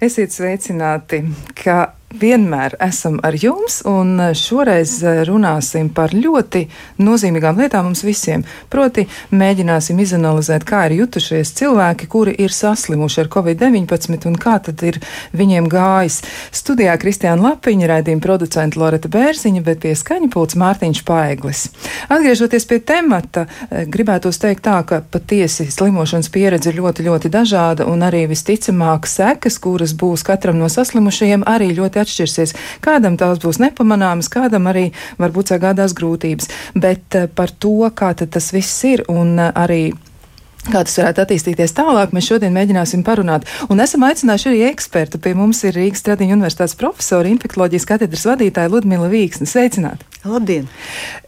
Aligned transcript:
Esiet 0.00 0.32
sveicināti, 0.32 1.18
ka 1.60 1.90
vienmēr 2.10 2.74
esam 2.82 3.18
ar 3.22 3.36
jums, 3.38 3.80
un 3.86 4.18
šoreiz 4.34 4.96
eh, 5.04 5.20
runāsim 5.28 5.90
par 5.94 6.10
ļoti 6.14 6.64
nozīmīgām 6.98 7.60
lietām 7.60 7.86
mums 7.86 8.02
visiem. 8.04 8.42
Proti, 8.70 9.06
mēģināsim 9.30 9.98
izanalizēt, 10.02 10.64
kā 10.66 10.86
ir 10.88 10.98
jutušies 11.00 11.52
cilvēki, 11.60 12.08
kuri 12.10 12.34
ir 12.42 12.54
saslimuši 12.54 13.22
ar 13.22 13.30
covid-19 13.30 14.26
un 14.30 14.38
kā 14.40 14.56
tad 14.66 14.82
ir 14.86 14.98
viņiem 15.36 15.68
gājis. 15.70 16.20
Studijā 16.56 16.96
Kristiāna 17.00 17.50
Lapiņa, 17.50 17.90
raidījuma 17.92 18.24
producenta 18.24 18.80
Loreta 18.82 19.10
Bērziņa, 19.12 19.62
bet 19.66 19.82
pie 19.84 19.94
skaņa 19.98 20.32
pults 20.34 20.58
Mārtiņš 20.58 21.04
Paeglis. 21.06 21.68
Atgriežoties 22.10 22.66
pie 22.66 22.80
temata, 22.82 23.46
eh, 23.70 23.86
gribētos 23.86 24.42
teikt 24.42 24.66
tā, 24.66 24.80
ka 24.86 25.00
patiesi 25.00 25.68
slimošanas 25.70 26.32
pieredze 26.34 26.72
ir 26.72 26.82
ļoti, 26.82 27.06
ļoti 27.06 27.30
dažāda, 27.30 27.86
un 27.86 28.02
arī 28.02 28.26
visticamāk 28.26 29.06
sekas, 29.06 29.60
kuras 29.62 29.94
būs 29.94 30.26
katram 30.26 30.58
no 30.58 30.66
saslimušajiem, 30.66 31.46
arī 31.46 31.70
ļoti 31.78 31.99
atšķirsies. 32.02 32.54
Kādam 32.84 33.16
tās 33.20 33.40
būs 33.42 33.60
nepamanāmas, 33.62 34.30
kādam 34.32 34.68
arī 34.70 34.90
varbūt 35.20 35.54
sagādās 35.54 35.96
grūtības. 35.98 36.50
Bet 36.74 37.18
eh, 37.18 37.26
par 37.28 37.52
to, 37.52 37.82
kā 37.94 38.14
tas 38.20 38.52
viss 38.54 38.84
ir 38.88 39.04
un 39.08 39.36
eh, 39.38 39.52
arī 39.54 39.82
Kā 40.60 40.82
tas 40.84 40.98
varētu 40.98 41.22
attīstīties 41.22 41.72
tālāk, 41.72 42.10
mēs 42.12 42.26
šodien 42.28 42.52
mēģināsim 42.52 43.00
parunāt. 43.00 43.46
Un 43.72 43.80
esam 43.80 44.04
aicinājuši 44.04 44.50
arī 44.50 44.58
ekspertu. 44.68 45.16
Pie 45.24 45.32
mums 45.38 45.62
ir 45.64 45.72
Rīgas 45.72 46.04
Tradiņu 46.04 46.36
universitātes 46.36 46.76
profesora, 46.76 47.30
infektuoloģijas 47.32 47.88
katedras 47.88 48.26
vadītāja 48.28 48.68
Ludmila 48.68 49.08
Vīksne. 49.08 49.48
Sveicināti! 49.48 50.04
Labdien! 50.28 50.68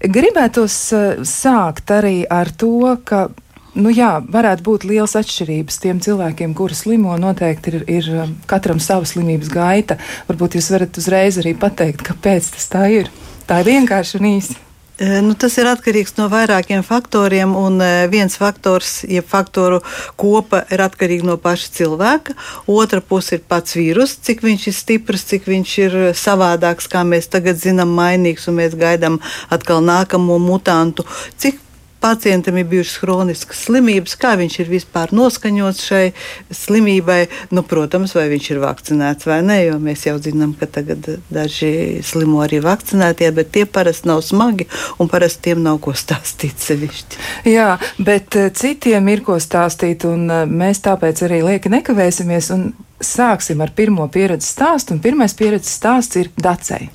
Gribētos 0.05 0.77
uh, 0.93 1.23
sākt 1.25 1.95
arī 1.97 2.19
ar 2.29 2.53
to, 2.61 2.93
ka 3.09 3.31
Nu 3.73 3.89
jā, 3.89 4.19
varētu 4.21 4.67
būt 4.67 4.83
liels 4.85 5.15
atšķirības 5.17 5.79
tiem 5.81 6.01
cilvēkiem, 6.05 6.53
kuri 6.57 6.77
slimo. 6.77 7.15
Noteikti 7.21 7.73
ir, 7.73 7.85
ir 7.89 8.11
um, 8.13 8.35
katram 8.51 8.83
sava 8.85 9.09
slimības 9.09 9.49
gaita. 9.53 9.97
Varbūt 10.29 10.59
jūs 10.59 10.69
varat 10.75 11.01
uzreiz 11.01 11.39
arī 11.41 11.55
pateikt, 11.57 12.05
kāpēc 12.05 12.51
tas 12.53 12.69
tā 12.69 12.85
ir. 12.93 13.09
Tā 13.49 13.63
ir 13.63 13.71
vienkārši 13.71 14.21
un 14.21 14.29
īsi. 14.35 14.59
E, 15.01 15.09
nu, 15.25 15.33
tas 15.41 15.57
ir 15.57 15.71
atkarīgs 15.71 16.19
no 16.19 16.29
vairākiem 16.29 16.85
faktoriem, 16.85 17.57
un 17.57 17.81
e, 17.81 17.89
viens 18.13 18.37
faktors, 18.37 19.07
jeb 19.09 19.25
faktoru 19.25 19.81
kopa, 20.21 20.67
ir 20.69 20.85
atkarīga 20.85 21.31
no 21.31 21.39
paša 21.41 21.73
cilvēka. 21.79 22.37
Otra 22.69 23.01
puse 23.01 23.39
ir 23.41 23.43
pats 23.49 23.81
vīrus, 23.81 24.19
cik 24.21 24.45
viņš 24.45 24.69
ir 24.69 24.77
stiprs, 24.83 25.25
cik 25.33 25.49
viņš 25.49 25.75
ir 25.87 25.99
savādāks, 26.13 26.93
kā 26.93 27.07
mēs 27.09 27.33
tagad 27.33 27.57
zinām, 27.65 27.97
mainīgs, 27.97 28.51
un 28.53 28.61
mēs 28.61 28.77
gaidām 28.77 29.17
atkal 29.49 29.81
nākamo 29.81 30.37
mutantu. 30.45 31.09
Cik 31.41 31.57
pacientam 32.03 32.59
ir 32.59 32.67
bijušas 32.71 32.99
chroniskas 33.01 33.63
slimības, 33.67 34.17
kā 34.21 34.35
viņš 34.41 34.59
ir 34.65 34.71
vispār 34.73 35.13
noskaņots 35.15 35.83
šai 35.87 36.05
slimībai. 36.53 37.21
Nu, 37.55 37.65
protams, 37.67 38.17
vai 38.19 38.27
viņš 38.33 38.51
ir 38.53 38.63
vakcinēts 38.63 39.29
vai 39.31 39.41
nē, 39.47 39.59
jo 39.69 39.79
mēs 39.83 40.07
jau 40.09 40.17
zinām, 40.23 40.55
ka 40.59 40.69
tagad 40.79 41.07
daži 41.33 42.03
slimo 42.07 42.43
arī 42.45 42.63
vakcinētie, 42.65 43.31
bet 43.37 43.53
tie 43.55 43.67
parasti 43.67 44.11
nav 44.11 44.23
smagi 44.27 44.69
un 44.99 45.11
parasti 45.13 45.51
tiem 45.51 45.63
nav 45.65 45.81
ko 45.85 45.95
stāstīt 45.97 46.63
sevišķi. 46.63 47.21
Jā, 47.53 47.77
bet 48.03 48.39
eh, 48.39 48.51
citiem 48.55 49.13
ir 49.13 49.25
ko 49.27 49.39
stāstīt, 49.43 50.07
un 50.09 50.27
eh, 50.31 50.47
mēs 50.49 50.83
tāpēc 50.87 51.27
arī 51.29 51.43
lieki 51.47 51.73
nekavēsimies 51.73 52.51
un 52.57 52.73
sāksim 53.03 53.63
ar 53.63 53.75
pirmo 53.77 54.09
pieredzes 54.13 54.55
stāstu, 54.55 54.97
un 54.97 55.05
pirmais 55.05 55.35
pieredzes 55.39 55.79
stāsts 55.79 56.21
ir 56.23 56.35
Dacei 56.39 56.91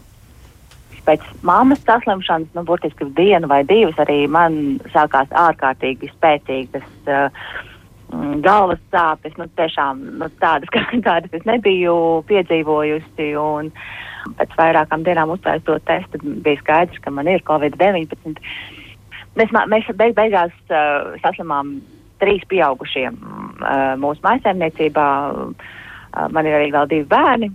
pēc 1.08 1.24
mammas 1.48 1.82
saslimšanas, 1.88 2.52
nu, 2.56 2.64
burtiski 2.68 3.08
dienu 3.18 3.50
vai 3.50 3.64
divas, 3.68 3.98
arī 4.04 4.26
man 4.32 4.78
sākās 4.94 5.32
ārkārtīgi 5.32 6.12
spēcīgas 6.12 6.88
uh, 7.08 7.48
galvas 8.44 8.80
sāpes, 8.94 9.36
nu, 9.40 9.48
tiešām 9.60 10.04
nu, 10.22 10.30
tādas, 10.42 10.72
kā, 10.76 10.86
kādas 11.04 11.34
es 11.34 11.48
nebiju 11.50 12.24
piedzīvojusi. 12.30 13.30
Un 13.42 13.72
pēc 14.40 14.56
vairākām 14.60 15.06
dienām 15.08 15.32
uztaisot 15.36 15.86
testu, 15.88 16.20
bija 16.24 16.60
skaidrs, 16.62 17.00
ka 17.04 17.14
man 17.14 17.30
ir 17.32 17.46
Covid-19. 17.48 18.42
Mēs, 19.38 19.54
mēs 19.70 19.92
beig, 19.96 20.16
beigās 20.18 20.56
uh, 20.72 21.14
saslimām 21.24 21.78
trīs 22.22 22.44
pieaugušiem 22.50 23.20
uh, 23.22 23.94
mūsu 24.02 24.24
mājasēmniecībā. 24.26 25.08
Uh, 25.32 26.28
man 26.34 26.50
ir 26.50 26.58
arī 26.58 26.72
vēl 26.74 26.90
divi 26.90 27.06
bērni, 27.12 27.52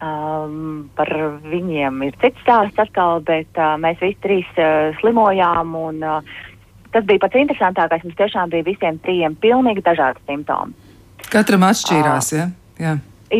Um, 0.00 0.86
par 0.96 1.10
viņiem 1.44 1.98
ir 2.06 2.14
cits 2.22 2.40
stāsts 2.40 2.80
atkal, 2.80 3.18
bet 3.20 3.58
uh, 3.60 3.74
mēs 3.76 3.98
visi 4.00 4.16
trīs 4.24 4.48
uh, 4.56 4.94
slimojām. 4.96 5.74
Un, 5.76 6.00
uh, 6.00 6.46
tas 6.94 7.04
bija 7.04 7.20
pats 7.20 7.36
interesantākais. 7.36 8.06
Mums 8.06 8.16
tiešām 8.16 8.48
bija 8.54 8.64
visiem 8.70 8.96
trijiem 9.04 9.36
pilnīgi 9.42 9.84
dažādi 9.84 10.24
simptomi. 10.24 10.72
Katram 11.28 11.68
atšķīrās, 11.68 12.32
uh, 12.32 12.38
ja? 12.38 12.48
Jā. 12.80 12.94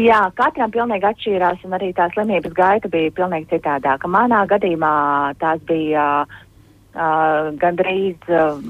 Jā, 0.04 0.20
katram 0.36 0.70
pilnīgi 0.76 1.08
atšķīrās, 1.08 1.64
un 1.64 1.80
arī 1.80 1.94
tā 1.96 2.10
slimības 2.12 2.52
gaita 2.60 2.92
bija 2.92 3.16
pilnīgi 3.16 3.48
citādāka. 3.56 4.12
Manā 4.12 4.44
gadījumā 4.52 4.94
tās 5.40 5.64
bija 5.64 6.06
uh, 6.28 7.50
gandrīz. 7.64 8.20
Uh, 8.28 8.60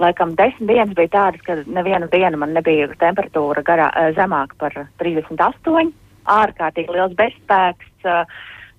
Laikam 0.00 0.30
desmit 0.32 0.70
dienas 0.70 0.96
bija 0.96 1.10
tādas, 1.12 1.42
ka 1.44 1.58
nevienu 1.68 2.06
dienu 2.08 2.38
man 2.40 2.54
nebija 2.56 2.86
temperatūra 3.02 3.60
garā, 3.60 3.90
zemāka 4.16 4.56
par 4.56 4.86
38 4.96 5.92
ārkārtīgi 6.28 6.94
liels 6.94 7.14
bezspēks, 7.18 7.92
uh, 8.04 8.24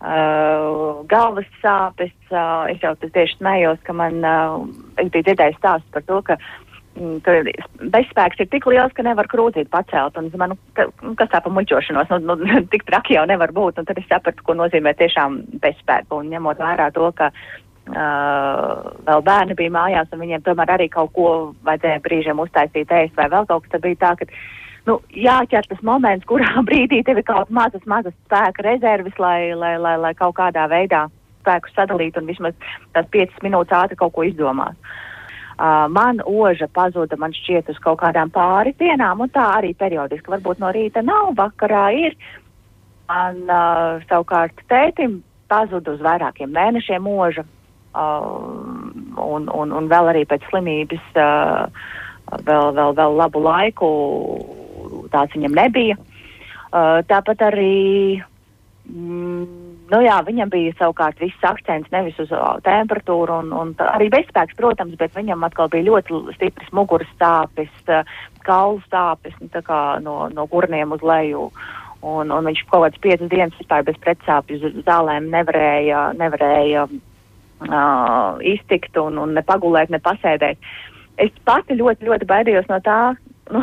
uh, 0.02 1.03
galvas 1.09 1.47
sāpes. 1.62 2.13
Uh, 2.31 2.68
es 2.72 2.81
jau 2.84 2.96
tieši 3.02 3.38
smējos, 3.40 3.79
ka 3.85 3.96
man 3.96 4.19
uh, 4.25 4.59
bija 5.02 5.29
dzirdējis 5.29 5.59
stāsts 5.62 5.94
par 5.94 6.06
to, 6.07 6.19
ka 6.28 6.38
mm, 6.97 7.18
ka 7.25 7.38
bezspēks 7.94 8.44
ir 8.44 8.52
tik 8.52 8.68
liels, 8.72 8.94
ka 8.97 9.06
nevar 9.06 9.29
krūtīt 9.31 9.72
pacelt. 9.74 10.18
Un 10.18 10.29
domāju, 10.34 10.56
nu, 10.56 10.75
ka, 10.78 10.88
nu, 11.06 11.16
kas 11.19 11.34
tā 11.34 11.41
pa 11.44 11.53
muļķošanos, 11.53 12.13
nu, 12.22 12.38
nu, 12.41 12.62
tik 12.74 12.88
traki 12.90 13.18
jau 13.18 13.25
nevar 13.29 13.53
būt. 13.56 13.81
Un 13.81 13.90
tad 13.90 14.00
es 14.02 14.08
sapratu, 14.09 14.46
ko 14.46 14.58
nozīmē 14.59 14.96
tiešām 15.00 15.44
bezspēku. 15.63 16.22
Un 16.22 16.31
ņemot 16.34 16.62
vērā 16.62 16.90
to, 16.96 17.12
ka 17.18 17.31
uh, 17.31 18.90
vēl 19.08 19.28
bērni 19.28 19.59
bija 19.59 19.75
mājās 19.75 20.12
un 20.13 20.23
viņiem 20.23 20.47
tomēr 20.47 20.78
arī 20.78 20.90
kaut 20.94 21.13
ko 21.18 21.28
vajadzēja 21.68 22.03
brīžiem 22.06 22.41
uztaisīt 22.41 22.91
ēst 22.91 23.18
vai 23.18 23.29
vēl 23.31 23.47
kaut 23.50 23.66
kas, 23.66 23.75
tad 23.75 23.85
bija 23.85 24.02
tā, 24.06 24.16
ka 24.22 24.29
nu, 24.90 24.97
jāķer 25.14 25.68
tas 25.69 25.81
moments, 25.86 26.28
kurā 26.30 26.52
brīdī 26.68 27.02
tev 27.06 27.22
ir 27.22 27.28
kaut 27.28 27.52
mazas, 27.53 27.84
mazas 27.90 28.16
spēka 28.25 28.66
rezerves, 28.68 29.18
lai, 29.22 29.53
lai, 29.58 29.75
lai, 29.81 29.97
lai 30.02 30.14
kaut 30.18 30.38
kādā 30.40 30.68
veidā 30.72 31.08
spēku 31.42 31.72
sadalītu 31.75 32.22
un 32.22 32.30
vismaz 32.30 32.75
tās 32.96 33.08
piecas 33.14 33.41
minūtes 33.46 33.78
ātri 33.78 33.97
kaut 34.00 34.14
ko 34.18 34.25
izdomāt. 34.28 34.78
Uh, 35.62 35.86
man 35.94 36.22
oža 36.25 36.66
pazuda, 36.74 37.18
man 37.22 37.36
šķiet, 37.38 37.70
uz 37.70 37.78
kaut 37.84 38.00
kādām 38.02 38.31
pāris 38.34 38.78
dienām, 38.80 39.22
un 39.22 39.30
tā 39.30 39.44
arī 39.59 39.75
periodiski. 39.78 40.31
Varbūt 40.34 40.62
no 40.62 40.72
rīta 40.74 41.03
nav, 41.06 41.36
vakarā 41.38 41.84
ir. 42.08 42.16
Man 43.12 43.44
uh, 43.46 44.02
savukārt 44.09 44.64
tētim 44.72 45.20
pazuda 45.52 45.94
uz 45.94 46.02
vairākiem 46.02 46.50
mēnešiem 46.56 47.09
oža, 47.12 47.44
uh, 47.44 48.31
un, 49.22 49.50
un, 49.52 49.75
un 49.75 49.91
vēl 49.91 50.14
arī 50.14 50.24
pēc 50.30 50.47
slimības 50.50 51.20
uh, 51.20 51.68
vēl, 52.47 52.74
vēl, 52.80 52.96
vēl 52.97 53.20
labu 53.20 53.44
laiku 53.44 53.91
tāds 55.13 55.35
viņam 55.38 55.57
nebija. 55.57 55.97
Uh, 56.72 57.01
tāpat 57.03 57.44
arī, 57.49 58.22
mm, 58.88 59.44
nu 59.91 59.99
jā, 60.05 60.17
viņam 60.23 60.51
bija 60.53 60.72
savukārt 60.79 61.19
viss 61.19 61.47
akcents 61.47 61.91
nevis 61.91 62.19
uz 62.23 62.31
uh, 62.31 62.55
temperatūru 62.63 63.41
un, 63.44 63.51
un 63.51 63.73
arī 63.91 64.07
bezspēks, 64.13 64.55
protams, 64.59 64.96
bet 64.99 65.16
viņam 65.17 65.43
atkal 65.47 65.67
bija 65.73 65.90
ļoti 65.90 66.22
stipras 66.37 66.72
muguras 66.72 67.11
stāpes, 67.17 67.72
uh, 67.91 68.08
kaulu 68.47 68.79
stāpes, 68.87 69.35
nu, 69.43 69.52
kā 69.52 69.81
no, 70.03 70.17
no 70.31 70.47
gurniem 70.52 70.96
uz 70.96 71.03
leju. 71.03 71.49
Un, 72.02 72.31
un 72.34 72.47
viņš 72.49 72.64
kaut 72.66 72.87
kādas 72.87 73.02
piecas 73.03 73.29
dienas 73.29 73.57
vispār 73.59 73.84
bez 73.85 73.97
pretsāpju 74.02 74.72
zālēm 74.87 75.28
nevarēja, 75.29 76.07
nevarēja 76.17 76.87
uh, 76.87 78.40
iztikt 78.41 78.97
un, 78.97 79.19
un 79.22 79.35
ne 79.37 79.43
pagulēt, 79.46 79.91
ne 79.93 79.99
pasēdēt. 80.02 80.72
Es 81.22 81.35
pati 81.46 81.78
ļoti, 81.78 82.07
ļoti 82.07 82.28
baidījos 82.29 82.72
no 82.72 82.79
tā, 82.81 83.14
nu, 83.52 83.62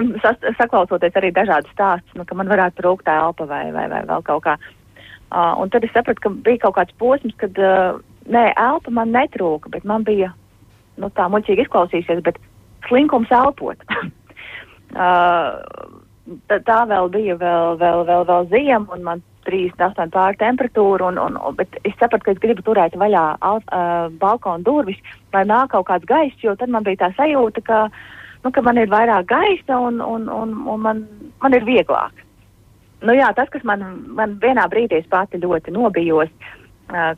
saklausoties 0.60 1.16
arī 1.18 1.30
dažādas 1.34 1.70
stāstus, 1.74 2.16
nu, 2.18 2.26
ka 2.28 2.36
man 2.38 2.50
varētu 2.50 2.82
trūkt 2.82 3.10
elpa 3.12 3.48
vai, 3.50 3.68
vai, 3.74 3.86
vai 3.92 4.02
vēl 4.08 4.24
kaut 4.26 4.44
kā. 4.46 4.56
Uh, 5.28 5.52
un 5.60 5.68
tad 5.68 5.84
es 5.84 5.92
sapratu, 5.92 6.24
ka 6.24 6.32
bija 6.32 6.62
kaut 6.64 6.78
kāds 6.78 6.96
posms, 7.00 7.36
kad 7.40 7.56
uh, 7.60 8.00
nē, 8.32 8.48
elpa 8.56 8.92
man 8.94 9.12
netrūka, 9.12 9.72
bet 9.74 9.84
man 9.88 10.06
bija 10.06 10.32
nu, 10.98 11.10
tā 11.14 11.28
muļķīgi 11.28 11.66
izklausīsies, 11.66 12.24
bet 12.24 12.40
slinkums 12.88 13.32
elpot. 13.34 13.82
uh, 14.96 15.50
tā, 16.48 16.78
vēl 16.88 17.12
bija 17.12 17.36
vēl, 17.40 17.76
vēl, 17.80 18.06
vēl, 18.08 18.28
vēl 18.30 18.48
ziema, 18.54 18.86
un 18.96 19.04
man 19.04 19.24
38 19.48 20.12
pāri 20.12 20.36
temperatūra, 20.40 21.12
un, 21.12 21.20
un, 21.20 21.56
bet 21.56 21.76
es 21.84 21.96
sapratu, 22.00 22.24
ka 22.26 22.34
es 22.34 22.40
gribu 22.40 22.64
turēt 22.64 22.96
vaļā 23.00 23.24
uh, 23.36 24.08
balkona 24.20 24.64
durvis, 24.64 25.00
lai 25.36 25.44
nāk 25.48 25.72
kaut 25.76 25.88
kāds 25.92 26.08
gaiss, 26.08 26.40
jo 26.44 26.56
tad 26.56 26.72
man 26.72 26.88
bija 26.88 27.04
tā 27.04 27.12
sajūta, 27.20 27.64
ka 27.68 27.84
uh, 27.88 28.02
nu, 28.44 28.52
ka 28.54 28.62
man 28.62 28.78
ir 28.78 28.90
vairāk 28.92 29.28
gaisa 29.30 29.80
un, 29.88 30.00
un, 30.04 30.28
un, 30.28 30.54
un 30.68 30.80
man, 30.84 31.04
man 31.42 31.56
ir 31.56 31.66
vieglāk. 31.66 32.24
Nu, 33.02 33.14
jā, 33.14 33.30
tas, 33.34 33.50
kas 33.52 33.62
man, 33.66 33.84
man 34.18 34.38
vienā 34.42 34.64
brīdī 34.70 35.04
pati 35.10 35.38
ļoti 35.38 35.74
nobijos, 35.74 36.32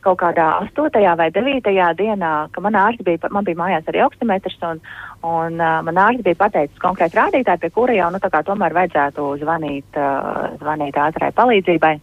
kaut 0.03 0.19
kādā 0.19 0.47
8. 0.67 1.15
vai 1.17 1.29
9. 1.31 1.71
dienā, 1.95 2.31
ka 2.51 2.61
man 2.61 2.75
ārsts 2.75 3.05
bija, 3.07 3.29
man 3.31 3.45
bija 3.47 3.59
mājās 3.59 3.87
arī 3.87 4.01
augstimetrs, 4.03 4.57
un, 4.67 4.81
un 5.23 5.61
uh, 5.61 5.79
man 5.87 5.99
ārsts 6.03 6.25
bija 6.25 6.35
pateicis 6.35 6.81
konkrēti 6.83 7.17
rādītāji, 7.17 7.61
pie 7.61 7.69
kura 7.71 7.95
jau, 7.95 8.09
nu, 8.11 8.19
tomēr 8.19 8.75
vajadzētu 8.75 9.27
zvanīt, 9.41 9.87
uh, 9.95 10.57
zvanīt 10.59 10.99
ātrai 10.99 11.31
palīdzībai. 11.37 11.93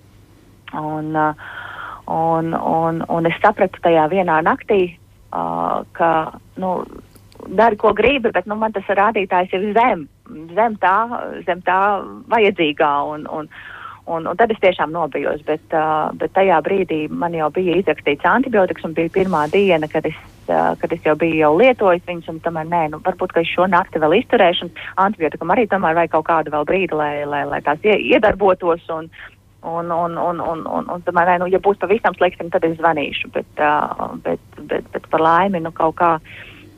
Un, 0.81 1.12
uh, 1.12 1.35
un, 2.09 2.55
un, 2.56 3.05
un 3.05 3.29
es 3.29 3.37
sapratu 3.44 3.85
tajā 3.85 4.09
vienā 4.09 4.41
naktī, 4.47 4.97
uh, 5.29 5.85
ka, 5.93 6.11
nu, 6.56 6.73
dari, 7.46 7.76
ko 7.76 7.93
gribi, 7.96 8.32
bet, 8.35 8.46
nu, 8.46 8.58
man 8.58 8.75
tas 8.75 8.87
rādītājs 8.88 9.55
ir 9.56 9.73
zem, 9.76 10.06
zem 10.55 10.79
tā, 10.82 10.96
zem 11.46 11.62
tā 11.67 11.81
vajadzīgā, 12.32 12.94
un, 13.14 13.29
un, 13.32 13.52
Un, 14.08 14.25
un 14.25 14.37
tad 14.40 14.49
es 14.49 14.61
tiešām 14.62 14.88
nobijos, 14.88 15.43
bet, 15.44 15.61
uh, 15.76 16.08
bet 16.17 16.32
tajā 16.32 16.62
brīdī 16.64 17.02
man 17.12 17.35
jau 17.37 17.50
bija 17.52 17.75
izrakstīts 17.76 18.25
antibiotikas, 18.25 18.87
un 18.88 18.94
bija 18.96 19.12
pirmā 19.12 19.43
diena, 19.52 19.85
kad 19.93 20.06
es, 20.08 20.17
uh, 20.49 20.70
kad 20.81 20.94
es 20.96 21.02
jau 21.05 21.12
biju 21.20 21.37
jau 21.43 21.50
lietojis 21.58 22.06
viņus, 22.08 22.31
un 22.32 22.38
tomēr 22.40 22.70
nē, 22.70 22.81
nu, 22.94 23.02
varbūt, 23.05 23.35
ka 23.37 23.43
es 23.44 23.50
šo 23.52 23.67
nakti 23.69 24.00
vēl 24.00 24.17
izturēšu, 24.23 24.64
un 24.64 24.87
antibiotikam 25.05 25.52
arī 25.52 25.67
tomēr 25.69 25.99
vajag 25.99 26.14
kaut 26.14 26.25
kādu 26.31 26.55
vēl 26.56 26.64
brīdi, 26.70 26.96
lai, 26.96 27.12
lai, 27.29 27.43
lai 27.50 27.61
tās 27.67 27.85
iedarbotos, 27.85 28.88
un, 28.96 29.11
un, 29.61 29.93
un, 29.93 30.17
un, 30.17 30.40
un, 30.40 30.64
un, 30.79 30.88
un 30.96 31.05
tomēr, 31.05 31.35
nē, 31.35 31.38
nu, 31.44 31.52
ja 31.52 31.61
būs 31.61 31.85
pavisam 31.85 32.17
slikti, 32.17 32.49
tad 32.55 32.64
es 32.64 32.79
zvanīšu, 32.81 33.29
bet, 33.37 33.50
uh, 33.61 34.17
bet, 34.25 34.40
bet, 34.73 34.88
bet 34.96 35.12
par 35.12 35.26
laimi, 35.29 35.61
nu, 35.61 35.75
kaut 35.76 36.00
kā 36.00 36.14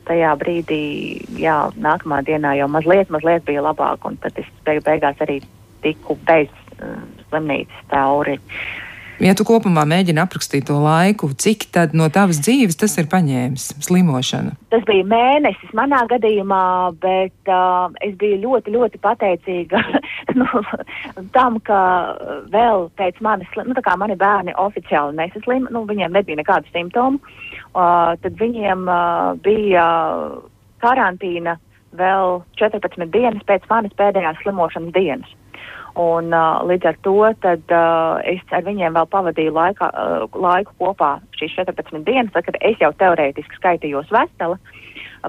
tajā 0.07 0.35
brīdī, 0.41 0.83
jā, 1.41 1.57
nākamā 1.77 2.21
dienā 2.27 2.55
jau 2.59 2.69
mazliet, 2.71 3.11
mazliet 3.13 3.45
bija 3.47 3.63
labāk, 3.65 4.05
un 4.07 4.17
tad 4.21 4.37
es 4.41 4.47
beig 4.65 4.83
beigās 4.85 5.19
arī 5.23 5.41
tiku 5.81 6.17
bez 6.27 6.49
slimnīcas 7.29 7.89
tauri. 7.91 8.39
Ja 9.21 9.35
tu 9.37 9.45
kopumā 9.45 9.83
mēģini 9.85 10.17
aprakstīt 10.17 10.65
to 10.65 10.79
laiku, 10.81 11.27
cik 11.37 11.67
tad 11.75 11.91
no 11.93 12.07
tavas 12.09 12.39
dzīves 12.41 12.79
tas 12.81 12.95
ir 12.97 13.05
paņēmis 13.11 13.67
slimošana? 13.85 14.55
Tas 14.73 14.81
bija 14.87 15.05
mēnesis 15.05 15.75
manā 15.77 15.99
gadījumā, 16.09 16.63
bet 17.03 17.51
uh, 17.53 17.93
es 18.01 18.15
biju 18.17 18.39
ļoti, 18.47 18.73
ļoti 18.73 19.01
pateicīga 19.03 19.83
nu, 20.39 20.47
tam, 21.37 21.61
ka 21.69 21.81
vēl 22.49 22.87
pēc 22.97 23.21
manis, 23.21 23.53
nu 23.61 23.77
tā 23.77 23.85
kā 23.85 23.93
mani 24.01 24.17
bērni 24.17 24.57
oficiāli 24.57 25.19
nesaslima, 25.21 25.69
nu 25.69 25.85
viņiem 25.85 26.17
nebija 26.17 26.41
nekādu 26.41 26.73
simptomu, 26.73 27.21
uh, 27.21 27.50
tad 27.73 28.39
viņiem 28.39 28.87
uh, 28.89 29.35
bija 29.43 29.85
karantīna 30.83 31.57
vēl 31.97 32.41
14 32.59 33.11
dienas 33.11 33.45
pēc 33.47 33.67
manis 33.69 33.95
pēdējās 33.99 34.41
slimošanas 34.43 34.95
dienas. 34.95 35.37
Un, 35.99 36.31
uh, 36.31 36.61
līdz 36.63 36.87
ar 36.87 36.97
to 37.03 37.15
tad, 37.43 37.63
uh, 37.75 38.21
es 38.23 38.39
ar 38.55 38.63
viņiem 38.63 38.95
vēl 38.95 39.07
pavadīju 39.11 39.51
laikā, 39.51 39.89
uh, 39.91 40.37
laiku 40.39 40.71
kopā 40.79 41.17
šīs 41.35 41.57
14 41.57 42.05
dienas, 42.07 42.31
tad, 42.31 42.47
kad 42.47 42.59
es 42.63 42.79
jau 42.79 42.93
teorētiski 42.95 43.59
skaitījos 43.59 44.11
vesela. 44.13 44.55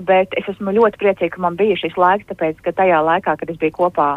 Bet 0.06 0.32
es 0.38 0.46
esmu 0.48 0.72
ļoti 0.72 1.00
priecīga, 1.02 1.34
ka 1.34 1.42
man 1.42 1.58
bija 1.58 1.80
šis 1.80 1.98
laiks, 1.98 2.28
tāpēc, 2.30 2.62
ka 2.62 2.72
tajā 2.78 3.02
laikā, 3.02 3.34
kad 3.40 3.50
es 3.50 3.58
biju 3.58 3.74
kopā 3.80 4.12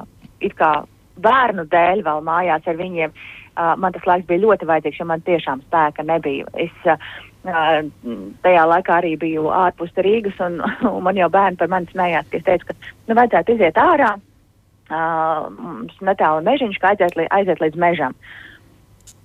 it 0.46 0.54
kā 0.60 0.86
bērnu 1.26 1.66
dēļ 1.72 2.06
vēl 2.06 2.22
mājās 2.30 2.70
ar 2.70 2.78
viņiem, 2.78 3.16
uh, 3.16 3.74
man 3.82 3.98
tas 3.98 4.06
laiks 4.06 4.30
bija 4.30 4.46
ļoti 4.46 4.70
vajadzīgs, 4.70 5.02
jo 5.02 5.10
man 5.10 5.26
tiešām 5.26 5.66
spēka 5.66 6.06
nebija. 6.06 6.46
Es, 6.62 6.78
uh, 6.86 7.02
tajā 7.46 8.64
laikā 8.70 9.00
arī 9.00 9.16
biju 9.22 9.50
ārpus 9.54 9.94
Rīgas, 9.98 10.38
un, 10.44 10.62
un 10.90 11.04
man 11.06 11.20
jau 11.20 11.30
bērni 11.32 11.60
par 11.60 11.72
mani 11.72 11.90
smējās, 11.92 12.30
ka 12.32 12.40
es 12.40 12.48
teicu, 12.48 12.72
ka 12.72 12.78
nu, 13.08 13.18
vajadzētu 13.18 13.56
iziet 13.56 13.80
ārā, 13.82 14.16
mums 15.58 16.02
netālu 16.06 16.46
mežiņš, 16.46 16.80
kā 16.82 16.94
aiziet, 16.94 17.18
aiziet 17.30 17.62
līdz 17.64 17.82
mežam. 17.82 18.18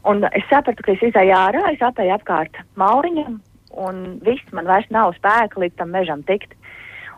Un 0.09 0.25
es 0.33 0.47
sapratu, 0.49 0.85
ka 0.85 0.95
es 0.95 1.05
izēju 1.11 1.37
ārā, 1.37 1.67
es 1.75 1.83
apēju 1.85 2.17
apkārt 2.17 2.57
mauriņam, 2.81 3.41
un 3.81 4.03
viss 4.25 4.57
man 4.57 4.69
vairs 4.69 4.89
nav 4.91 5.13
spēka 5.19 5.61
līdz 5.61 5.77
tam 5.81 5.93
mežam 5.95 6.25
tikt. 6.29 6.57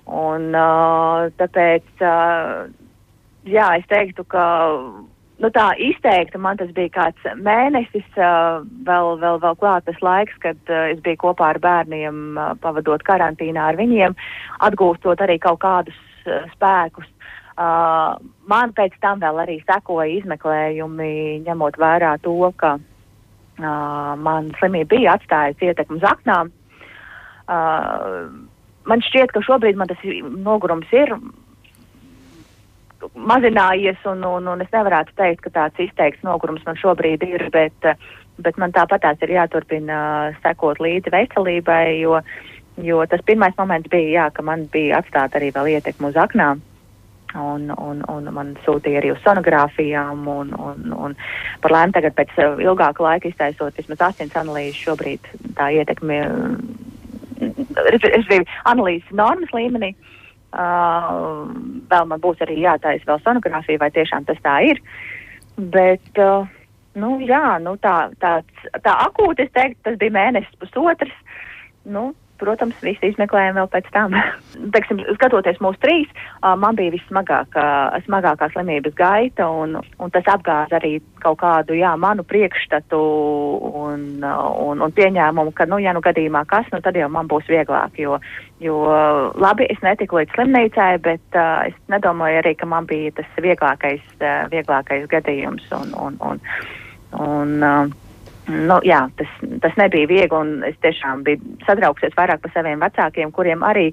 Un 0.07 0.51
uh, 0.59 1.29
tāpēc, 1.39 1.87
uh, 2.03 2.67
jā, 3.47 3.69
es 3.79 3.87
teiktu, 3.91 4.25
ka 4.27 4.45
nu, 5.43 5.51
tā 5.55 5.73
izteikti 5.83 6.39
man 6.39 6.61
tas 6.61 6.71
bija 6.77 6.93
kāds 6.95 7.27
mēnesis, 7.43 8.07
vēl, 8.17 9.17
vēl, 9.23 9.41
vēl 9.43 9.59
klāt 9.61 9.87
tas 9.89 9.99
laiks, 10.05 10.37
kad 10.45 10.75
es 10.93 11.01
biju 11.05 11.21
kopā 11.27 11.53
ar 11.53 11.61
bērniem, 11.63 12.39
pavadot 12.63 13.03
karantīnā 13.07 13.73
ar 13.73 13.81
viņiem, 13.81 14.17
atgūstot 14.69 15.25
arī 15.25 15.39
kaut 15.43 15.61
kādus 15.65 15.99
spēkus. 16.55 17.09
Man 17.59 18.73
pēc 18.77 18.95
tam 19.03 19.21
vēl 19.23 19.43
arī 19.43 19.59
sekoja 19.67 20.09
izmeklējumi, 20.21 21.13
ņemot 21.47 21.79
vērā 21.79 22.15
to, 22.25 22.39
ka 22.57 22.79
man 23.63 24.51
slimība 24.59 24.97
bija 24.97 25.19
atstājusi 25.19 25.69
ietekmi 25.69 26.01
uz 26.01 26.09
aknām. 26.09 26.53
Man 28.89 29.05
šķiet, 29.07 29.35
ka 29.35 29.43
šobrīd 29.45 29.79
man 29.79 29.91
tas 29.91 30.01
nogurums 30.23 30.91
ir 30.97 31.13
mazinājies, 33.15 34.01
un, 34.09 34.25
un, 34.25 34.49
un 34.55 34.65
es 34.65 34.71
nevarētu 34.73 35.15
teikt, 35.19 35.45
ka 35.45 35.53
tāds 35.55 35.83
izteikts 35.83 36.25
nogurums 36.27 36.65
man 36.67 36.79
šobrīd 36.79 37.25
ir, 37.27 37.47
bet, 37.55 37.89
bet 38.43 38.59
man 38.61 38.75
tāpatās 38.75 39.23
ir 39.23 39.35
jāturpina 39.37 40.01
sekot 40.43 40.81
līdzi 40.83 41.13
veselībai, 41.15 42.01
jo, 42.03 42.21
jo 42.83 43.01
tas 43.11 43.25
pirmais 43.27 43.57
moments 43.59 43.91
bija, 43.93 44.11
jā, 44.19 44.29
ka 44.35 44.45
man 44.47 44.69
bija 44.73 45.01
atstāta 45.03 45.41
arī 45.41 45.53
vēl 45.55 45.75
ietekme 45.77 46.13
uz 46.13 46.21
aknām. 46.21 46.63
Un, 47.33 47.71
un, 47.81 48.03
un 48.13 48.27
man 48.37 48.51
sūtīja 48.61 49.01
arī 49.01 49.15
uz 49.15 49.21
sonogrāfijām, 49.25 50.27
un, 50.29 50.51
un, 50.53 50.91
un 50.93 51.15
par 51.65 51.73
lēmu 51.73 51.95
tagad 51.97 52.13
pēc 52.19 52.35
uh, 52.37 52.59
ilgāka 52.61 53.01
laika 53.07 53.31
iztaisot 53.31 53.79
vismaz 53.81 54.03
asins 54.11 54.37
analīzi, 54.37 54.83
šobrīd 54.83 55.31
tā 55.57 55.71
ietekme, 55.79 56.19
respektīvi, 57.41 58.45
analīzes 58.69 59.17
normas 59.17 59.57
līmenī. 59.57 59.95
Uh, 59.95 60.19
vēl 60.53 62.09
man 62.09 62.21
būs 62.21 62.43
arī 62.45 62.61
jātaisa 62.63 63.09
vēl 63.09 63.23
sonogrāfija, 63.25 63.81
vai 63.81 63.91
tiešām 63.95 64.27
tas 64.29 64.41
tā 64.45 64.59
ir. 64.69 64.81
Bet, 65.57 66.05
uh, 66.21 66.49
nu 66.95 67.19
jā, 67.25 67.59
nu 67.65 67.77
tā, 67.81 68.11
tā, 68.21 68.39
tā 68.85 68.97
akūti 69.07 69.47
es 69.47 69.53
teiktu, 69.53 69.81
tas 69.89 69.99
bija 70.01 70.17
mēnesis 70.17 70.61
pusotrs. 70.61 71.15
Nu, 71.85 72.13
protams, 72.43 72.79
visi 72.85 73.13
izmeklējumi 73.13 73.61
vēl 73.61 73.71
pēc 73.73 73.89
tam. 73.95 74.17
Teiksim, 74.75 75.03
skatoties 75.17 75.61
mūsu 75.65 75.81
trīs, 75.83 76.11
man 76.43 76.79
bija 76.79 76.95
vissmagākā 76.97 77.67
smagākā 78.07 78.51
slimības 78.53 78.97
gaita, 78.99 79.47
un, 79.49 79.79
un 79.81 80.13
tas 80.15 80.27
apgāza 80.31 80.79
arī 80.79 80.97
kaut 81.23 81.39
kādu, 81.43 81.77
jā, 81.79 81.93
manu 82.01 82.25
priekšstatu 82.27 83.01
un, 83.83 84.05
un, 84.23 84.83
un 84.83 84.95
pieņēmumu, 84.97 85.55
ka, 85.57 85.67
nu, 85.71 85.79
ja 85.83 85.95
nu 85.95 86.03
gadījumā 86.05 86.45
kas, 86.51 86.69
nu, 86.75 86.83
tad 86.85 86.99
jau 86.99 87.09
man 87.13 87.31
būs 87.31 87.49
vieglāk, 87.51 87.99
jo, 88.03 88.19
jo 88.63 88.83
labi, 89.39 89.69
es 89.73 89.83
netiku 89.85 90.21
līdz 90.21 90.37
slimnīcai, 90.37 90.93
bet 91.05 91.39
uh, 91.39 91.67
es 91.71 91.79
nedomāju 91.93 92.43
arī, 92.43 92.57
ka 92.59 92.69
man 92.69 92.89
bija 92.91 93.15
tas 93.21 93.43
vieglākais, 93.43 94.05
uh, 94.21 94.47
vieglākais 94.53 95.09
gadījums, 95.13 95.67
un, 95.79 95.95
un, 96.07 96.19
un, 96.27 96.43
un 97.23 97.59
uh, 97.63 98.02
Nu, 98.51 98.81
jā, 98.87 99.05
tas, 99.19 99.31
tas 99.63 99.77
nebija 99.79 100.09
viegli, 100.11 100.35
un 100.35 100.65
es 100.67 100.79
tiešām 100.83 101.23
biju 101.27 101.57
satraukusies 101.67 102.17
vairāk 102.19 102.43
par 102.43 102.55
saviem 102.55 102.83
vecākiem, 102.83 103.31
kuriem 103.35 103.63
arī, 103.67 103.91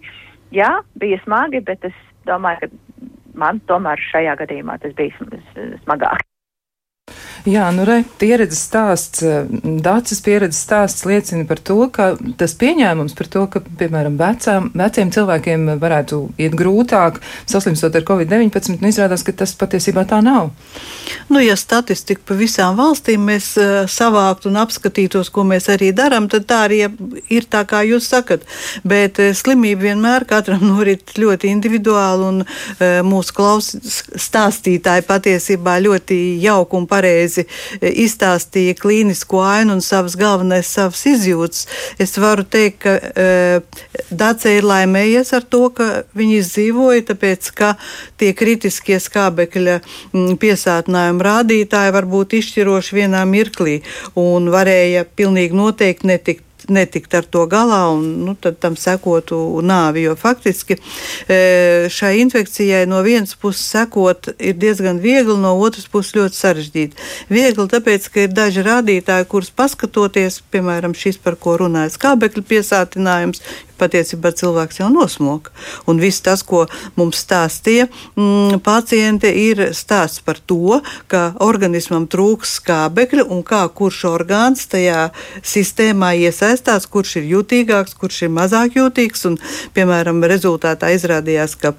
jā, 0.56 0.72
bija 1.02 1.20
smagi, 1.26 1.62
bet 1.66 1.86
es 1.92 2.00
domāju, 2.30 2.66
ka 2.66 3.10
man 3.40 3.62
tomēr 3.70 4.02
šajā 4.10 4.36
gadījumā 4.42 4.80
tas 4.82 4.96
bija 4.98 5.14
smagāk. 5.86 6.29
Jā, 7.48 7.70
nu, 7.76 7.86
re, 7.88 8.02
pieredzes 8.20 8.62
stāsts, 8.68 9.24
eh, 9.24 9.46
Dācis 9.84 10.22
pieredzes 10.26 10.60
stāsts 10.66 11.06
liecina 11.08 11.46
par 11.48 11.62
to, 11.64 11.78
ka 11.94 12.12
tas 12.38 12.56
pieņēmums 12.60 13.16
par 13.16 13.30
to, 13.32 13.46
ka, 13.52 13.62
piemēram, 13.80 14.18
vecām, 14.20 14.72
veciem 14.74 15.12
cilvēkiem 15.16 15.68
varētu 15.80 16.22
iet 16.42 16.56
grūtāk 16.60 17.22
saslimstot 17.50 17.96
ar 17.96 18.06
covid-19, 18.08 18.80
nu, 18.82 18.92
izrādās, 18.92 19.24
ka 19.24 19.32
tas 19.32 19.56
patiesībā 19.60 20.06
tā 20.10 20.22
nav. 20.26 20.52
Nu, 21.30 21.40
ja 21.40 21.56
statistiku 21.60 22.26
pa 22.30 22.38
visām 22.40 22.78
valstīm 22.80 23.24
mēs 23.30 23.52
uh, 23.62 23.86
savāktu 23.90 24.50
un 24.50 24.60
apskatītos, 24.64 25.30
ko 25.34 25.46
mēs 25.48 25.70
arī 25.72 25.92
darām, 25.96 26.28
tad 26.32 26.48
tā 26.50 26.64
arī 26.68 26.82
ir 27.30 27.48
tā, 27.50 27.64
kā 27.70 27.84
jūs 27.88 28.10
sakat. 28.10 28.46
Bet 28.84 29.22
uh, 29.22 29.32
slimība 29.38 29.90
vienmēr 29.90 30.26
katram 30.30 30.66
norit 30.74 31.16
ļoti 31.18 31.54
individuāli, 31.54 32.30
un 32.30 32.44
uh, 32.44 33.00
mūsu 33.06 33.36
klausītāji 33.38 34.50
stāstītāji 34.50 35.06
patiesībā 35.08 35.78
ļoti 35.84 36.18
jauki 36.44 36.78
un 36.80 36.86
pareizi 36.90 37.29
pareizi 37.30 37.46
e, 37.82 37.92
izstāstīja 38.06 38.76
klīnisko 38.80 39.42
ainu 39.44 39.78
un 39.78 39.82
savas 39.82 40.16
galvenais 40.18 40.68
savas 40.68 41.06
izjūtas. 41.06 41.68
Es 42.00 42.18
varu 42.18 42.44
teikt, 42.44 42.82
ka 42.84 42.98
e, 42.98 43.62
Dāce 44.10 44.56
ir 44.58 44.66
laimējies 44.66 45.34
ar 45.38 45.44
to, 45.46 45.70
ka 45.70 46.04
viņi 46.18 46.40
izdzīvoja, 46.40 47.06
tāpēc, 47.12 47.52
ka 47.54 47.76
tie 48.18 48.34
kritiskie 48.34 48.98
skābekļa 49.00 49.80
piesātinājuma 50.42 51.26
rādītāji 51.28 51.94
var 51.94 52.10
būt 52.10 52.38
izšķiroši 52.40 52.98
vienā 52.98 53.24
mirklī 53.30 53.82
un 54.18 54.50
varēja 54.50 55.06
pilnīgi 55.16 55.58
noteikti 55.58 56.10
netikt 56.10 56.49
netikt 56.74 57.14
ar 57.18 57.28
to 57.28 57.46
galā 57.50 57.82
un 57.94 58.06
nu, 58.26 58.36
tam 58.36 58.78
sekotu 58.80 59.38
nāvi. 59.66 60.06
Jo 60.08 60.16
faktiski 60.20 60.80
šai 61.94 62.14
infekcijai 62.24 62.86
no 62.90 63.02
vienas 63.06 63.36
puses 63.40 63.66
sekot 63.74 64.32
ir 64.38 64.58
diezgan 64.60 65.02
viegli, 65.04 65.38
no 65.40 65.56
otras 65.60 65.88
puses 65.92 66.16
ļoti 66.18 66.40
sarežģīti. 66.40 67.08
Viegli 67.30 67.68
tāpēc, 67.72 68.10
ka 68.14 68.26
ir 68.26 68.36
daži 68.36 68.66
rādītāji, 68.66 69.30
kurus 69.32 69.52
paskatoties, 69.56 70.42
piemēram, 70.54 70.96
šis, 70.98 71.20
par 71.22 71.38
ko 71.40 71.58
runājas, 71.62 72.00
kābekļa 72.02 72.46
piesātinājums, 72.50 73.44
patiesībā 73.80 74.32
cilvēks 74.38 74.82
jau 74.82 74.90
nosmoka. 74.94 75.54
Un 75.90 76.02
viss 76.02 76.24
tas, 76.26 76.44
ko 76.44 76.66
mums 77.00 77.24
stāstīja 77.26 77.88
mm, 77.90 78.62
pacienti, 78.66 79.32
ir 79.50 79.70
stāsts 79.78 80.24
par 80.26 80.40
to, 80.40 80.80
ka 81.12 81.34
organismam 81.46 82.08
trūks 82.12 82.60
skābekļa 82.60 83.28
un 83.32 83.44
kā 83.48 83.66
kurš 83.74 84.06
orgāns 84.12 84.68
tajā 84.72 85.10
sistēmā 85.42 86.14
iesaistās, 86.28 86.88
kurš 86.90 87.20
ir 87.22 87.30
jutīgāks, 87.36 87.98
kurš 88.00 88.26
ir 88.28 88.34
mazāk 88.36 88.80
jutīgs. 88.80 89.28
Un, 89.30 89.40
piemēram, 89.76 90.24
rezultātā 90.30 90.92
izrādījās, 90.96 91.58
ka 91.60 91.76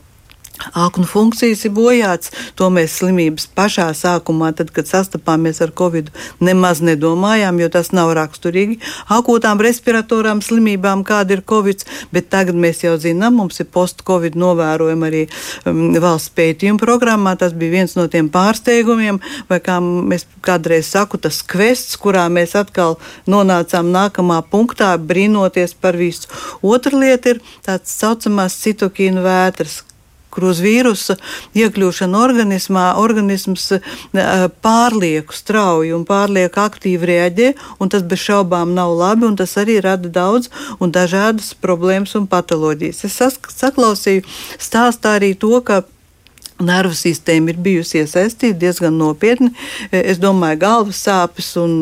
Aknu 0.74 1.06
funkcijas 1.08 1.64
ir 1.66 1.74
bojāts. 1.76 2.32
To 2.58 2.70
mēs 2.72 2.98
slimības 3.00 3.48
pašā 3.56 3.88
sākumā, 3.96 4.52
tad, 4.56 4.72
kad 4.74 4.88
sastapāmies 4.88 5.60
ar 5.64 5.72
covid, 5.76 6.10
nemaz 6.40 6.82
nedomājām, 6.84 7.60
jo 7.62 7.68
tas 7.72 7.92
nav 7.96 8.12
raksturīgi 8.18 8.78
akūtām 9.10 9.60
respiratorām 9.64 10.42
slimībām, 10.44 11.04
kāda 11.06 11.38
ir 11.38 11.44
covid. 11.46 11.84
Bet 12.14 12.30
tagad 12.32 12.58
mēs 12.60 12.84
jau 12.84 12.96
zinām, 13.00 13.38
mums 13.40 13.60
ir 13.62 13.70
post-covid 13.72 14.38
novērojumi 14.38 15.08
arī 15.10 15.24
um, 15.64 15.82
valsts 16.00 16.34
pētījuma 16.36 16.80
programmā. 16.82 17.36
Tas 17.40 17.56
bija 17.56 17.80
viens 17.80 17.96
no 17.98 18.06
tiem 18.12 18.30
pārsteigumiem, 18.32 19.20
vai 19.50 19.60
kā 19.64 19.80
mēs 19.80 20.26
kādreiz 20.44 20.90
saku, 20.92 21.20
tas 21.20 21.42
kvests, 21.46 21.98
kurā 22.00 22.26
mēs 22.32 22.56
atkal 22.58 22.98
nonācām 23.30 23.90
nākamā 23.94 24.40
punktā, 24.50 24.94
brīnoties 24.98 25.76
par 25.80 25.98
visu. 26.00 26.30
Otra 26.62 26.98
lieta 26.98 27.36
ir 27.36 27.44
tāds 27.66 27.94
saucamās 28.00 28.58
citokīnu 28.62 29.24
vētras 29.24 29.80
kur 30.30 30.48
uz 30.50 30.62
vīrusa 30.64 31.16
iekļūšana 31.58 32.20
organismā, 32.20 32.86
organisms 33.02 33.68
eh, 33.76 33.84
pārlieku 34.64 35.36
strauji 35.36 35.94
un 35.96 36.06
pārlieku 36.08 36.62
aktīvi 36.64 37.10
reaģē, 37.12 37.52
un 37.80 37.92
tas 37.92 38.06
bez 38.06 38.22
šaubām 38.24 38.74
nav 38.76 38.94
labi, 38.98 39.26
un 39.28 39.38
tas 39.38 39.56
arī 39.60 39.80
rada 39.84 40.10
daudz 40.12 40.50
un 40.80 40.92
dažādas 40.94 41.52
problēmas 41.58 42.16
un 42.18 42.28
patoloģijas. 42.30 43.04
Es 43.08 43.40
saklausīju 43.60 44.26
stāstā 44.58 45.18
arī 45.20 45.34
to, 45.38 45.56
ka 45.64 45.82
Nervu 46.60 46.94
sistēma 46.96 47.52
ir 47.52 47.60
bijusi 47.62 48.00
iesaistīta 48.02 48.58
diezgan 48.60 48.96
nopietni. 49.00 49.50
E, 49.90 50.02
es 50.12 50.20
domāju, 50.20 50.60
galvas 50.60 51.00
sāpes, 51.06 51.52
un 51.60 51.72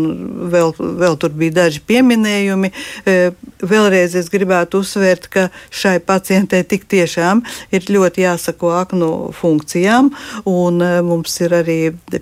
vēl, 0.52 0.74
vēl 0.78 1.18
tur 1.20 1.34
bija 1.38 1.56
daži 1.62 1.82
pieminējumi. 1.88 2.70
E, 2.70 3.16
vēlreiz 3.58 4.14
es 4.18 4.30
gribētu 4.30 4.82
uzsvērt, 4.82 5.28
ka 5.32 5.48
šai 5.74 5.98
pacientei 6.04 6.62
tik 6.68 6.86
tiešām 6.90 7.42
ir 7.74 7.88
ļoti 7.90 8.22
jāsako 8.22 8.72
aknu 8.78 9.10
funkcijām, 9.36 10.12
un 10.48 10.82
e, 10.84 10.92
mums 11.06 11.34
ir 11.42 11.56
arī 11.58 11.78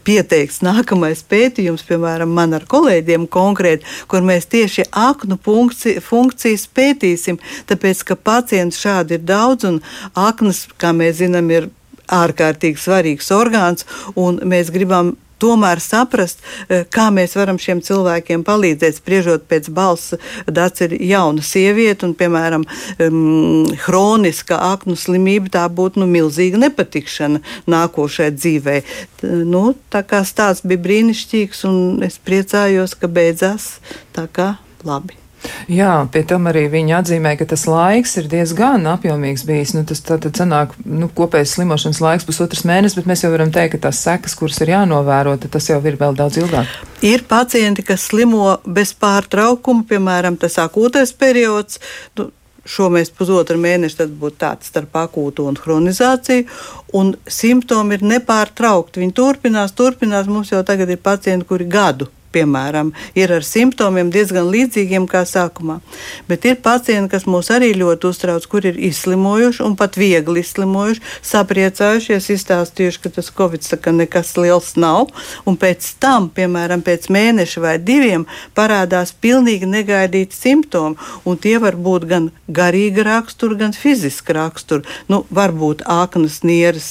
pieteikts 0.07 0.63
nākamais 0.65 1.25
pētījums, 1.29 1.85
piemēram, 1.89 2.33
man 2.33 2.57
ar 2.57 2.65
kolēģiem 2.69 3.29
konkrēti, 3.33 3.85
kur 4.09 4.25
mēs 4.27 4.49
tieši 4.53 4.89
aknu 4.97 5.39
funkci, 5.45 5.99
funkcijas 6.05 6.67
pētīsim, 6.77 7.41
tāpēc, 7.69 8.05
ka 8.09 8.17
pacientu 8.17 8.81
šādi 8.81 9.19
ir 9.19 9.27
daudz, 9.29 9.69
un 9.69 9.83
aknas, 10.17 10.67
kā 10.81 10.97
mēs 10.97 11.21
zinām, 11.21 11.53
ir 11.53 11.69
ārkārtīgi 12.13 12.81
svarīgs 12.81 13.31
orgāns, 13.35 13.87
un 14.15 14.41
mēs 14.45 14.73
gribam 14.75 15.15
tomēr 15.39 15.81
saprast, 15.81 16.41
eh, 16.69 16.85
kā 16.91 17.09
mēs 17.13 17.37
varam 17.37 17.59
šiem 17.61 17.83
cilvēkiem 17.85 18.45
palīdzēt. 18.45 19.01
Spriežot 19.01 19.47
pēc 19.49 19.69
balss, 19.71 20.15
Dārts 20.47 20.81
ir 20.81 20.97
jauna 21.01 21.43
sieviete, 21.43 22.05
un, 22.05 22.15
piemēram, 22.15 22.65
um, 23.01 23.67
hroniska 23.87 24.57
aknu 24.73 24.97
slimība 24.97 25.51
tā 25.59 25.67
būtu 25.69 26.01
nu, 26.01 26.07
milzīga 26.07 26.61
nepatikšana 26.63 27.43
nākošajai 27.67 28.33
dzīvē. 28.39 28.79
T, 29.21 29.27
nu, 29.45 29.75
tā 29.91 30.03
kā 30.07 30.23
stāsts 30.25 30.67
bija 30.67 30.85
brīnišķīgs, 30.87 31.65
un 31.69 32.03
es 32.07 32.19
priecājos, 32.19 32.97
ka 32.99 33.09
beidzās 33.09 33.79
tā 34.17 34.29
kā 34.33 34.57
labi. 34.85 35.26
Jā, 35.71 35.93
pie 36.13 36.23
tam 36.29 36.47
arī 36.51 36.67
viņi 36.73 36.95
atzīmē, 37.01 37.35
ka 37.41 37.47
tas 37.51 37.67
laiks 37.71 38.17
ir 38.21 38.29
diezgan 38.31 38.87
apjomīgs 38.91 39.45
bijis. 39.49 39.75
Nu, 39.77 39.85
tas 39.89 40.03
tad 40.07 40.29
sanāk 40.39 40.75
nu, 40.85 41.11
kopējais 41.13 41.57
slimošanas 41.57 42.03
laiks 42.05 42.29
pusotras 42.29 42.65
mēnesis, 42.69 42.97
bet 42.99 43.11
mēs 43.11 43.25
jau 43.25 43.33
varam 43.35 43.53
teikt, 43.55 43.77
ka 43.77 43.89
tās 43.89 44.03
sekas, 44.07 44.37
kuras 44.39 44.61
ir 44.63 44.75
jānovēro, 44.75 45.37
tas 45.47 45.71
jau 45.71 45.81
ir 45.83 45.99
vēl 46.01 46.17
daudz 46.19 46.41
ilgāk. 46.43 46.73
Ir 47.07 47.27
pacienti, 47.29 47.85
kas 47.87 48.09
slimo 48.11 48.57
bez 48.65 48.95
pārtraukuma, 48.97 49.87
piemēram, 49.91 50.39
tas 50.41 50.59
akūtais 50.63 51.15
periods. 51.19 51.81
Nu, 52.19 52.31
šo 52.67 52.89
mēs 52.91 53.13
pusotru 53.15 53.59
mēnešu, 53.63 54.01
tad 54.01 54.15
būtu 54.21 54.41
tāds 54.43 54.71
starp 54.73 54.97
akūtu 54.99 55.47
un 55.47 55.59
chronizāciju, 55.61 56.47
un 56.99 57.15
simptomi 57.31 57.99
ir 57.99 58.07
nepārtraukti. 58.15 59.03
Viņi 59.05 59.17
turpinās, 59.17 59.75
turpinās. 59.79 60.31
Mums 60.31 60.51
jau 60.51 60.63
tagad 60.67 60.91
ir 60.91 61.03
pacienti, 61.03 61.47
kuri 61.49 61.69
gadu 61.71 62.11
piemēram, 62.37 62.93
ir 63.17 63.33
ar 63.33 63.45
simptomiem 63.47 64.13
diezgan 64.15 64.51
līdzīgiem 64.53 65.09
kā 65.11 65.25
sākumā. 65.29 65.81
Bet 66.29 66.45
ir 66.49 66.61
pacienti, 66.65 67.15
kas 67.15 67.27
mūs 67.31 67.51
arī 67.55 67.73
ļoti 67.79 68.11
uztrauc, 68.11 68.47
kur 68.51 68.67
ir 68.69 68.79
izslimojuši 68.91 69.65
un 69.67 69.77
pat 69.79 69.97
viegli 69.99 70.43
izslimojuši, 70.45 71.03
sapriecājušies, 71.27 72.31
izstāstījuši, 72.37 73.03
ka 73.03 73.13
tas 73.19 73.33
covid 73.37 73.65
saka, 73.67 73.95
nekas 73.97 74.35
liels 74.41 74.75
nav. 74.81 75.13
Un 75.49 75.59
pēc 75.61 75.89
tam, 76.03 76.29
piemēram, 76.37 76.85
pēc 76.87 77.09
mēneša 77.13 77.63
vai 77.65 77.77
diviem, 77.83 78.27
parādās 78.57 79.15
pilnīgi 79.23 79.69
negaidīti 79.71 80.37
simptomi. 80.37 80.99
Un 81.27 81.41
tie 81.41 81.57
var 81.63 81.79
būt 81.81 82.09
gan 82.11 82.31
garīga 82.47 83.07
rakstura, 83.07 83.59
gan 83.65 83.75
fiziska 83.77 84.37
rakstura. 84.37 84.85
Nu, 85.11 85.25
varbūt 85.35 85.87
āknas, 85.91 86.43
nieras, 86.47 86.91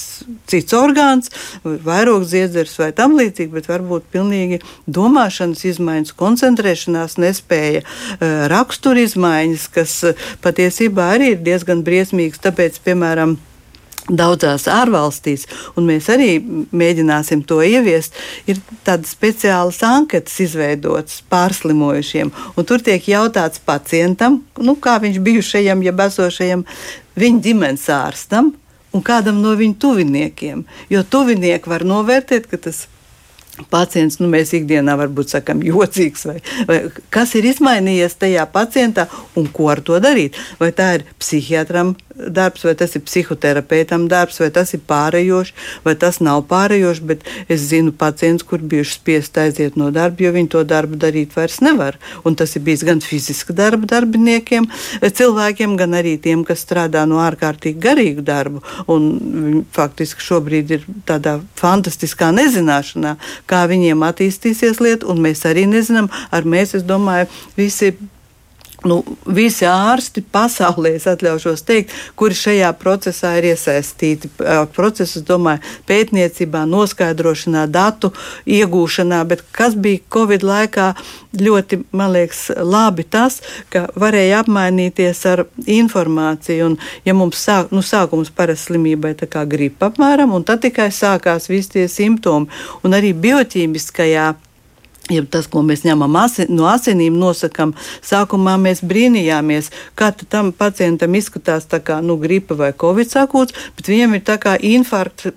cits 0.50 0.74
orgāns, 0.76 1.30
vairāk 1.64 2.26
dziedzers 2.26 2.76
vai 2.80 2.90
tam 2.96 3.16
līdzīgi, 3.18 3.52
bet 3.52 3.70
varbūt 3.70 4.10
pilnīgi 4.12 4.60
domāšana 4.86 5.35
domāšanas 5.36 5.64
izmaiņas, 5.64 6.14
koncentrēšanās 6.16 7.18
nespēja, 7.18 7.82
eh, 7.82 8.48
rakstura 8.48 9.00
izmaiņas, 9.04 9.68
kas 9.72 10.04
eh, 10.04 10.14
patiesībā 10.42 11.16
arī 11.16 11.34
ir 11.34 11.42
diezgan 11.42 11.84
briesmīgas. 11.84 12.40
Tāpēc, 12.40 12.80
piemēram, 12.84 13.38
Daudzās 14.06 14.68
ārvalstīs, 14.70 15.48
un 15.76 15.82
mēs 15.88 16.06
arī 16.06 16.38
mēģināsim 16.70 17.44
to 17.44 17.58
ieviest, 17.58 18.14
ir 18.46 18.60
tādas 18.86 19.10
speciālas 19.10 19.82
anketas 19.82 20.38
izveidotas 20.38 21.24
pārslimojušiem. 21.28 22.30
Tur 22.54 22.78
tiek 22.78 23.02
jautāts 23.02 23.58
pacientam, 23.58 24.44
nu, 24.62 24.76
kā 24.76 25.00
viņš 25.02 25.18
bijušajam, 25.18 25.82
ja 25.82 25.92
esošajam, 26.06 26.62
viņa 27.16 27.42
ģimenes 27.42 27.88
ārstam 27.90 28.54
un 28.94 29.02
kādam 29.02 29.42
no 29.42 29.56
viņa 29.58 29.74
tuviniekiem. 29.74 30.62
Jo 30.88 31.02
tuvinieki 31.02 31.66
var 31.66 31.82
novērtēt, 31.82 32.46
ka 32.46 32.62
tas 32.62 32.86
pacients, 33.70 34.20
nu, 34.20 34.30
mēs 34.32 34.54
ikdienā 34.56 34.96
varbūt 35.00 35.36
sakām, 35.36 35.62
jocīgs, 35.66 36.26
vai, 36.28 36.38
vai 36.68 36.80
kas 37.14 37.34
ir 37.38 37.48
izmainījies 37.52 38.18
tajā 38.20 38.46
pacientā 38.52 39.08
un 39.36 39.48
ko 39.52 39.70
ar 39.72 39.82
to 39.84 40.00
darīt. 40.02 40.36
Vai 40.60 40.72
tā 40.76 40.92
ir 40.98 41.06
psihiatram 41.20 41.94
darbs, 42.16 42.64
vai 42.64 42.74
tas 42.74 42.94
ir 42.96 43.04
psihoterapeitam 43.04 44.06
darbs, 44.08 44.38
vai 44.40 44.48
tas 44.54 44.72
ir 44.74 44.82
pārējošs, 44.88 45.52
vai 45.84 45.94
tas 46.00 46.18
nav 46.24 46.44
pārējošs, 46.50 47.02
bet 47.06 47.26
es 47.52 47.68
zinu 47.70 47.92
pacients, 47.92 48.44
kur 48.46 48.62
bijuši 48.62 48.96
spiest 48.96 49.38
aiziet 49.40 49.76
no 49.76 49.90
darba, 49.94 50.24
jo 50.24 50.32
viņi 50.36 50.50
to 50.54 50.64
darbu 50.68 50.98
darīt 51.00 51.36
vairs 51.36 51.60
nevar. 51.64 51.98
Un 52.24 52.38
tas 52.38 52.56
ir 52.56 52.64
bijis 52.66 52.84
gan 52.86 53.02
fiziska 53.04 53.56
darba 53.56 53.88
darbiniekiem, 53.90 54.68
cilvēkiem, 55.02 55.76
gan 55.80 55.96
arī 55.98 56.16
tiem, 56.22 56.44
kas 56.46 56.64
strādā 56.64 57.04
no 57.08 57.20
ārkārtīgi 57.24 57.80
garīgu 57.82 58.24
darbu. 58.26 58.64
Un 58.92 59.08
viņi 59.46 59.64
faktiski 59.76 60.24
šobrīd 60.24 60.74
ir 60.78 60.88
tādā 61.08 61.38
fantastiskā 61.60 62.32
nezināšanā, 62.36 63.16
kā 63.50 63.64
viņiem 63.70 64.04
attīstīsies 64.08 64.82
lieta, 64.82 65.08
un 65.12 65.22
mēs 65.24 65.44
arī 65.48 65.66
nezinām, 65.70 66.10
ar 66.32 66.48
mēs, 66.48 66.76
es 66.78 66.86
domāju, 66.86 67.30
visi 67.58 67.94
nu, 68.84 69.00
visi 69.26 69.66
ārsti 69.68 70.22
pasaulē, 70.32 70.96
es 70.98 71.06
atļaušos 71.08 71.64
teikt, 71.66 71.94
kuri 72.18 72.36
šajā 72.36 72.72
procesā 72.80 73.32
ir 73.38 73.50
iesaistīti. 73.52 74.30
Procesus, 74.76 75.24
domāju, 75.26 75.62
pētniecībā, 75.88 76.64
noskaidrošanā, 76.68 77.66
datu 77.72 78.12
iegūšanā, 78.44 79.22
bet 79.28 79.44
kas 79.56 79.76
bija 79.78 80.02
Covid 80.12 80.44
laikā 80.46 80.90
ļoti, 81.40 81.80
man 81.96 82.12
liekas, 82.14 82.48
labi 82.56 83.06
tas, 83.08 83.40
ka 83.72 83.86
varēja 83.98 84.42
apmainīties 84.44 85.22
ar 85.30 85.46
informāciju. 85.64 86.72
Un, 86.72 86.78
ja 87.06 87.16
mums 87.16 87.40
sāk, 87.42 87.72
nu, 87.74 87.84
sākums 87.84 88.32
parasti 88.34 88.72
slimībai 88.72 89.14
tā 89.18 89.28
kā 89.30 89.44
gripa 89.48 89.90
apmēram, 89.90 90.34
un 90.36 90.44
tad 90.46 90.64
tikai 90.64 90.90
sākās 90.94 91.50
visi 91.52 91.76
tie 91.76 91.86
simptomi. 91.92 92.50
Un 92.84 92.96
arī 92.96 93.12
bioķīmiskajā 93.16 94.32
Ja 95.06 95.22
tas, 95.30 95.46
ko 95.46 95.62
mēs 95.62 95.84
ņemam 95.86 96.16
asi, 96.18 96.48
no 96.50 96.66
asinīm, 96.66 97.14
nosakām, 97.20 97.76
sākumā 98.02 98.56
mēs 98.58 98.80
brīnījāmies, 98.82 99.70
kā 99.94 100.10
tam 100.26 100.50
pacientam 100.56 101.14
izskatās 101.14 101.68
tā 101.70 101.78
kā 101.78 102.00
nu, 102.02 102.16
gripa 102.18 102.56
vai 102.58 102.72
covid 102.74 103.12
sakūts, 103.12 103.54
bet 103.78 103.90
viņam 103.92 104.16
ir 104.18 104.24
tā 104.26 104.34
kā 104.42 104.56
infarkts, 104.58 105.30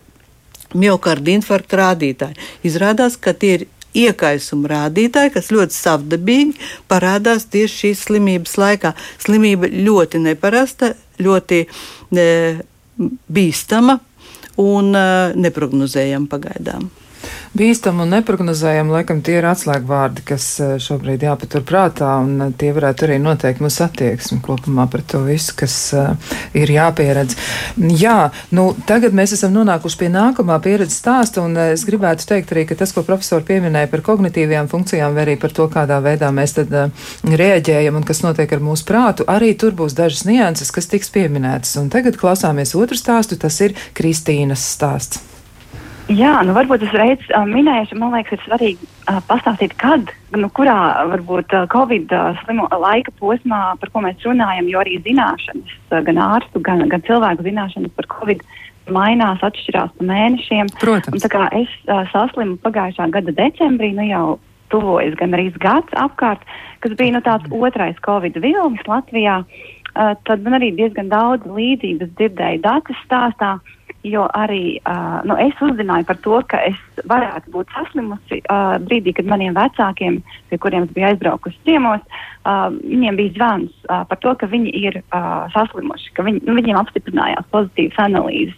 miocarda 0.73 1.35
infarkta 1.35 1.83
rādītāji. 1.83 2.39
Izrādās, 2.65 3.17
ka 3.21 3.35
tie 3.37 3.51
ir 3.59 3.67
iekaisuma 3.97 4.69
rādītāji, 4.73 5.33
kas 5.37 5.51
ļoti 5.53 5.77
savdabīgi 5.77 6.69
parādās 6.89 7.45
tieši 7.53 7.83
šīs 7.83 8.05
slimības 8.07 8.57
laikā. 8.61 8.93
Slimība 9.21 9.69
ļoti 9.69 10.21
neparasta, 10.25 10.95
ļoti 11.21 11.65
ne, 12.17 12.29
bīstama 13.29 13.99
un 14.59 14.95
uh, 14.97 15.37
neprognozējama 15.37 16.29
pagaidām 16.31 16.89
bīstam 17.57 18.01
un 18.03 18.11
neparedzējam, 18.13 18.91
laikam 18.93 19.21
tie 19.25 19.39
ir 19.39 19.47
atslēgvārdi, 19.49 20.23
kas 20.27 20.45
eh, 20.63 20.75
šobrīd 20.81 21.23
jāpatur 21.25 21.63
prātā, 21.67 22.11
un 22.23 22.45
eh, 22.47 22.51
tie 22.59 22.71
varētu 22.75 23.07
arī 23.07 23.19
noteikt 23.23 23.63
mūsu 23.63 23.83
attieksmi 23.85 24.39
kopumā 24.45 24.87
par 24.91 25.03
to 25.09 25.21
visu, 25.25 25.53
kas 25.59 25.75
uh, 25.97 26.33
ir 26.57 26.69
jāpieredz. 26.71 27.35
Jā, 27.99 28.31
nu, 28.55 28.69
tagad 28.89 29.15
mēs 29.17 29.33
esam 29.37 29.53
nonākuši 29.55 29.99
pie 30.01 30.09
nākamā 30.13 30.59
pieredzes 30.63 30.99
stāsta, 31.01 31.43
un 31.45 31.57
es 31.69 31.85
gribētu 31.87 32.27
teikt 32.29 32.53
arī, 32.53 32.65
ka 32.69 32.77
tas, 32.79 32.93
ko 32.95 33.03
profesori 33.07 33.47
pieminēja 33.47 33.91
par 33.91 34.03
kognitīvajām 34.05 34.69
funkcijām, 34.71 35.15
vai 35.15 35.25
arī 35.27 35.37
par 35.41 35.55
to, 35.55 35.69
kādā 35.71 35.99
veidā 36.05 36.31
mēs 36.35 36.57
tad 36.59 36.75
reaģējam 37.23 37.99
un 37.99 38.07
kas 38.07 38.23
notiek 38.25 38.53
ar 38.55 38.63
mūsu 38.63 38.87
prātu, 38.89 39.27
arī 39.29 39.53
tur 39.59 39.77
būs 39.77 39.97
dažas 39.97 40.25
nianses, 40.29 40.73
kas 40.75 40.89
tiks 40.91 41.11
pieminētas. 41.13 41.77
Un 41.81 41.91
tagad 41.93 42.19
klausāmies 42.19 42.75
otru 42.79 42.99
stāstu, 42.99 43.39
tas 43.39 43.61
ir 43.65 43.77
Kristīnas 43.97 44.65
stāsts. 44.75 45.28
Jā, 46.09 46.39
nu 46.41 46.55
varbūt 46.57 46.81
es 46.87 46.93
reiz 46.97 47.21
uh, 47.37 47.43
minēšu, 47.45 47.93
man 48.01 48.15
liekas, 48.15 48.39
ir 48.39 48.47
svarīgi 48.47 48.87
uh, 48.87 49.19
pastāstīt, 49.29 49.75
kad, 49.77 50.09
nu, 50.33 50.47
kurā 50.57 51.05
varbūt 51.11 51.53
uh, 51.53 51.67
Covid 51.69 52.09
uh, 52.17 52.39
slimo 52.41 52.65
laika 52.81 53.13
posmā, 53.19 53.59
par 53.77 53.91
ko 53.93 54.01
mēs 54.01 54.25
runājam, 54.25 54.71
jo 54.71 54.81
arī 54.81 54.97
zināšanas, 55.05 55.75
uh, 55.91 56.01
gan 56.07 56.21
ārstu, 56.25 56.63
gan, 56.65 56.81
gan 56.89 57.05
cilvēku 57.05 57.45
zināšanas 57.45 57.93
par 57.93 58.09
Covid 58.15 58.41
mainās, 58.89 59.45
atšķirās 59.45 59.93
pa 59.99 60.09
mēnešiem. 60.09 60.73
Protams. 60.81 61.13
Un, 61.13 61.21
tā 61.21 61.29
kā 61.29 61.45
es 61.61 61.77
uh, 61.85 62.01
saslimu 62.09 62.57
pagājušā 62.65 63.11
gada 63.13 63.37
decembrī, 63.43 63.93
nu 63.93 64.09
jau 64.09 64.25
tuvojas 64.73 65.13
gan 65.21 65.37
arī 65.37 65.51
gads 65.61 65.93
apkārt, 65.93 66.41
kas 66.81 66.97
bija 66.97 67.19
nu, 67.19 67.21
tāds 67.21 67.45
otrais 67.53 68.01
Covid 68.01 68.41
vilnis 68.41 68.81
Latvijā, 68.89 69.43
uh, 69.45 70.15
tad 70.25 70.41
man 70.41 70.57
arī 70.57 70.73
diezgan 70.73 71.13
daudz 71.13 71.45
līdzības 71.45 72.17
dzirdēju 72.17 72.65
datus 72.65 73.05
stāstā. 73.05 73.59
Uh, 73.59 73.75
jo 74.03 74.27
arī 74.35 74.79
uh, 74.87 75.19
nu, 75.27 75.35
es 75.39 75.55
uzzināju 75.63 76.07
par 76.07 76.19
to, 76.23 76.39
ka 76.47 76.61
es 76.69 76.77
varētu 77.09 77.51
būt 77.51 77.71
saslimusi 77.75 78.39
uh, 78.45 78.77
brīdī, 78.83 79.13
kad 79.17 79.27
maniem 79.27 79.57
vecākiem, 79.57 80.21
pie 80.49 80.59
kuriem 80.61 80.85
es 80.87 80.93
biju 80.95 81.09
aizbraukusi 81.09 81.59
ciemos, 81.67 82.03
uh, 82.47 82.69
viņiem 82.79 83.19
bija 83.19 83.35
zvans 83.35 83.73
uh, 83.89 84.05
par 84.07 84.21
to, 84.23 84.33
ka 84.39 84.47
viņi 84.51 84.71
ir 84.71 85.01
uh, 85.01 85.49
saslimuši, 85.55 86.13
ka 86.15 86.23
viņi, 86.27 86.45
nu, 86.47 86.55
viņiem 86.61 86.79
apstiprinājās 86.79 87.49
pozitīvas 87.51 87.99
analīzes. 88.05 88.55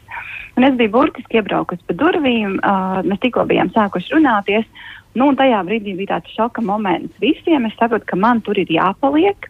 Un 0.59 0.67
es 0.67 0.75
biju 0.77 0.93
burtiski 0.93 1.39
iebraukusi 1.39 1.87
pa 1.89 1.97
durvīm, 1.97 2.59
uh, 2.59 3.01
mēs 3.07 3.23
tikko 3.23 3.47
bijām 3.49 3.73
sākuši 3.73 4.13
runāties, 4.13 4.69
nu, 5.17 5.31
tajā 5.39 5.63
brīdī 5.65 5.95
bija 5.97 6.19
tāds 6.19 6.37
šoka 6.37 6.61
moments 6.61 7.17
visiem. 7.23 7.65
Es 7.65 7.73
saprotu, 7.79 8.05
ka 8.13 8.19
man 8.19 8.43
tur 8.45 8.61
ir 8.61 8.69
jāpaliek. 8.69 9.49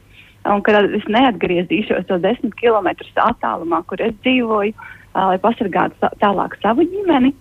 Un 0.50 0.64
kad 0.66 0.88
es 0.98 1.04
neatgriezīšos 1.06 2.08
to 2.10 2.16
desmit 2.18 2.56
kilometrus 2.58 3.12
attālumā, 3.22 3.84
kur 3.86 4.02
es 4.02 4.16
dzīvoju, 4.24 4.72
uh, 4.74 5.01
lai 5.16 5.38
pasargātu 5.42 6.12
tālāk 6.22 6.58
savu 6.62 6.86
ģimeni. 6.88 7.34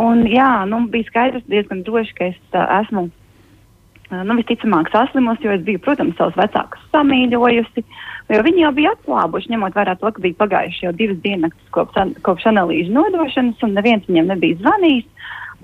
Un, 0.00 0.24
jā, 0.26 0.64
nu, 0.66 0.82
bija 0.90 1.06
skaidrs 1.06 1.44
diezgan 1.50 1.84
droši, 1.86 2.16
ka 2.18 2.30
es 2.32 2.56
esmu 2.80 3.06
nu, 4.10 4.36
visticamāk 4.38 4.90
saslimusi, 4.92 5.46
jo 5.46 5.54
es 5.54 5.62
biju, 5.66 5.80
protams, 5.84 6.16
savus 6.18 6.36
vecākus 6.38 6.82
samīļojusi, 6.94 7.84
jo 8.34 8.42
viņi 8.46 8.64
jau 8.64 8.72
bija 8.74 8.94
atslābuši, 8.96 9.52
ņemot 9.54 9.78
vērā 9.78 9.96
to, 10.00 10.10
ka 10.10 10.24
bija 10.24 10.40
pagājuši 10.42 10.86
jau 10.88 10.94
divas 10.98 11.20
dienas 11.24 11.54
kopš, 11.74 12.16
kopš 12.26 12.48
analīžu 12.50 12.94
nodošanas, 12.94 13.62
un 13.66 13.76
neviens 13.78 14.06
viņiem 14.10 14.32
nebija 14.34 14.60
zvanījis. 14.62 15.10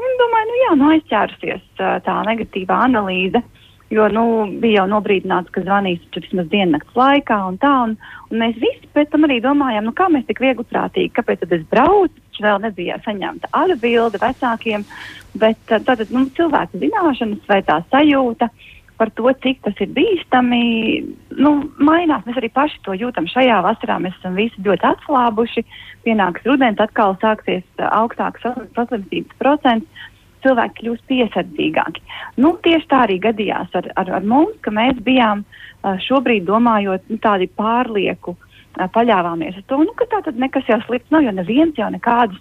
Un 0.00 0.14
domāju, 0.16 0.48
nu 0.48 0.60
jā, 0.62 0.74
nu 0.80 0.92
aizķērusies 0.94 1.64
tā 2.06 2.20
negatīvā 2.30 2.78
analīze. 2.86 3.42
Uh, 3.42 3.59
Jo 3.90 4.06
nu, 4.06 4.24
bija 4.62 4.84
jau 4.84 4.88
nobrīdināts, 4.92 5.50
ka 5.50 5.64
zvanīs 5.64 6.02
vismaz 6.14 6.46
diennakts 6.52 6.94
laikā 6.94 7.38
un 7.48 7.56
tā. 7.58 7.72
Un, 7.88 7.96
un 8.30 8.42
mēs 8.42 8.58
visi 8.62 8.86
pēc 8.94 9.10
tam 9.10 9.26
arī 9.26 9.40
domājām, 9.42 9.88
nu, 9.88 9.94
kā 9.98 10.06
mēs 10.14 10.28
tik 10.28 10.42
viegli 10.44 10.62
prātīgi, 10.70 11.10
kāpēc 11.16 11.42
tad 11.42 11.56
es 11.58 11.64
braucu. 11.72 12.14
Vēl 12.40 12.62
nebija 12.62 12.96
saņemta 13.04 13.50
atbilde 13.52 14.16
vecākiem, 14.22 14.86
bet 15.42 15.58
tātad 15.68 16.08
nu, 16.14 16.22
cilvēku 16.38 16.78
zināšanas 16.80 17.42
vai 17.50 17.58
tā 17.66 17.82
sajūta 17.90 18.48
par 19.00 19.10
to, 19.16 19.26
cik 19.42 19.60
tas 19.64 19.76
ir 19.80 19.90
bīstami, 19.96 20.62
nu, 21.40 21.52
mainās. 21.80 22.22
Mēs 22.28 22.38
arī 22.40 22.48
paši 22.52 22.80
to 22.86 22.94
jūtam 22.96 23.28
šajā 23.32 23.58
vasarā. 23.64 23.98
Mēs 24.00 24.16
esam 24.20 24.38
visi 24.38 24.64
ļoti 24.64 24.86
atslābuši. 24.92 25.66
Pienāks 26.06 26.46
rudens, 26.48 26.80
atkal 26.80 27.18
sāksies 27.20 27.64
augstāks 27.90 28.46
saslimstības 28.76 29.36
procents 29.40 30.06
cilvēki 30.44 30.78
kļūst 30.80 31.06
piesardzīgāki. 31.10 32.04
Nu, 32.42 32.54
tieši 32.64 32.88
tā 32.90 33.04
arī 33.06 33.18
gadījās 33.22 33.74
ar, 33.78 33.90
ar, 34.00 34.12
ar 34.20 34.26
mums, 34.26 34.56
ka 34.64 34.72
mēs 34.74 35.00
bijām 35.06 35.44
šobrīd 36.06 36.46
domājot 36.48 37.08
nu, 37.08 37.18
tādi 37.22 37.48
pārlieku, 37.60 38.36
paļāvāmies 38.78 39.58
uz 39.58 39.66
to, 39.68 39.80
nu, 39.82 39.94
ka 39.98 40.06
tā 40.10 40.22
tad 40.26 40.38
nekas 40.40 40.68
jau 40.70 40.78
slikts 40.86 41.10
nav, 41.12 41.24
jo 41.26 41.34
neviens 41.34 41.78
jau 41.78 41.90
nekādus 41.92 42.40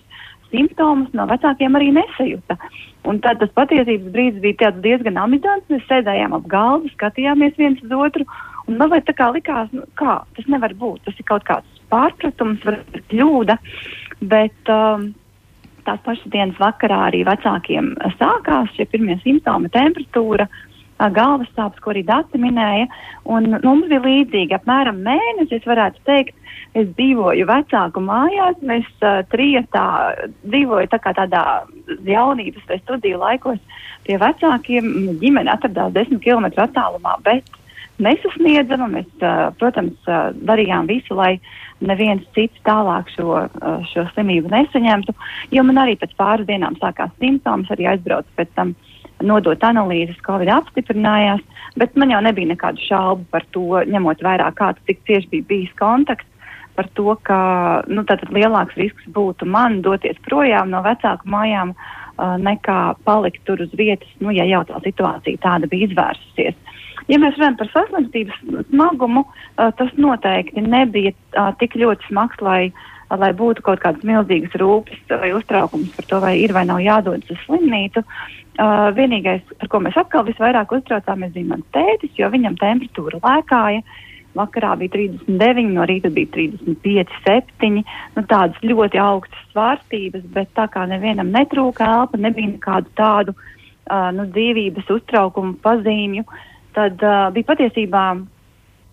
simptomus 0.49 1.11
no 1.13 1.25
vecākiem 1.29 1.77
arī 1.77 1.91
nesajūta. 1.95 2.57
Un 3.09 3.21
tad 3.23 3.39
tas 3.41 3.51
patiesības 3.55 4.11
brīdis 4.13 4.43
bija 4.43 4.71
diezgan 4.83 5.17
amizants. 5.21 5.67
Mēs 5.71 5.85
sēdējām 5.89 6.35
ap 6.35 6.47
galdu, 6.51 6.91
skatījāmies 6.93 7.57
viens 7.57 7.81
uz 7.85 7.93
otru. 7.95 8.25
Un 8.69 8.77
man 8.77 8.91
tā 9.05 9.15
kā 9.17 9.29
likās, 9.33 9.69
nu, 9.73 9.85
kā 9.97 10.19
tas 10.37 10.49
nevar 10.51 10.75
būt. 10.77 11.05
Tas 11.07 11.17
ir 11.17 11.25
kaut 11.29 11.45
kāds 11.47 11.79
pārpratums, 11.89 12.61
varbūt 12.65 13.07
kļūda. 13.09 13.57
Bet 14.29 14.73
um, 14.73 15.09
tās 15.89 16.01
pašas 16.05 16.33
dienas 16.33 16.57
vakarā 16.61 17.05
arī 17.09 17.23
vecākiem 17.27 17.93
sākās 18.19 18.73
šie 18.77 18.85
pirmie 18.91 19.17
simptomi- 19.23 19.71
temperatūra, 19.77 20.45
galvas 21.15 21.47
sāpes, 21.55 21.79
ko 21.81 21.93
arī 21.93 22.03
dati 22.05 22.37
minēja. 22.37 22.87
Un 23.25 23.55
mums 23.63 23.87
bija 23.87 24.03
līdzīgi 24.03 24.57
apmēram 24.57 24.99
mēnesis, 25.05 25.65
varētu 25.65 26.03
teikt, 26.05 26.35
es 26.75 26.87
dzīvoju 26.97 27.47
vecāku 27.49 28.03
mājās, 28.03 28.59
mēs 28.61 28.85
uh, 29.01 29.23
trijotā 29.31 29.85
dzīvoju 30.43 30.89
tā 30.91 30.99
kā 31.01 31.15
tādā 31.17 31.43
jaunības 32.05 32.67
vai 32.67 32.79
studiju 32.83 33.21
laikos 33.23 33.59
pie 34.05 34.19
vecākiem. 34.21 34.91
Ģimene 35.23 35.55
atradās 35.55 35.95
desmit 35.95 36.21
km 36.21 36.51
attālumā, 36.51 37.15
bet 37.23 37.47
nesasniedzama. 38.03 38.89
Mēs, 38.93 39.09
uh, 39.21 39.49
protams, 39.59 39.97
uh, 40.07 40.31
darījām 40.49 40.89
visu, 40.89 41.15
lai 41.17 41.37
neviens 41.79 42.25
cits 42.35 42.59
tālāk 42.67 43.11
šo, 43.15 43.45
uh, 43.45 43.89
šo 43.91 44.05
slimību 44.13 44.51
nesaņemtu. 44.53 45.15
Jo 45.55 45.65
man 45.67 45.83
arī 45.83 45.97
pēc 45.99 46.15
pāris 46.19 46.49
dienām 46.49 46.77
sākās 46.81 47.13
simptoms, 47.19 47.71
arī 47.73 47.89
aizbraucu 47.93 48.39
pēc 48.39 48.55
tam 48.55 48.75
nodot 49.25 49.63
analīzes, 49.67 50.19
Covid 50.23 50.51
apstiprinājās, 50.53 51.43
bet 51.79 51.95
man 51.99 52.13
jau 52.13 52.21
nebija 52.23 52.53
nekādu 52.53 52.83
šaubu 52.87 53.27
par 53.33 53.45
to, 53.55 53.81
ņemot 53.87 54.23
vērā, 54.23 54.49
kāds 54.55 54.83
tik 54.87 55.01
cieši 55.07 55.31
bija 55.33 55.49
bijis 55.49 55.73
kontakts. 55.79 56.27
Par 56.79 56.87
to, 56.95 57.11
ka 57.27 57.37
nu, 57.91 58.05
lielāks 58.31 58.77
risks 58.79 59.07
būtu 59.11 59.43
man 59.43 59.81
doties 59.83 60.15
projām 60.23 60.69
no 60.71 60.79
vecāku 60.85 61.27
mājām, 61.27 61.73
uh, 61.75 62.37
nekā 62.39 62.79
palikt 63.03 63.43
tur 63.43 63.59
uz 63.63 63.73
vietas, 63.75 64.07
nu, 64.23 64.31
ja 64.31 64.45
jau 64.47 64.61
tā 64.69 64.79
situācija 64.85 65.41
tāda 65.43 65.67
bija 65.67 65.89
izvērsusies. 65.89 66.55
Ja 67.09 67.17
mēs 67.17 67.37
runājam 67.39 67.57
par 67.57 67.69
saslimstības 67.73 68.41
smagumu, 68.69 69.23
tas 69.57 69.93
noteikti 69.97 70.61
nebija 70.61 71.13
tik 71.57 71.77
ļoti 71.81 72.05
smags, 72.05 72.41
lai, 72.45 72.71
lai 73.09 73.31
būtu 73.33 73.63
kaut 73.65 73.81
kādas 73.81 74.05
milzīgas 74.05 74.53
rūpes 74.61 74.99
vai 75.09 75.31
uztraukums 75.33 75.95
par 75.95 76.09
to, 76.11 76.19
vai 76.21 76.35
ir 76.43 76.53
vai 76.53 76.67
nav 76.69 76.83
jādodas 76.85 77.31
uz 77.33 77.39
slimnīcu. 77.47 78.05
Uh, 78.59 78.89
vienīgais, 78.91 79.41
par 79.61 79.69
ko 79.71 79.79
mēs 79.85 79.97
atkal 79.97 80.25
visvairāk 80.27 80.73
uztraucāmies, 80.75 81.31
bija 81.31 81.47
mans 81.47 81.67
tētis, 81.71 82.11
jo 82.19 82.27
viņam 82.29 82.57
temperatūra 82.59 83.21
lēkāja. 83.23 83.85
Vakarā 84.35 84.73
bija 84.81 84.93
39, 84.97 85.71
no 85.73 85.85
rīta 85.89 86.11
bija 86.13 86.29
35, 86.35 87.15
7. 87.23 87.79
Nu, 88.17 88.25
tādas 88.29 88.59
ļoti 88.61 88.99
augstas 89.01 89.47
svārstības, 89.53 90.27
bet 90.35 90.51
tā 90.59 90.67
kā 90.69 90.83
nevienam 90.91 91.31
netrūka 91.33 91.87
elpa, 91.87 92.19
nebija 92.19 92.51
nekādu 92.51 92.93
tādu 92.99 93.33
uh, 93.33 94.11
nu, 94.13 94.27
dzīvības 94.35 94.91
uztraukumu 94.99 95.55
pazīmju. 95.63 96.27
Uh, 96.27 96.45
tad 96.79 97.03
uh, 97.03 97.29
bija 97.35 97.51
patiesībā 97.51 98.03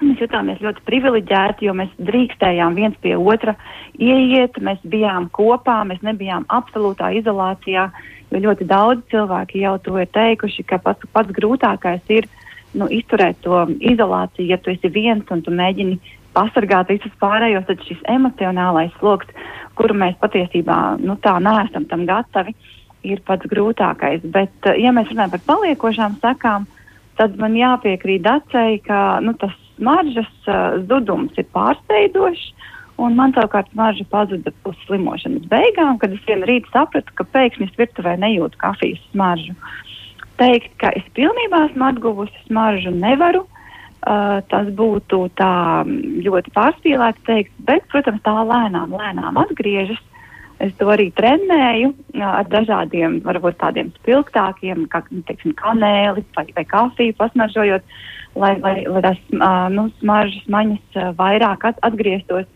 mēs 0.02 0.20
jutāmies 0.20 0.60
ļoti 0.64 0.84
privileģēti, 0.88 1.68
jo 1.68 1.74
mēs 1.76 1.92
drīkstējām 2.08 2.76
viens 2.76 2.96
pie 3.00 3.14
otra 3.16 3.56
ieiet, 3.96 4.58
mēs 4.60 4.82
bijām 4.84 5.30
kopā, 5.32 5.80
mēs 5.88 6.02
nebijām 6.04 6.44
absolūtā 6.52 7.14
izolācijā, 7.20 7.88
jo 8.32 8.42
ļoti 8.42 8.68
daudz 8.68 9.06
cilvēki 9.12 9.62
jau 9.64 9.76
to 9.84 9.96
ir 10.02 10.10
teikuši, 10.12 10.66
ka 10.68 10.80
pats, 10.82 11.08
pats 11.16 11.32
grūtākais 11.36 12.12
ir 12.12 12.28
nu, 12.76 12.90
izturēt 12.92 13.40
to 13.46 13.64
izolāciju, 13.80 14.50
ja 14.50 14.60
tu 14.60 14.74
esi 14.74 14.92
viens 14.92 15.24
un 15.32 15.42
tu 15.42 15.54
mēģini 15.54 15.96
pasargāt 16.36 16.92
visus 16.92 17.12
pārējos, 17.22 17.64
tad 17.68 17.84
šis 17.88 18.02
emocionālais 18.12 18.92
sloks, 19.00 19.30
kuru 19.78 19.96
mēs 19.96 20.18
patiesībā 20.20 20.98
nu, 21.00 21.16
tā 21.24 21.38
neesam 21.40 21.86
tam 21.88 22.04
gatavi, 22.08 22.52
ir 23.06 23.22
pats 23.24 23.48
grūtākais. 23.48 24.24
Bet, 24.34 24.68
ja 24.76 24.92
mēs 24.92 25.08
runājam 25.12 25.36
par 25.36 25.44
paliekošām 25.54 26.18
sekām, 26.20 26.66
tad 27.18 27.36
man 27.40 27.56
jāpiekrīt 27.58 28.24
Dacei, 28.24 28.80
ka 28.84 29.18
nu, 29.24 29.34
tas 29.40 29.54
smaržas 29.76 30.32
uh, 30.48 30.78
zudums 30.88 31.36
ir 31.40 31.48
pārsteidzošs. 31.56 32.52
Un 32.96 33.12
man 33.12 33.34
savukārt 33.36 33.68
smarža 33.74 34.06
pazuda 34.08 34.52
uz 34.64 34.76
slimošanas 34.86 35.44
beigām, 35.52 35.98
kad 36.00 36.14
es 36.16 36.22
vienu 36.24 36.48
rītu 36.48 36.70
sapratu, 36.72 37.12
ka 37.18 37.26
pēkšņi 37.34 37.68
es 37.68 37.74
virtuvē 37.76 38.14
nejūtu 38.22 38.56
kafijas 38.62 39.02
smaržu. 39.10 39.52
teikt, 40.40 40.72
ka 40.80 40.92
es 40.96 41.04
pilnībā 41.16 41.66
esmu 41.70 41.90
atguvusi 41.90 42.42
smaržu, 42.46 42.92
nevaru. 42.92 43.44
Uh, 44.06 44.38
tas 44.52 44.68
būtu 44.78 45.24
tā 45.34 45.82
ļoti 46.22 46.52
pārspīlēti 46.54 47.24
teikt, 47.26 47.54
bet, 47.66 47.86
protams, 47.90 48.22
tā 48.22 48.34
lēnām, 48.46 48.92
lēnām 48.94 49.40
atgriežas. 49.40 49.98
Es 50.62 50.72
to 50.80 50.88
arī 50.88 51.10
trenēju 51.12 51.90
ar 52.24 52.46
dažādiem, 52.48 53.18
varbūt 53.26 53.58
tādiem 53.60 53.90
spilgtākiem, 53.98 54.86
kā 54.88 55.02
nu, 55.10 55.20
teiksim, 55.28 55.52
kanēli 55.58 56.24
vai, 56.36 56.46
vai 56.56 56.64
kafiju 56.64 57.16
pasmaržojot, 57.18 57.84
lai, 58.40 58.54
lai, 58.62 58.76
lai 58.88 59.02
tās 59.04 59.20
nu, 59.74 59.90
smaržas 60.00 60.48
maņas 60.52 61.00
vairāk 61.18 61.68
at, 61.68 61.82
atgrieztos. 61.84 62.48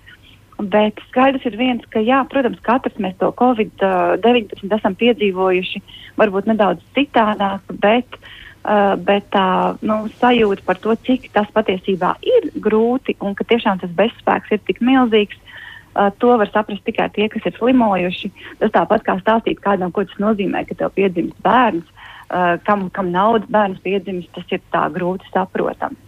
Bet 0.61 1.01
skaidrs 1.09 1.45
ir 1.49 1.57
viens, 1.57 1.85
ka, 1.93 2.01
jā, 2.05 2.21
protams, 2.29 2.61
katrs 2.65 2.99
mēs 3.01 3.17
to 3.21 3.31
Covid-19 3.37 4.75
esam 4.77 4.97
piedzīvojuši, 5.01 5.81
varbūt 6.21 6.51
nedaudz 6.51 6.85
citādāk, 6.97 7.65
bet, 7.81 8.19
uh, 8.65 8.97
bet 9.01 9.29
tā 9.33 9.77
nu, 9.81 10.03
sajūta 10.21 10.67
par 10.67 10.81
to, 10.81 10.97
cik 11.07 11.31
tas 11.37 11.49
patiesībā 11.57 12.17
ir 12.25 12.51
grūti 12.61 13.17
un 13.25 13.37
ka 13.37 13.49
tiešām 13.49 13.81
tas 13.81 13.93
bezspēks 13.97 14.53
ir 14.57 14.61
tik 14.69 14.85
milzīgs. 14.85 15.41
Uh, 15.91 16.07
to 16.23 16.37
var 16.39 16.47
saprast 16.53 16.85
tikai 16.87 17.09
tie, 17.15 17.27
kas 17.33 17.49
ir 17.49 17.57
slimojuši. 17.57 18.31
Tas 18.61 18.71
tāpat 18.77 19.03
kā 19.07 19.17
stāstīt 19.19 19.59
kādam, 19.65 19.91
ko 19.91 20.05
tas 20.07 20.21
nozīmē, 20.23 20.63
ka 20.69 20.77
tev 20.79 20.93
piedzimst 20.95 21.35
bērns, 21.43 21.89
uh, 22.31 22.55
kam, 22.67 22.87
kam 22.95 23.11
nav 23.11 23.41
bērns 23.51 23.83
piedzimst, 23.83 24.31
tas 24.37 24.55
ir 24.55 24.63
tā 24.71 24.85
grūti 24.95 25.27
saprotams. 25.35 25.99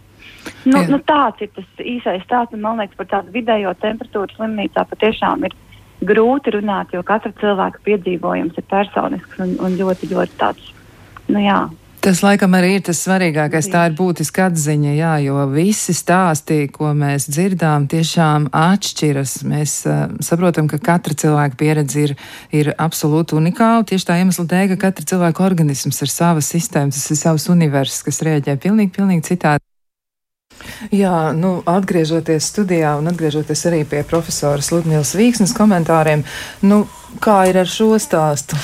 Nu, 0.63 0.79
Jā. 0.79 0.87
nu, 0.87 0.99
tāds 1.03 1.43
ir 1.43 1.51
tas 1.55 1.83
īsais 1.83 2.23
stāsts. 2.23 2.55
Man 2.59 2.79
liekas, 2.79 2.95
par 2.99 3.09
tādu 3.11 3.33
vidējo 3.35 3.73
temperatūru 3.83 4.37
slimnīcā 4.37 4.85
patiešām 4.87 5.43
ir 5.47 5.55
grūti 6.07 6.53
runāt, 6.55 6.93
jo 6.95 7.03
katra 7.07 7.31
cilvēka 7.39 7.83
piedzīvojums 7.87 8.59
ir 8.59 8.67
personisks 8.71 9.43
un, 9.43 9.55
un 9.63 9.75
ļoti, 9.79 10.09
ļoti 10.11 10.39
tāds. 10.39 10.71
Nu, 11.27 11.39
jā, 11.43 11.59
Tas 12.03 12.19
laikam 12.19 12.51
arī 12.57 12.73
ir 12.75 12.81
tas 12.83 12.99
svarīgākais. 13.05 13.69
Tā 13.71 13.85
ir 13.87 13.93
būtiska 13.95 14.49
atziņa, 14.49 14.91
jā, 14.97 15.11
jo 15.23 15.45
visi 15.53 15.93
stāsti, 15.95 16.65
ko 16.75 16.89
mēs 16.99 17.29
dzirdām, 17.31 17.85
tiešām 17.87 18.49
atšķiras. 18.51 19.37
Mēs 19.47 19.77
uh, 19.87 20.01
saprotam, 20.19 20.67
ka 20.67 20.81
katra 20.83 21.15
cilvēka 21.15 21.55
pieredze 21.61 22.03
ir, 22.03 22.15
ir 22.51 22.73
absolūti 22.75 23.37
unikāla. 23.39 23.87
Tieši 23.87 24.09
tā 24.09 24.19
iemesla 24.19 24.49
dēļ, 24.51 24.73
ka 24.73 24.81
katra 24.89 25.07
cilvēka 25.13 25.47
organisms 25.47 26.03
ir 26.03 26.11
sava 26.11 26.43
sistēma, 26.43 26.91
tas 26.91 27.07
ir 27.07 27.21
savs 27.23 27.47
universs, 27.53 28.03
kas 28.03 28.19
rēģē 28.27 28.59
pilnīgi, 28.59 28.91
pilnīgi 28.99 29.29
citādi. 29.31 29.63
Jā, 30.91 31.31
nu, 31.35 31.61
atgriežoties 31.67 32.51
studijā 32.51 32.97
un 32.99 33.07
atgriežoties 33.11 33.63
arī 33.71 33.85
pie 33.87 34.03
profesoras 34.07 34.73
Ludmīlas 34.75 35.15
Vīksnes 35.17 35.55
komentāriem, 35.55 36.27
nu, 36.67 36.83
kā 37.23 37.45
ir 37.47 37.63
ar 37.63 37.69
šo 37.69 37.95
stāstu? 37.95 38.59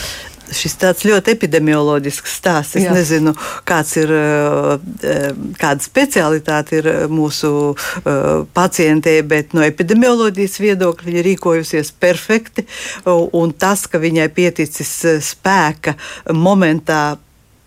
Šis 0.55 0.75
tāds 0.81 1.05
ļoti 1.07 1.33
epidemioloģisks 1.35 2.35
stāsts. 2.39 2.77
Es 2.79 2.87
Jā. 2.87 2.95
nezinu, 2.95 3.33
kāds 3.67 3.95
ir, 3.99 4.13
eh, 4.13 5.29
kāda 5.59 5.83
specialitāte 5.83 6.79
ir 6.79 6.89
mūsu 7.11 7.51
uh, 7.73 8.45
pacientei, 8.53 9.21
bet 9.25 9.53
no 9.57 9.63
epidemioloģijas 9.65 10.59
viedokļa 10.61 11.09
viņa 11.09 11.23
rīkojusies 11.29 11.93
perfekti. 11.99 12.65
Un 13.05 13.53
tas, 13.53 13.85
ka 13.87 14.01
viņai 14.01 14.29
pieticis 14.33 14.93
eh, 15.05 15.19
spēka 15.23 15.95
momentā 16.33 17.17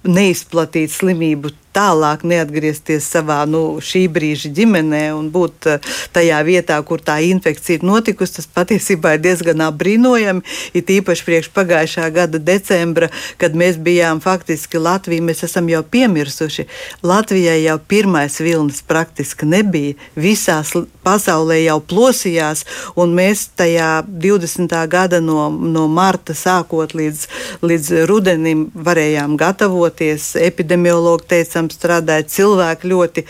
neizplatīt 0.02 0.90
slimību 0.90 1.52
tālāk 1.74 2.24
neatgriezties 2.28 3.06
savā 3.14 3.42
nu, 3.48 3.62
šī 3.82 4.04
brīža 4.12 4.52
ģimenē 4.56 5.02
un 5.16 5.30
būt 5.34 5.68
eh, 5.70 5.90
tajā 6.14 6.40
vietā, 6.46 6.78
kur 6.86 7.02
tā 7.02 7.18
infekcija 7.24 7.80
ir 7.80 7.86
notikusi, 7.86 8.38
tas 8.38 8.48
patiesībā 8.58 9.16
ir 9.16 9.24
diezgan 9.24 9.64
apbrīnojami. 9.68 10.44
It 10.76 10.92
īpaši 10.92 11.26
priekš 11.26 11.50
pagājušā 11.56 12.08
gada 12.14 12.40
decembra, 12.42 13.10
kad 13.40 13.56
mēs 13.58 13.78
bijām 13.82 14.20
faktiski 14.24 14.80
Latvija, 14.82 15.24
mēs 15.24 15.44
esam 15.48 15.70
jau 15.72 15.82
piemirsuši. 15.82 16.68
Latvijai 17.02 17.62
jau 17.64 17.78
pirmais 17.88 18.38
vilnis 18.42 18.82
praktiski 18.86 19.48
nebija. 19.48 19.96
Visās 20.16 20.74
pasaulē 21.02 21.58
jau 21.64 21.78
plosījās, 21.80 22.64
un 22.98 23.14
mēs 23.16 23.48
tajā 23.58 23.90
20. 24.06 24.76
gada 24.92 25.20
no, 25.24 25.48
no 25.50 25.86
marta 25.90 26.34
sākot 26.36 26.94
līdz, 26.96 27.24
līdz 27.64 27.90
rudenim 28.10 28.68
varējām 28.74 29.36
gatavoties. 29.40 30.32
Epidemiologi 30.42 31.28
teica, 31.34 31.61
esam 31.62 31.70
strādājuši 31.70 32.34
cilvēki 32.36 32.90
ļoti 32.92 33.24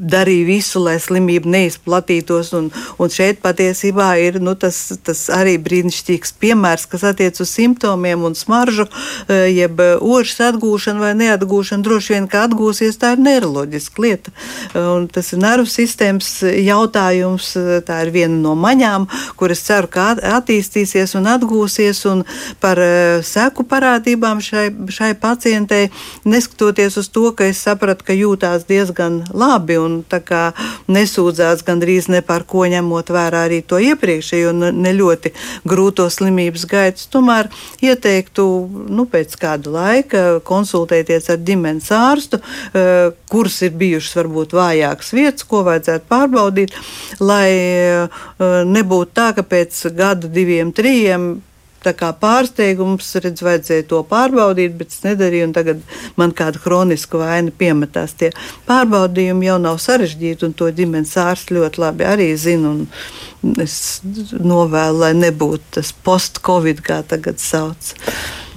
darīja 0.00 0.46
visu, 0.48 0.80
lai 0.82 0.96
slimība 1.00 1.50
neizplatītos. 1.52 2.52
Un, 2.56 2.70
un 3.00 3.12
šeit 3.12 3.40
patiesībā 3.44 4.08
ir 4.24 4.40
nu, 4.42 4.54
tas, 4.58 4.78
tas 5.04 5.26
arī 5.34 5.56
brīnišķīgs 5.60 6.34
piemērs, 6.40 6.86
kas 6.90 7.04
attiec 7.12 7.40
uz 7.42 7.52
simptomiem 7.52 8.24
un 8.24 8.36
smaržu, 8.38 8.88
e, 9.28 9.40
jeb 9.52 9.80
ožas 10.00 10.40
atgūšanu 10.50 11.04
vai 11.04 11.12
neatgūšanu. 11.20 11.84
Droši 11.84 12.16
vien, 12.16 12.28
ka 12.30 12.46
atgūsies, 12.48 12.98
tā 13.00 13.14
ir 13.16 13.24
neiroloģiska 13.26 14.04
lieta. 14.04 14.34
Un 14.80 15.08
tas 15.12 15.32
ir 15.34 15.42
nervu 15.42 15.68
sistēmas 15.68 16.32
jautājums. 16.44 17.52
Tā 17.86 18.00
ir 18.06 18.12
viena 18.14 18.36
no 18.40 18.56
maņām, 18.58 19.06
kuras 19.40 19.62
ceru, 19.66 19.90
ka 19.92 20.14
attīstīsies 20.38 21.16
un 21.20 21.28
atgūsies. 21.30 22.02
Un 22.10 22.24
par 22.62 22.80
e, 22.80 23.20
seku 23.26 23.66
parādībām 23.68 24.40
šai, 24.44 24.68
šai 24.88 25.12
pacientei, 25.20 25.90
neskatoties 26.24 26.96
uz 27.00 27.10
to, 27.12 27.30
ka 27.36 27.50
es 27.50 27.60
sapratu, 27.66 28.06
ka 28.08 28.16
jūtās 28.16 28.66
diezgan 28.68 29.22
labi 29.36 29.76
un 29.80 29.89
nesūdzās 30.90 31.64
gandrīz 31.66 32.08
ne 32.12 32.22
par 32.26 32.44
ko 32.48 32.64
ņemot 32.70 33.12
vērā 33.14 33.44
arī 33.48 33.60
to 33.66 33.80
iepriekšējo 33.82 34.52
ne 34.54 34.92
ļoti 34.96 35.32
grūto 35.68 36.08
slimības 36.12 36.66
gaitu. 36.70 37.06
Tomēr 37.12 37.50
ieteiktu 37.84 38.46
nu, 38.90 39.06
pēc 39.10 39.36
kāda 39.40 39.74
laika 39.74 40.24
konsultēties 40.46 41.30
ar 41.32 41.42
ģimenes 41.46 41.90
ārstu, 41.96 42.40
eh, 42.40 43.10
kuras 43.30 43.60
ir 43.66 43.76
bijušas 43.80 44.16
varbūt 44.20 44.56
vājākas 44.56 45.12
vietas, 45.16 45.44
ko 45.44 45.64
vajadzētu 45.68 46.08
pārbaudīt, 46.10 46.74
lai 47.20 47.50
eh, 47.50 48.18
nebūtu 48.66 49.14
tā, 49.14 49.30
ka 49.36 49.46
pēc 49.46 49.86
gada, 49.96 50.28
diviem, 50.30 50.72
trījiem 50.72 51.30
tā 51.84 51.94
kā 51.96 52.10
pārsteigums, 52.20 53.08
redz, 53.24 53.42
vajadzēja 53.44 53.86
to 53.90 54.02
pārbaudīt, 54.10 54.76
bet 54.78 54.92
es 54.94 55.02
nedarīju, 55.06 55.48
un 55.48 55.54
tagad 55.56 55.82
man 56.20 56.34
kāda 56.36 56.60
kroniska 56.62 57.20
vaina 57.20 57.54
piemetās. 57.54 58.14
Tie 58.20 58.32
pārbaudījumi 58.68 59.48
jau 59.48 59.58
nav 59.62 59.80
sarežģīti, 59.82 60.48
un 60.48 60.56
to 60.56 60.70
ģimenes 60.74 61.16
ārsts 61.20 61.54
ļoti 61.54 61.82
labi 61.84 62.08
arī 62.08 62.30
zina. 62.40 62.74
Es 63.62 64.02
novēlu, 64.36 65.00
lai 65.00 65.14
nebūtu 65.16 65.78
tas 65.78 65.94
post-covid, 66.04 66.84
kā 66.84 67.00
tagad 67.08 67.40
sauc. 67.40 67.94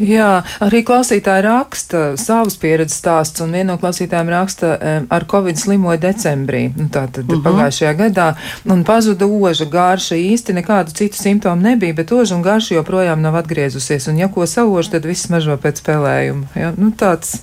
Jā, 0.02 0.42
arī 0.64 0.82
klausītāji 0.86 1.44
raksta 1.46 2.02
savus 2.18 2.56
pieredzes 2.58 2.98
stāstus, 3.02 3.44
un 3.46 3.54
viena 3.54 3.74
no 3.74 3.78
klausītājiem 3.82 4.32
raksta, 4.34 4.72
ar 5.14 5.26
covid 5.30 5.60
slimoja 5.60 6.02
decembrī, 6.02 6.64
nu, 6.78 6.88
tātad 6.90 7.24
uh 7.24 7.36
mhm. 7.36 7.40
-huh. 7.40 7.44
pagājušajā 7.46 7.94
gadā, 7.98 8.28
un 8.66 8.84
pazuda 8.84 9.26
oža 9.26 9.66
garša. 9.66 10.16
Īsti 10.16 10.54
nekādu 10.54 10.94
citu 10.94 11.18
simptomu 11.18 11.62
nebija, 11.62 11.94
bet 11.94 12.12
oža 12.12 12.36
un 12.36 12.42
garša 12.42 12.76
joprojām 12.76 13.22
nav 13.22 13.36
atgriezusies, 13.36 14.08
un 14.08 14.18
ja 14.18 14.28
ko 14.28 14.46
savož, 14.46 14.90
tad 14.90 15.06
viss 15.06 15.30
mažo 15.30 15.58
pēc 15.58 15.82
spēlējuma. 15.82 16.46
Ja? 16.56 16.74
Nu, 16.78 16.92
tāds. 16.92 17.38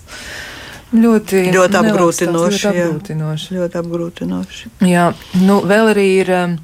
Ļoti, 0.93 1.53
ļoti 1.55 1.77
apgrūtinoši. 1.77 2.67
Ļoti 2.67 2.83
apgrūtinoši. 2.83 3.55
Ļoti 3.55 3.79
apgrūtinoši. 3.79 4.71
Jā, 4.91 5.13
nu, 5.47 5.61
vēl 5.63 5.95
arī 5.95 6.07
ir. 6.19 6.31
Um, 6.31 6.59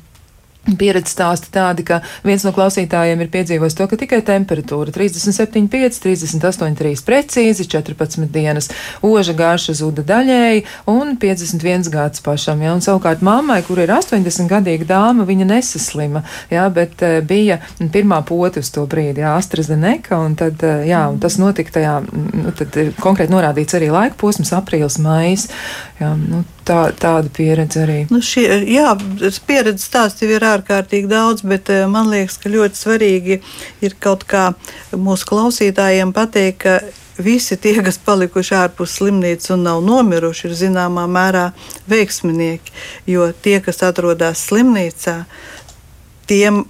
Pieredze 0.67 1.13
stāsta 1.15 1.51
tādi, 1.55 1.85
ka 1.87 2.01
viens 2.27 2.43
no 2.43 2.51
klausītājiem 2.55 3.21
ir 3.23 3.31
piedzīvojis 3.31 3.77
to, 3.79 3.87
ka 3.87 3.99
tikai 4.01 4.19
temperatūra 4.27 4.91
37,5, 4.91 6.01
38,3 6.03 7.05
precīzi, 7.07 7.69
14 7.71 8.27
dienas 8.35 8.71
oža 9.07 9.37
gārša 9.39 9.77
zuda 9.79 10.03
daļēji 10.07 10.65
un 10.91 11.15
51 11.23 11.91
gads 11.93 12.25
pašam. 12.25 12.65
Ja? 12.67 12.75
Un 12.75 12.83
savukārt 12.83 13.23
mammai, 13.27 13.61
kur 13.67 13.79
ir 13.83 13.93
80 13.95 14.51
gadīga 14.51 14.89
dāma, 14.91 15.27
viņa 15.29 15.47
nesaslima, 15.53 16.25
ja? 16.51 16.67
bet 16.75 17.03
uh, 17.07 17.21
bija 17.23 17.61
pirmā 17.79 18.23
poti 18.27 18.65
uz 18.65 18.73
to 18.75 18.89
brīdi, 18.91 19.23
ja? 19.23 19.37
AstraZeneca, 19.39 20.19
un 20.19 20.35
tad, 20.39 20.59
uh, 20.67 20.83
jā, 20.87 21.05
un 21.13 21.23
tas 21.23 21.39
notika 21.39 21.79
tajā, 21.79 21.95
nu, 22.11 22.51
tad 22.59 22.75
ir 22.83 22.91
konkrēti 22.99 23.35
norādīts 23.35 23.79
arī 23.79 23.93
laika 23.95 24.19
posms, 24.19 24.51
aprīlis, 24.57 24.99
maijs. 25.03 25.47
Ja? 26.01 26.11
Nu, 26.19 26.43
tā, 26.69 26.91
tāda 26.93 27.31
pieredze 27.33 27.83
arī. 27.87 27.99
Nu 28.13 28.21
šie, 28.25 28.45
jā, 28.69 28.93
pieredzes 29.49 29.89
stāsti 29.89 30.29
ir 30.29 30.45
ārkārtīgi 30.45 31.09
daudz, 31.09 31.45
bet 31.47 31.73
eh, 31.73 31.87
man 31.89 32.11
liekas, 32.13 32.37
ka 32.43 32.53
ļoti 32.53 32.81
svarīgi 32.83 33.41
ir 33.87 33.97
kaut 34.03 34.27
kā 34.29 34.51
mūsu 34.93 35.29
klausītājiem 35.31 36.13
pateikt, 36.17 36.67
ka 36.67 36.79
visi 37.19 37.57
tie, 37.57 37.79
kas 37.85 37.99
palikuši 38.05 38.55
ārpus 38.59 38.99
slimnīcas 38.99 39.55
un 39.55 39.65
nav 39.65 39.83
nomiruši, 39.85 40.51
ir 40.51 40.57
zināmā 40.61 41.07
mērā 41.09 41.49
veiksminieki. 41.89 42.75
Jo 43.09 43.31
tie, 43.33 43.59
kas 43.65 43.81
atrodas 43.87 44.45
slimnīcā, 44.51 45.23
tiem 46.29 46.65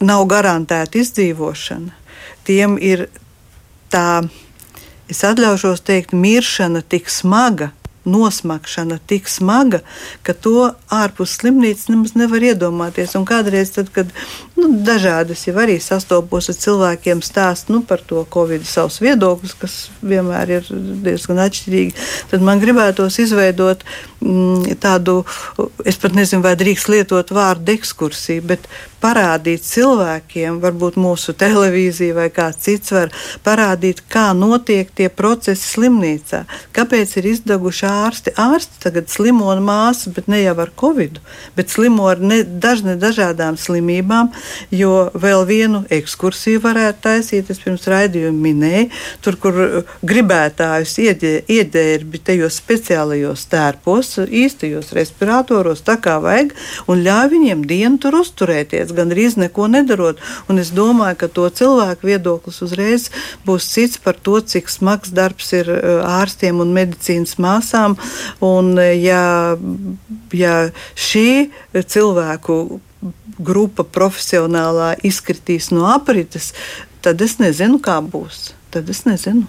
nav 0.00 0.26
garantēta 0.30 1.00
izdzīvošana. 1.00 1.92
Tiem 2.46 2.76
ir 2.80 3.08
tā, 3.92 4.22
es 5.10 5.22
atļaušos 5.26 5.82
teikt, 5.84 6.14
miršana 6.16 6.82
tik 6.86 7.10
smaga, 7.12 7.72
nosmakšana 8.06 8.98
tik 9.06 9.28
smaga, 9.28 9.82
ka 10.26 10.32
to 10.32 10.70
ārpus 10.92 11.36
slimnīcas 11.40 11.90
nemaz 11.90 12.14
nevar 12.18 12.44
iedomāties. 12.46 13.16
Un 13.18 13.26
kādreiz, 13.28 13.72
tad, 13.74 13.90
kad 13.94 14.10
nu, 14.56 14.70
dažādas 14.86 15.44
jau 15.48 15.56
arī 15.62 15.78
sastopos 15.82 16.50
ar 16.52 16.58
cilvēkiem 16.62 17.22
stāst 17.26 17.70
nu, 17.72 17.82
par 17.86 18.02
to 18.06 18.24
Covid 18.32 18.66
savus 18.68 19.00
viedokļus, 19.04 19.56
kas 19.60 19.76
vienmēr 20.06 20.56
ir 20.58 20.72
diezgan 21.06 21.42
atšķirīgi, 21.46 21.96
tad 22.30 22.44
man 22.46 22.62
gribētos 22.62 23.18
izveidot 23.22 23.84
mm, 24.22 24.76
tādu, 24.82 25.22
es 25.84 25.98
pat 26.00 26.16
nezinu, 26.16 26.44
vai 26.46 26.56
drīkst 26.58 26.92
lietot 26.92 27.34
vārdu 27.34 27.74
ekskursiju, 27.76 28.46
bet 28.54 28.70
parādīt 29.02 29.64
cilvēkiem, 29.66 30.60
varbūt 30.62 30.96
mūsu 31.00 31.34
televīzija 31.38 32.16
vai 32.16 32.28
kāds 32.34 32.64
cits 32.66 32.94
var 32.94 33.12
parādīt, 33.46 34.02
kā 34.10 34.30
notiek 34.36 34.90
tie 34.96 35.08
procesi 35.12 35.74
slimnīcā. 35.74 36.44
Kāpēc 36.76 37.16
ir 37.20 37.30
izdeguši 37.34 37.86
ārsti? 38.04 38.34
Ārsti 38.40 38.80
tagad 38.82 39.10
slimo 39.12 39.48
ar 39.52 39.62
māsu, 39.64 40.12
bet 40.16 40.28
ne 40.32 40.42
jau 40.42 40.54
ar 40.64 40.72
covid, 40.78 41.20
bet 41.56 41.72
slimo 41.72 42.08
ar 42.10 42.20
ne, 42.20 42.42
dažne 42.44 42.96
dažādām 43.00 43.58
slimībām, 43.60 44.32
jo 44.74 45.08
vēl 45.14 45.46
vienu 45.48 45.82
ekskursiju 45.92 46.62
varētu 46.64 47.02
taisīt. 47.08 47.50
Es 47.52 47.62
pirms 47.62 47.86
raidījuma 47.90 48.42
minēju, 48.46 48.90
tur, 49.24 49.38
kur 49.40 49.60
gribētājus 50.06 50.96
iedērbi 51.06 52.22
tajos 52.26 52.58
speciālajos 52.62 53.46
tērpos, 53.52 54.14
īstajos 54.26 54.92
respiratoros, 54.96 55.84
tā 55.86 55.98
kā 56.02 56.18
vajag, 56.22 56.52
un 56.90 57.04
ļauj 57.06 57.32
viņiem 57.32 57.64
dienu 57.68 58.00
tur 58.02 58.18
uzturēties 58.20 58.94
gandrīz 58.96 59.38
neko 59.40 59.68
nedarot. 59.70 60.20
Un 60.50 60.60
es 60.62 60.72
domāju, 60.74 61.20
ka 61.22 61.28
to 61.32 61.46
cilvēku 61.50 62.10
viedoklis 62.10 62.62
uzreiz 62.64 63.08
būs 63.46 63.68
cits 63.70 64.00
par 64.02 64.18
to, 64.18 64.40
cik 64.40 64.70
smags 64.72 65.12
darbs 65.14 65.52
ir 65.56 65.70
e, 65.70 65.78
ārstiem 66.06 66.60
un 66.64 66.72
medicīnas 66.74 67.36
māsām. 67.42 67.85
Un, 68.44 68.72
e, 68.82 68.88
ja, 69.04 69.56
ja 70.34 70.56
šī 70.96 71.28
cilvēku 71.76 72.80
grupa 73.38 73.84
profesionālā 73.84 74.94
izkritīs 75.06 75.70
no 75.74 75.86
aprites, 75.92 76.52
tad 77.04 77.22
es 77.22 77.38
nezinu, 77.42 77.80
kā 77.82 78.00
būs. 78.02 78.50
Tad 78.74 78.90
es 78.92 79.04
nezinu. 79.06 79.46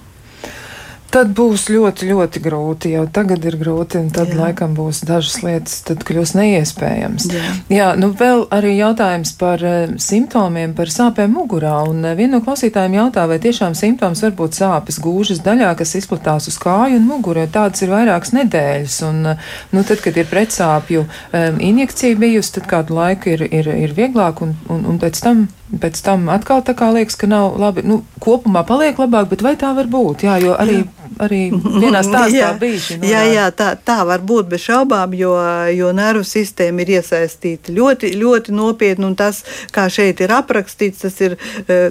Tad 1.07 1.29
būs 1.35 1.69
ļoti, 1.71 2.09
ļoti 2.11 2.41
grūti. 2.43 2.91
Jau 2.91 3.05
tagad 3.13 3.45
ir 3.47 3.55
grūti, 3.59 3.99
un 4.01 4.09
tad 4.13 4.33
Jā. 4.33 4.37
laikam 4.41 4.73
būs 4.75 5.05
dažas 5.07 5.39
lietas, 5.43 5.79
tad 5.87 6.03
kļūs 6.07 6.33
neiespējams. 6.35 7.27
Jā, 7.31 7.51
Jā 7.71 7.87
nu 7.99 8.09
vēl 8.17 8.43
arī 8.53 8.73
jautājums 8.75 9.31
par 9.39 9.63
uh, 9.63 9.93
simptomiem, 10.03 10.73
par 10.77 10.91
sāpēm 10.91 11.31
mugurā. 11.31 11.77
Un 11.87 12.03
uh, 12.03 12.15
viena 12.17 12.37
no 12.37 12.43
klausītājiem 12.43 12.97
jautā, 12.99 13.23
vai 13.31 13.39
tiešām 13.43 13.77
simptoms 13.77 14.23
var 14.25 14.35
būt 14.37 14.59
sāpes 14.59 14.99
gūžas 15.03 15.39
daļā, 15.45 15.71
kas 15.79 15.95
izplatās 16.01 16.49
uz 16.51 16.59
kāju 16.61 16.99
un 16.99 17.07
muguru, 17.07 17.45
jo 17.45 17.53
tādas 17.55 17.85
ir 17.85 17.93
vairākas 17.95 18.35
nedēļas. 18.35 18.99
Un, 19.07 19.23
uh, 19.31 19.53
nu, 19.71 19.85
tad, 19.87 20.03
kad 20.03 20.19
ir 20.19 20.27
pretsāpju 20.27 21.05
um, 21.07 21.61
injekcija 21.71 22.19
bijusi, 22.19 22.57
tad 22.59 22.67
kādu 22.67 22.99
laiku 22.99 23.31
ir, 23.37 23.47
ir, 23.47 23.71
ir 23.87 23.95
vieglāk, 23.95 24.43
un, 24.43 24.57
un, 24.67 24.83
un 24.91 24.99
pēc 24.99 25.23
tam 25.23 25.47
pēc 25.67 25.99
tam 26.05 26.29
atkal 26.33 26.63
tā 26.65 26.75
kā 26.77 26.91
liekas, 26.95 27.17
ka 27.19 27.29
nav 27.29 27.57
labi. 27.59 27.83
Nu, 27.87 28.01
kopumā 28.23 28.63
paliek 28.67 28.99
labāk, 28.99 29.31
bet 29.33 29.43
vai 29.45 29.57
tā 29.59 29.73
var 29.77 29.89
būt? 29.91 30.27
Jā, 30.27 30.39
jo 30.43 30.55
arī 30.57 30.81
jā 30.81 31.07
arī 31.19 31.41
vienā 31.51 32.01
stāstā 32.07 32.51
bijuši. 32.59 32.99
Jā, 33.07 33.23
jā 33.31 33.45
tā, 33.55 33.71
tā 33.75 33.97
var 34.07 34.23
būt 34.27 34.49
bez 34.51 34.63
šaubām, 34.67 35.13
jo, 35.17 35.33
jo 35.73 35.91
nervu 35.95 36.25
sistēma 36.27 36.83
ir 36.83 36.93
iesaistīta 36.97 37.73
ļoti, 37.75 38.13
ļoti 38.17 38.55
nopietni. 38.55 39.09
Tas, 39.17 39.43
kā 39.73 39.87
šeit 39.93 40.21
ir 40.23 40.33
aprakstīts, 40.35 41.03
tas 41.05 41.17
ir 41.23 41.37
uh, 41.37 41.87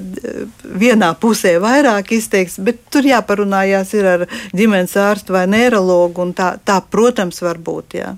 vienā 0.84 1.12
pusē 1.20 1.56
vairāk 1.62 2.12
izteikts, 2.16 2.60
bet 2.62 2.84
tur 2.92 3.08
jāparunājās 3.08 3.94
ar 4.02 4.26
ģimenes 4.56 4.96
ārstu 5.00 5.36
vai 5.36 5.46
neiroloģu. 5.50 6.30
Tā, 6.36 6.54
tā, 6.64 6.80
protams, 6.90 7.42
var 7.44 7.60
būt. 7.62 7.98
Jā. 8.00 8.14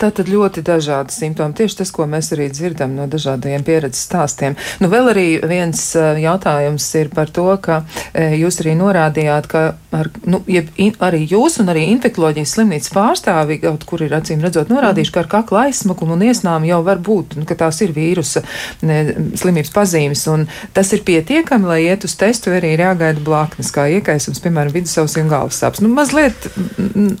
Tātad 0.00 0.30
ļoti 0.32 0.62
dažādi 0.64 1.12
simptomi. 1.12 1.56
Tieši 1.56 1.82
tas, 1.82 1.90
ko 1.92 2.06
mēs 2.08 2.30
arī 2.32 2.48
dzirdam 2.52 2.94
no 2.96 3.04
dažādiem 3.10 3.64
pieredzes 3.66 4.06
stāstiem. 4.08 4.56
Nu, 4.80 4.88
vēl 4.92 5.10
arī 5.12 5.26
viens 5.44 5.82
jautājums 5.96 6.86
ir 6.96 7.10
par 7.12 7.28
to, 7.28 7.50
ka 7.60 7.82
jūs 8.16 8.62
arī 8.62 8.76
norādījāt, 8.78 9.48
ka 9.50 9.64
ar, 9.92 10.08
nu, 10.24 10.40
jeb, 10.48 10.70
in, 10.80 10.94
arī 11.04 11.20
jūs 11.28 11.58
un 11.60 11.68
arī 11.72 11.84
infekloģijas 11.92 12.54
slimnīcas 12.56 12.94
pārstāvi, 12.94 13.58
kaut 13.64 13.84
kur 13.88 14.04
ir 14.06 14.14
acīm 14.16 14.40
redzot 14.44 14.70
norādījuši, 14.72 15.12
ka 15.14 15.24
ar 15.24 15.30
kakla 15.34 15.66
aizsmakumu 15.68 16.16
un 16.16 16.24
iesnām 16.30 16.64
jau 16.68 16.80
var 16.86 17.02
būt, 17.04 17.36
ka 17.48 17.58
tās 17.64 17.82
ir 17.84 17.92
vīrusa 17.96 18.42
ne, 18.86 19.00
slimības 19.40 19.74
pazīmes. 19.74 20.24
Un 20.32 20.46
tas 20.76 20.94
ir 20.96 21.04
pietiekami, 21.06 21.68
lai 21.68 21.80
iet 21.88 22.06
uz 22.08 22.16
testu, 22.20 22.54
arī 22.56 22.72
ir 22.76 22.84
jāgaida 22.86 23.20
blaknes, 23.26 23.72
kā 23.74 23.88
iekaisums, 23.98 24.40
piemēram, 24.44 24.72
vidusavs 24.78 25.18
un 25.20 25.30
galvas 25.32 25.60
sāpes. 25.60 25.84
Nu, 25.84 25.92
mazliet 25.92 26.48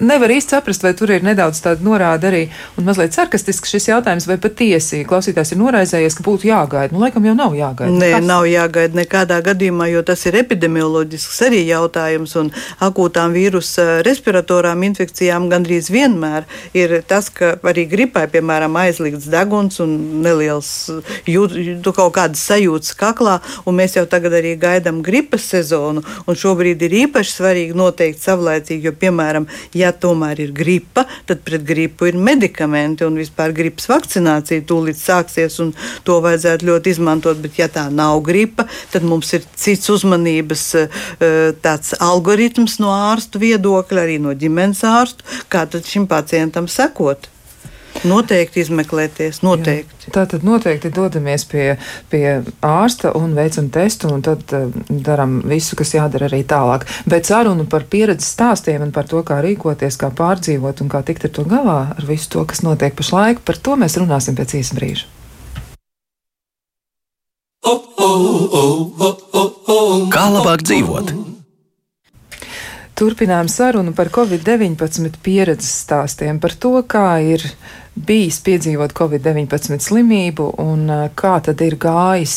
nevar 0.00 0.32
īsti 0.32 0.56
saprast, 0.56 0.86
vai 0.86 0.94
tur 0.96 1.12
ir 1.12 1.26
nedaudz 1.26 1.60
tāda 1.64 1.84
norāda 1.84 2.30
arī 2.30 2.46
un 2.78 2.86
mazliet 2.86 3.14
sarkastisks 3.14 3.72
šis 3.72 3.88
jautājums, 3.90 4.26
vai 4.28 4.36
patiesi 4.40 5.02
klausītājs 5.08 5.54
ir 5.54 5.60
noraizējies, 5.60 6.16
ka 6.16 6.24
būtu 6.26 6.48
jāgaida. 6.48 6.94
Nu, 6.94 7.02
laikam 7.02 7.26
jau 7.26 7.34
nav 7.36 7.56
jāgaida. 7.58 7.92
Nē, 7.92 8.10
Kas? 8.14 8.26
nav 8.26 8.46
jāgaida 8.48 8.98
nekādā 9.00 9.40
gadījumā, 9.44 9.88
jo 9.90 10.02
tas 10.06 10.22
ir 10.30 10.38
epidemioloģisks 10.40 11.40
arī 11.48 11.62
jautājums, 11.68 12.36
un 12.40 12.52
akūtām 12.86 13.34
vīrusa 13.36 14.00
respiratorām 14.06 14.84
infekcijām 14.88 15.48
gandrīz 15.52 15.90
vienmēr 15.92 16.46
ir 16.76 16.96
tas, 17.10 17.30
ka 17.34 17.56
arī 17.66 17.86
gripai, 17.90 18.26
piemēram, 18.32 18.78
aizlikts 18.80 19.28
deguns 19.30 19.80
un 19.82 19.96
neliels 20.24 20.70
jūt, 21.28 21.56
kaut 21.90 22.14
kādas 22.16 22.44
sajūtas 22.48 22.94
kaklā, 22.98 23.40
un 23.66 23.78
mēs 23.80 23.98
jau 23.98 24.06
tagad 24.10 24.38
arī 24.38 24.54
gaidām 24.60 25.02
gripas 25.04 25.48
sezonu, 25.52 26.04
un 26.26 26.38
šobrīd 26.38 26.86
ir 26.86 26.96
īpaši 27.04 27.36
svarīgi 27.36 27.76
noteikt 27.76 28.22
savlaicīgi, 28.22 28.88
jo, 28.88 28.96
piemēram, 28.96 29.48
ja 29.76 29.92
tomēr 29.92 30.46
ir 30.46 30.54
gripa, 30.56 31.04
tad 31.28 31.42
pret 31.44 31.66
gripu 31.66 32.08
ir 32.08 32.16
medikamenti 32.16 32.59
medikamenti 32.60 33.04
un 33.04 33.16
vispār 33.16 33.52
gripas 33.52 33.88
vakcinācija 33.88 34.64
tūlīt 34.66 34.98
sāksies, 34.98 35.58
un 35.60 35.72
to 36.04 36.20
vajadzētu 36.20 36.66
ļoti 36.66 36.90
izmantot. 36.90 37.40
Bet, 37.40 37.58
ja 37.58 37.68
tā 37.68 37.88
nav 37.90 38.20
gripa, 38.22 38.66
tad 38.92 39.02
mums 39.02 39.32
ir 39.32 39.44
cits 39.56 39.88
uzmanības 39.90 40.64
eh, 40.74 40.88
tāds 41.62 41.94
algoritms 42.00 42.78
no 42.80 42.92
ārstu 42.92 43.40
viedokļa, 43.40 44.02
arī 44.02 44.18
no 44.20 44.34
ģimenes 44.34 44.84
ārstu, 44.84 45.24
kā 45.48 45.66
tad 45.66 45.86
šim 45.86 46.06
pacientam 46.06 46.68
sekot. 46.68 47.28
Noteikti 48.06 48.62
izmeklēties, 48.62 49.42
noteikti. 49.44 50.08
Jā. 50.08 50.12
Tā 50.14 50.22
tad 50.30 50.44
noteikti 50.46 50.88
dodamies 50.94 51.44
pie, 51.50 51.74
pie 52.08 52.24
ārsta 52.64 53.12
un 53.18 53.34
veicam 53.36 53.68
testu, 53.72 54.08
un 54.14 54.24
tad 54.24 54.54
uh, 54.56 54.70
darām 54.88 55.40
visu, 55.50 55.76
kas 55.76 55.92
jādara 55.98 56.30
arī 56.30 56.40
tālāk. 56.48 56.86
Bet 57.10 57.28
sarunu 57.28 57.66
par 57.70 57.84
pieredzes 57.92 58.32
stāstiem 58.32 58.86
un 58.86 58.94
par 58.96 59.10
to, 59.10 59.20
kā 59.26 59.42
rīkoties, 59.44 60.00
kā 60.00 60.12
pārdzīvot 60.16 60.80
un 60.84 60.92
kā 60.92 61.04
tikt 61.06 61.28
ar 61.28 61.34
to 61.36 61.46
galā, 61.50 61.80
ar 61.96 62.08
visu 62.08 62.30
to, 62.32 62.46
kas 62.48 62.64
notiek 62.64 62.96
pašlaik, 62.96 63.44
par 63.44 63.60
to 63.60 63.76
mēs 63.80 63.98
runāsim 64.00 64.38
pēc 64.38 64.56
īsa 64.62 64.78
brīža. 64.80 65.10
Kā 70.10 70.24
labāk 70.32 70.64
dzīvot? 70.64 71.19
Turpinām 73.00 73.48
sarunu 73.48 73.94
par 73.96 74.10
Covid-19 74.12 75.14
pieredzes 75.24 75.70
stāstiem, 75.86 76.36
par 76.36 76.52
to, 76.52 76.74
kā 76.84 77.14
ir 77.24 77.40
bijis 77.96 78.42
piedzīvot 78.44 78.92
Covid-19 78.92 79.80
slimību 79.80 80.50
un 80.60 80.82
uh, 80.92 81.06
kā 81.16 81.38
tad 81.46 81.62
ir 81.64 81.78
gājis 81.80 82.34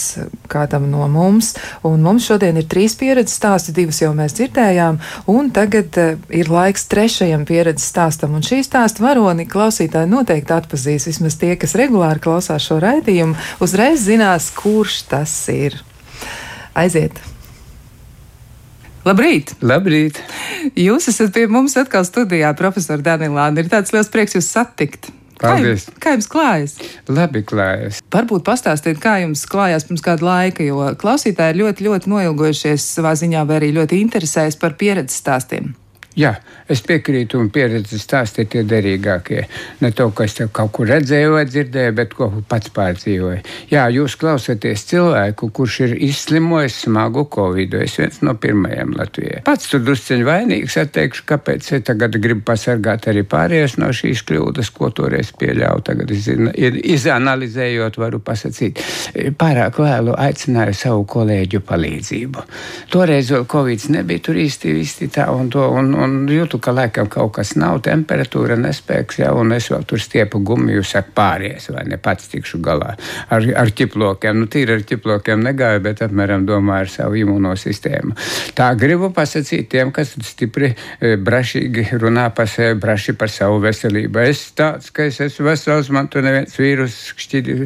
kādam 0.48 0.86
no 0.88 1.10
mums. 1.12 1.52
Un 1.84 2.00
mums 2.06 2.30
šodien 2.30 2.62
ir 2.62 2.70
trīs 2.72 2.96
pieredzes 2.96 3.36
stāsti, 3.42 3.76
divas 3.76 4.00
jau 4.06 4.14
mēs 4.16 4.38
dzirdējām, 4.40 5.02
un 5.36 5.52
tagad 5.52 6.00
uh, 6.00 6.16
ir 6.32 6.48
laiks 6.48 6.88
trešajam 6.96 7.44
pieredzes 7.50 7.92
stāstam. 7.92 8.40
Un 8.40 8.48
šī 8.48 8.62
stāsta 8.64 9.04
varoni 9.04 9.44
klausītāji 9.52 10.14
noteikti 10.16 10.56
atpazīs, 10.62 11.10
vismaz 11.12 11.36
tie, 11.44 11.58
kas 11.60 11.76
regulāri 11.76 12.24
klausās 12.24 12.64
šo 12.70 12.80
raidījumu, 12.88 13.36
uzreiz 13.68 14.08
zinās, 14.08 14.48
kurš 14.64 15.04
tas 15.12 15.36
ir. 15.52 15.82
Aiziet! 16.72 17.33
Labrīt! 19.04 19.50
Labrīt! 19.60 20.20
Jūs 20.80 21.10
esat 21.12 21.34
pie 21.36 21.44
mums 21.52 21.74
atkal 21.76 22.06
studijā, 22.08 22.54
profesor 22.56 23.02
Danilāna. 23.04 23.60
Ir 23.60 23.68
tāds 23.72 23.92
liels 23.92 24.08
prieks 24.14 24.38
jūs 24.38 24.48
satikt. 24.48 25.10
Paldies! 25.42 25.90
Kā, 25.92 25.98
kā 26.06 26.14
jums 26.16 26.30
klājas? 26.32 26.78
Labi 27.12 27.42
klājas. 27.44 28.00
Varbūt 28.16 28.46
pastāstiet, 28.48 29.02
kā 29.04 29.18
jums 29.26 29.44
klājās 29.52 29.84
pirms 29.90 30.06
kāda 30.06 30.24
laika, 30.24 30.64
jo 30.64 30.88
klausītāji 31.02 31.58
ir 31.58 31.62
ļoti, 31.66 31.88
ļoti 31.90 32.14
noilgojušies 32.16 32.88
savā 32.96 33.12
ziņā 33.20 33.44
vai 33.50 33.60
arī 33.60 33.74
ļoti 33.76 34.00
interesējas 34.06 34.60
par 34.62 34.78
pieredzes 34.80 35.20
stāstiem. 35.20 35.74
Jā, 36.14 36.36
es 36.70 36.84
piekrītu, 36.86 37.40
un 37.42 37.48
pieredzi 37.50 37.98
stāsti 37.98 38.44
ir 38.44 38.50
tie 38.54 38.62
derīgākie. 38.70 39.48
Ne 39.82 39.90
to, 39.98 40.12
ko 40.14 40.26
es 40.28 40.36
kaut 40.54 40.70
kur 40.76 40.86
redzēju 40.92 41.32
vai 41.34 41.46
dzirdēju, 41.50 41.94
bet 41.98 42.14
ko 42.14 42.28
pats 42.50 42.70
pārdzīvoju. 42.76 43.40
Jā, 43.72 43.88
jūs 43.96 44.14
klausāties 44.22 44.86
cilvēku, 44.92 45.50
kurš 45.58 45.80
ir 45.88 45.96
izslimojis 46.06 46.84
smagu 46.86 47.26
covid. 47.34 47.80
Es 47.82 47.98
viens 47.98 48.22
no 48.22 48.36
pirmajiem 48.38 48.94
Latvijā. 49.00 49.42
Pats 49.48 49.72
tur 49.72 49.82
drusceņi 49.88 50.28
vainīgs, 50.28 50.78
atteikšu, 50.84 51.26
kāpēc 51.32 51.72
es 51.80 51.88
tagad 51.90 52.20
gribu 52.22 52.46
pasargāt 52.52 53.10
arī 53.10 53.26
pārējos 53.26 53.80
no 53.82 53.90
šīs 53.90 54.22
kļūdas, 54.30 54.70
ko 54.78 54.92
toreiz 54.94 55.34
pieļāvu. 55.40 55.82
Tagad 55.90 56.14
izanalizējot, 56.14 57.98
varu 57.98 58.22
pasakīt. 58.22 58.84
Pārāk 59.42 59.82
vēlu 59.82 60.14
aicināju 60.14 60.78
savu 60.78 61.10
kolēģu 61.10 61.64
palīdzību. 61.66 62.46
Toreiz 62.94 63.34
vēl 63.34 63.50
covid 63.50 63.90
nebija 63.98 64.28
tur 64.30 64.38
īsti, 64.46 64.78
īsti 64.86 65.12
tā 65.18 65.30
un 65.34 65.50
to. 65.50 65.66
Un, 65.74 65.94
un 65.96 66.03
jūtu, 66.04 66.60
ka 66.64 66.74
laikam 66.76 67.10
kaut 67.12 67.34
kas 67.38 67.54
nav, 67.60 67.82
temperatūra 67.86 68.58
nespēks, 68.60 69.20
ja, 69.22 69.32
un 69.38 69.54
es 69.56 69.70
vēl 69.72 69.86
tur 69.88 70.02
stiepu 70.02 70.42
gumiju, 70.44 70.84
saku, 70.86 71.14
pāries, 71.16 71.70
vai 71.74 71.86
ne 71.90 72.00
pats 72.02 72.30
tikšu 72.32 72.60
galā 72.64 72.94
ar, 73.30 73.48
ar 73.64 73.72
ķiplokiem. 73.76 74.40
Nu, 74.40 74.50
tīri 74.52 74.78
ar 74.78 74.86
ķiplokiem 74.88 75.44
negāju, 75.46 75.84
bet 75.86 76.04
apmēram 76.06 76.48
domāju 76.48 76.88
ar 76.88 76.92
savu 76.92 77.20
imunosistēmu. 77.22 78.16
Tā 78.58 78.70
gribu 78.80 79.12
pasakīt 79.16 79.70
tiem, 79.72 79.94
kas 79.96 80.16
stipri 80.28 80.74
e, 80.74 81.16
brašīgi 81.18 82.00
runā 82.02 82.30
par 82.36 82.50
sevi, 82.52 82.80
braši 82.82 83.16
par 83.20 83.32
savu 83.34 83.62
veselību. 83.64 84.24
Es 84.24 84.46
tāds, 84.58 84.92
ka 84.94 85.08
es 85.10 85.20
esmu 85.24 85.50
vesels, 85.50 85.92
man 85.94 86.10
tur 86.12 86.26
neviens 86.26 86.58
vīrus 86.60 87.00
šķidi. 87.20 87.60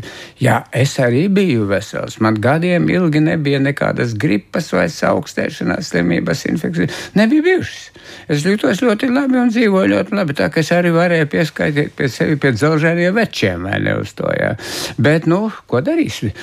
Jā, 0.43 0.61
es 0.75 0.97
arī 1.03 1.27
biju 1.33 1.67
vesels. 1.69 2.19
Man 2.23 2.39
gadiem 2.43 2.89
ilgi 2.91 3.23
nebija 3.23 3.61
nekādas 3.63 4.15
gripas 4.19 4.71
vai 4.75 4.87
augstēšanās 4.87 5.91
slimības 5.91 6.45
infekcijas. 6.51 7.03
Nebija 7.17 7.45
bijušas. 7.45 7.89
Es 8.27 8.43
jūtos 8.43 8.81
ļoti 8.83 9.09
labi 9.11 9.39
un 9.39 9.51
dzīvoju 9.53 9.91
ļoti 9.93 10.15
labi. 10.17 10.35
Tā 10.37 10.49
kā 10.51 10.61
es 10.63 10.71
arī 10.75 10.91
varēju 10.95 11.29
pieskaitīt 11.31 11.93
pie 11.95 12.09
sevi 12.11 12.35
pie 12.41 12.51
dzelžēniem 12.55 13.15
večiem, 13.15 13.67
vai 13.69 13.79
ne 13.83 13.95
uz 14.01 14.11
to. 14.17 14.27
Jā. 14.35 14.53
Bet, 14.99 15.29
nu, 15.31 15.47
ko 15.69 15.81
darīsi? 15.85 16.33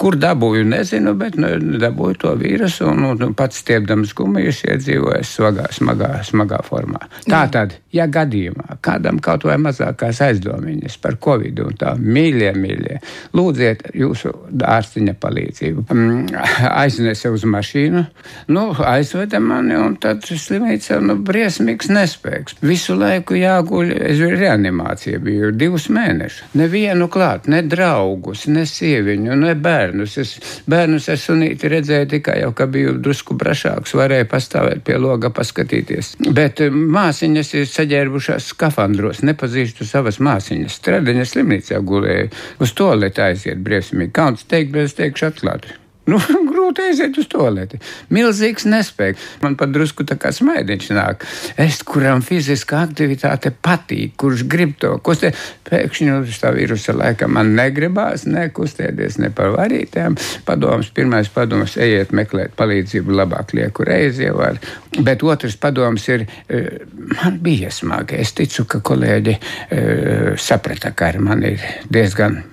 Kur 0.00 0.18
dabūju, 0.18 0.66
nezinu, 0.66 1.14
bet 1.18 1.38
nu, 1.40 1.52
dabūju 1.82 2.20
to 2.24 2.34
vīrusu 2.40 2.88
un, 2.90 3.04
un, 3.10 3.22
un 3.28 3.36
pats 3.38 3.62
stiepdams 3.62 4.14
gumijas 4.18 4.64
iedzīvoju 4.66 5.22
smagā, 5.26 5.68
smagā, 5.76 6.10
smagā 6.26 6.60
formā. 6.66 7.06
Tā 7.26 7.44
tad, 7.54 7.76
ja 7.94 8.08
gadījumā 8.10 8.80
kādam 8.84 9.20
kaut 9.22 9.46
vai 9.46 9.56
mazākās 9.62 10.20
aizdomiņas 10.26 10.98
par 11.02 11.18
covid 11.22 11.62
un 11.64 11.78
tā 11.78 11.94
mīļie, 12.00 12.50
mīļie, 12.56 12.98
lūdziet 13.36 13.86
jūsu 13.96 14.32
ārstiņa 14.66 15.16
palīdzību. 15.22 15.86
Mm, 15.94 16.34
aiznesa 16.82 17.32
uz 17.34 17.46
mašīnu, 17.48 18.04
nu, 18.52 18.66
aizveda 18.86 19.40
mani 19.42 19.78
un 19.78 19.96
tad 20.02 20.26
slimnīca, 20.26 20.95
nu, 21.02 21.16
briesmīgs 21.26 21.90
nespēks. 21.92 22.58
Visu 22.64 22.96
laiku 22.98 23.36
jāguļ, 23.38 23.92
es 24.10 24.20
biju 24.20 24.38
reanimācija, 24.40 25.20
biju 25.22 25.52
divus 25.56 25.88
mēnešus. 25.92 26.54
Nevienu 26.58 27.08
klāt, 27.12 27.48
ne 27.52 27.62
draugus, 27.66 28.46
ne 28.52 28.66
sieviņu, 28.68 29.36
ne 29.42 29.54
bērnus. 29.54 30.16
Es 30.22 30.34
bērnus 30.70 31.08
ar 31.12 31.20
sunīti 31.20 31.70
redzēju 31.72 32.10
tikai 32.16 32.40
jau, 32.42 32.52
ka 32.56 32.68
biju 32.70 32.96
drusku 33.02 33.36
brašāks, 33.38 33.96
varēju 33.98 34.28
pastāvēt 34.32 34.84
pie 34.86 34.98
loga, 35.00 35.32
paskatīties. 35.34 36.14
Bet 36.36 36.64
eh, 36.64 36.74
māsiņas 36.98 37.54
ir 37.60 37.70
saģērbušās 37.72 38.52
skafandros, 38.54 39.24
nepazīstu 39.26 39.88
savas 39.88 40.20
māsiņas. 40.22 40.78
Stradiņa 40.82 41.26
slimnīcā 41.32 41.80
gulēju, 41.86 42.30
uz 42.62 42.76
to 42.76 42.92
lietu 42.94 43.26
aiziet 43.26 43.64
briesmīgi. 43.64 44.14
Kauns 44.16 44.46
teikt, 44.48 44.72
bet 44.76 44.90
es 44.90 44.96
teikšu 44.98 45.32
atklāti. 45.32 45.76
Nu, 46.06 46.20
grūti 46.50 46.84
aiziet 46.86 47.18
uz 47.18 47.26
toleti. 47.30 47.80
Milzīgs 48.14 48.66
nespēks. 48.68 49.22
Man 49.42 49.56
pat 49.58 49.72
drusku 49.74 50.06
tā 50.06 50.18
kā 50.20 50.30
smaidiņš 50.34 50.90
nāk. 50.94 51.26
Es, 51.60 51.80
kuram 51.86 52.22
fiziskā 52.24 52.84
aktivitāte 52.86 53.50
patīk, 53.50 54.14
kurš 54.20 54.46
grib 54.50 54.76
to 54.82 54.94
kustēt, 55.04 55.38
pēkšņi 55.66 56.12
uz 56.20 56.40
tā 56.42 56.52
vīrusa 56.54 56.94
laika 56.96 57.28
man 57.30 57.54
negribās 57.58 58.26
nekustēties 58.30 59.20
ne 59.22 59.32
par 59.34 59.52
varītēm. 59.56 60.18
Padoms, 60.46 60.92
pirmais 60.94 61.30
padoms, 61.32 61.76
ejiet 61.82 62.14
meklēt 62.16 62.54
palīdzību, 62.58 63.18
labāk 63.22 63.56
lieku 63.58 63.86
reizi 63.86 64.28
jau 64.28 64.38
var. 64.40 64.60
Bet 64.96 65.24
otrs 65.26 65.58
padoms 65.60 66.06
ir, 66.12 66.26
eh, 66.48 66.82
man 67.16 67.40
bija 67.42 67.70
smagi. 67.74 68.20
Es 68.22 68.32
ticu, 68.36 68.64
ka 68.64 68.80
kolēģi 68.80 69.36
eh, 69.36 70.36
saprata, 70.38 70.94
ka 70.94 71.10
ar 71.10 71.18
mani 71.18 71.56
ir 71.56 71.66
diezgan 71.90 72.44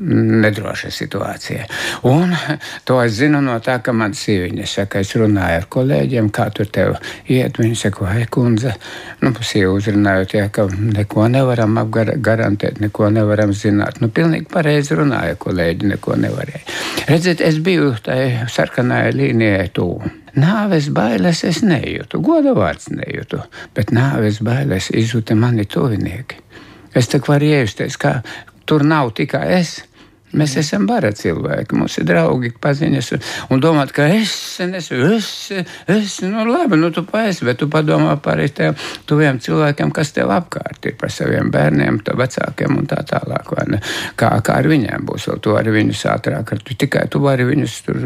nedroša 0.00 0.90
situācija. 0.94 1.66
Un 2.08 2.34
to 2.84 2.98
es 3.02 3.16
zinu 3.18 3.40
no 3.44 3.56
tā, 3.64 3.78
ka 3.84 3.92
man 3.96 4.14
sieviņa 4.16 4.66
saka, 4.68 5.02
es 5.04 5.14
runāju 5.18 5.62
ar 5.62 5.66
kolēģiem, 5.70 6.30
kā 6.34 6.48
tur 6.54 6.70
tev 6.72 6.96
iet. 7.26 7.58
Viņa 7.58 7.80
saka, 7.82 8.04
vai 8.06 8.26
kundze, 8.30 8.74
nu, 9.22 9.32
sievu 9.40 9.78
uzrunājot, 9.78 10.36
jā, 10.38 10.46
ka 10.54 10.68
neko 10.68 11.28
nevaram 11.32 11.78
apgarantēt, 11.82 12.80
neko 12.84 13.10
nevaram 13.14 13.54
zināt. 13.56 14.02
Nu, 14.02 14.10
pilnīgi 14.14 14.48
pareizi 14.52 14.98
runāja 14.98 15.38
kolēģi, 15.40 15.92
neko 15.94 16.18
nevarēja. 16.24 16.64
Redziet, 17.08 17.42
es 17.44 17.60
biju 17.64 17.94
tajā 18.04 18.48
sarkanajā 18.52 19.14
līnijā 19.16 19.68
tuvu. 19.74 20.12
Nāves 20.38 20.90
bailes 20.94 21.40
es 21.48 21.62
nejūtu, 21.64 22.20
goda 22.22 22.52
vārds 22.54 22.92
nejūtu, 22.92 23.40
bet 23.74 23.90
nāves 23.94 24.42
bailes 24.44 24.90
izjūta 24.94 25.34
mani 25.34 25.64
tuvinieki. 25.66 26.44
Es 26.96 27.08
tā 27.10 27.20
varu 27.24 27.48
iejusties, 27.48 27.96
kā 28.00 28.18
tur 28.68 28.84
nav 28.84 29.14
tikai 29.16 29.46
es. 29.58 29.78
Mēs 30.36 30.58
esam 30.60 30.84
bara 30.88 31.08
cilvēki, 31.16 31.76
mums 31.78 31.96
ir 32.00 32.04
draugi, 32.08 32.50
paziņas, 32.60 33.12
un 33.54 33.62
domāt, 33.64 33.94
ka 33.96 34.04
es 34.12 34.32
nesu, 34.68 34.98
es, 35.16 35.28
es, 35.88 36.18
nu 36.26 36.44
labi, 36.44 36.76
nu 36.76 36.90
tu 36.92 37.04
paesi, 37.08 37.46
bet 37.48 37.60
tu 37.62 37.68
padomā 37.72 38.18
par 38.20 38.42
tiem 38.52 38.76
tuviem 39.08 39.38
cilvēkiem, 39.40 39.92
kas 39.94 40.12
tev 40.16 40.32
apkārt 40.34 40.84
ir, 40.90 40.96
par 41.00 41.12
saviem 41.12 41.48
bērniem, 41.54 42.02
vecākiem 42.18 42.76
un 42.76 42.88
tā 42.90 43.00
tālāk. 43.08 43.54
Kā, 44.18 44.30
kā 44.44 44.58
ar 44.60 44.68
viņiem 44.68 45.06
būs, 45.08 45.30
vēl 45.30 45.40
tu 45.44 45.54
vari 45.56 45.72
viņus 45.72 46.04
ātrāk, 46.12 46.52
ar 46.52 46.62
tu 46.64 46.76
tikai 46.76 47.06
tu 47.08 47.22
vari 47.24 47.46
viņus 47.48 47.78
tur 47.86 48.04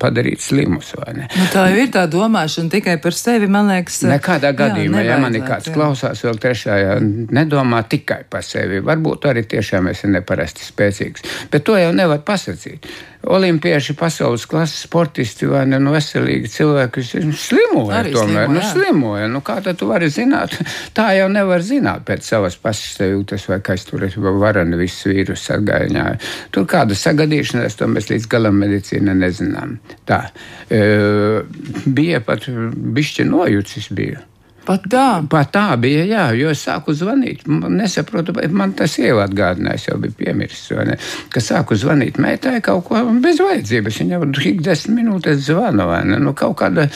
padarīt 0.00 0.40
slimus? 0.40 0.94
Nu, 1.04 1.46
tā 1.52 1.66
jau 1.68 1.84
ir 1.84 1.92
tā 1.92 2.06
domāšana 2.10 2.72
tikai 2.72 2.96
par 3.02 3.16
sevi, 3.16 3.50
man 3.50 3.68
liekas. 3.72 4.00
Nekādā 4.08 4.54
gadījumā, 4.56 5.04
jā, 5.04 5.12
ja 5.12 5.20
mani 5.20 5.44
kāds 5.44 5.68
jā. 5.68 5.76
klausās 5.76 6.24
vēl 6.24 6.40
trešajā, 6.40 6.96
nedomā 7.34 7.84
tikai 7.90 8.22
par 8.30 8.46
sevi. 8.46 8.80
Varbūt 8.84 9.28
arī 9.28 9.44
tiešām 9.52 9.92
esi 9.92 10.08
neparasti 10.12 10.64
spēcīgs 10.64 10.93
spēcīgs. 10.94 11.50
Bet 11.50 11.64
to 11.66 11.76
jau 11.78 11.92
nevar 11.94 12.22
pasakīt. 12.24 12.86
Olimpieši, 13.24 13.94
pasaules 13.96 14.44
klases 14.44 14.82
sportisti 14.84 15.46
vai 15.48 15.62
ne 15.66 15.78
nu, 15.80 15.94
veselīgi 15.94 16.50
cilvēki 16.52 17.04
slimoja. 17.32 18.02
Arī 18.02 18.12
tomēr 18.12 18.44
slimoja, 18.44 18.50
nu, 18.52 18.64
slimoja. 18.68 19.28
Nu, 19.32 19.40
kā 19.44 19.56
tu 19.64 19.88
vari 19.88 20.10
zināt? 20.12 20.58
Tā 20.96 21.08
jau 21.16 21.30
nevar 21.32 21.64
zināt 21.64 22.04
pēc 22.04 22.26
savas 22.28 22.58
pašsajūtas, 22.60 23.48
vai 23.48 23.60
kas 23.64 23.86
tur 23.88 24.04
ir 24.04 24.18
varani 24.20 24.76
viss 24.80 25.06
vīrus 25.08 25.46
sargājiņā. 25.48 26.04
Tur 26.52 26.68
kāda 26.68 26.98
sagadīšanās, 26.98 27.78
to 27.80 27.88
mēs 27.88 28.12
līdz 28.12 28.28
galam 28.28 28.60
medicīna 28.60 29.16
nezinām. 29.16 29.78
Tā. 30.04 30.26
E, 30.68 30.84
bija 31.86 32.20
pat 32.24 32.44
bišķi 32.50 33.28
nojucis 33.32 33.88
bija. 33.96 34.20
Pat 34.64 34.86
tā. 34.88 35.08
Pat 35.30 35.50
tā 35.52 35.64
bija, 35.80 36.04
jā, 36.08 36.24
jo 36.38 36.52
es 36.54 36.62
sāku 36.64 36.94
zvanīt. 36.96 37.44
Nesaprotu, 37.48 38.32
man 38.56 38.72
tas 38.76 38.96
jau 38.98 39.18
atgādināja, 39.20 39.76
es 39.76 39.88
jau 39.88 39.98
biju 40.00 40.16
piemirsis, 40.18 40.72
ne, 40.88 40.96
ka 41.32 41.42
sāku 41.44 41.76
zvanīt 41.78 42.16
meitai 42.22 42.56
kaut 42.64 42.86
ko 42.88 43.02
bez 43.24 43.42
vajadzības. 43.44 44.00
Viņa 44.00 44.16
jau 44.16 44.30
ik 44.52 44.62
desmit 44.64 45.02
minūtes 45.02 45.44
zvana, 45.48 45.88
vai 45.90 46.00
ne? 46.08 46.20
Nu, 46.22 46.32
kaut 46.38 46.56
kāda, 46.62 46.86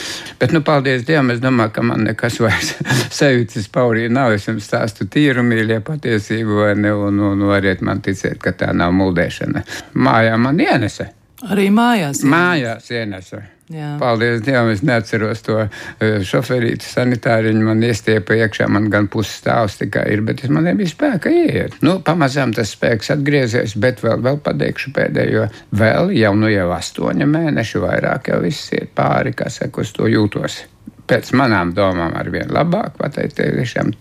bet, 0.41 0.55
nu, 0.55 0.63
paldies 0.65 1.05
Dievam, 1.05 1.29
es 1.35 1.43
domāju, 1.43 1.75
ka 1.75 1.85
man 1.85 2.07
nekas 2.09 2.39
vairs 2.43 2.73
sajūtas 3.13 3.69
paurī 3.73 4.07
nav. 4.09 4.33
Es 4.33 4.49
jums 4.49 4.65
stāstu 4.65 5.05
tīru 5.11 5.45
mīļie 5.45 5.81
patiesību, 5.85 6.59
vai 6.63 6.73
ne, 6.79 6.95
un, 6.95 7.21
un 7.31 7.45
variet 7.51 7.85
man 7.85 8.01
ticēt, 8.05 8.41
ka 8.41 8.55
tā 8.57 8.73
nav 8.73 8.95
muldēšana. 8.97 9.65
Mājā 9.93 10.41
man 10.41 10.65
ienesa. 10.65 11.11
Arī 11.45 11.69
mājās. 11.71 12.25
Ienesa. 12.25 12.33
Mājās 12.33 12.91
ienesa. 12.97 13.45
Jā. 13.69 13.89
Paldies 14.01 14.39
Dievam, 14.41 14.71
es 14.73 14.79
neatceros 14.81 15.43
to 15.45 15.59
e, 15.61 16.07
šoferītu 16.25 16.87
sanitāriņu. 16.89 17.67
Man 17.67 17.83
iestiepa 17.85 18.33
iekšā, 18.39 18.65
man 18.71 18.87
gan 18.89 19.05
puses 19.13 19.35
stāvs 19.43 19.77
tikai 19.77 20.07
ir, 20.15 20.23
bet 20.25 20.41
man 20.49 20.65
nebija 20.65 20.89
spēka 20.89 21.29
iet. 21.29 21.77
Nu, 21.85 21.99
pamazām 22.05 22.55
tas 22.57 22.73
spēks 22.73 23.13
atgriezies, 23.13 23.77
bet 23.77 24.01
vēl, 24.01 24.23
vēl 24.25 24.41
pateikšu 24.45 24.95
pēdējo. 24.97 25.45
Vēl 25.77 26.15
jau, 26.17 26.33
nu 26.39 26.49
jau 26.49 26.65
astoņi 26.73 27.29
mēneši 27.29 27.85
vairāk 27.85 28.33
jau 28.33 28.41
viss 28.41 28.73
iet 28.73 28.89
pāri, 28.97 29.37
kā 29.37 29.53
saka, 29.53 29.85
uz 29.85 29.93
to 29.93 30.09
jūtos 30.09 30.63
pēc 31.09 31.31
manām 31.37 31.73
domām 31.75 32.13
ar 32.17 32.29
vien 32.33 32.49
labāk. 32.53 32.99
Tiešām, 33.09 33.93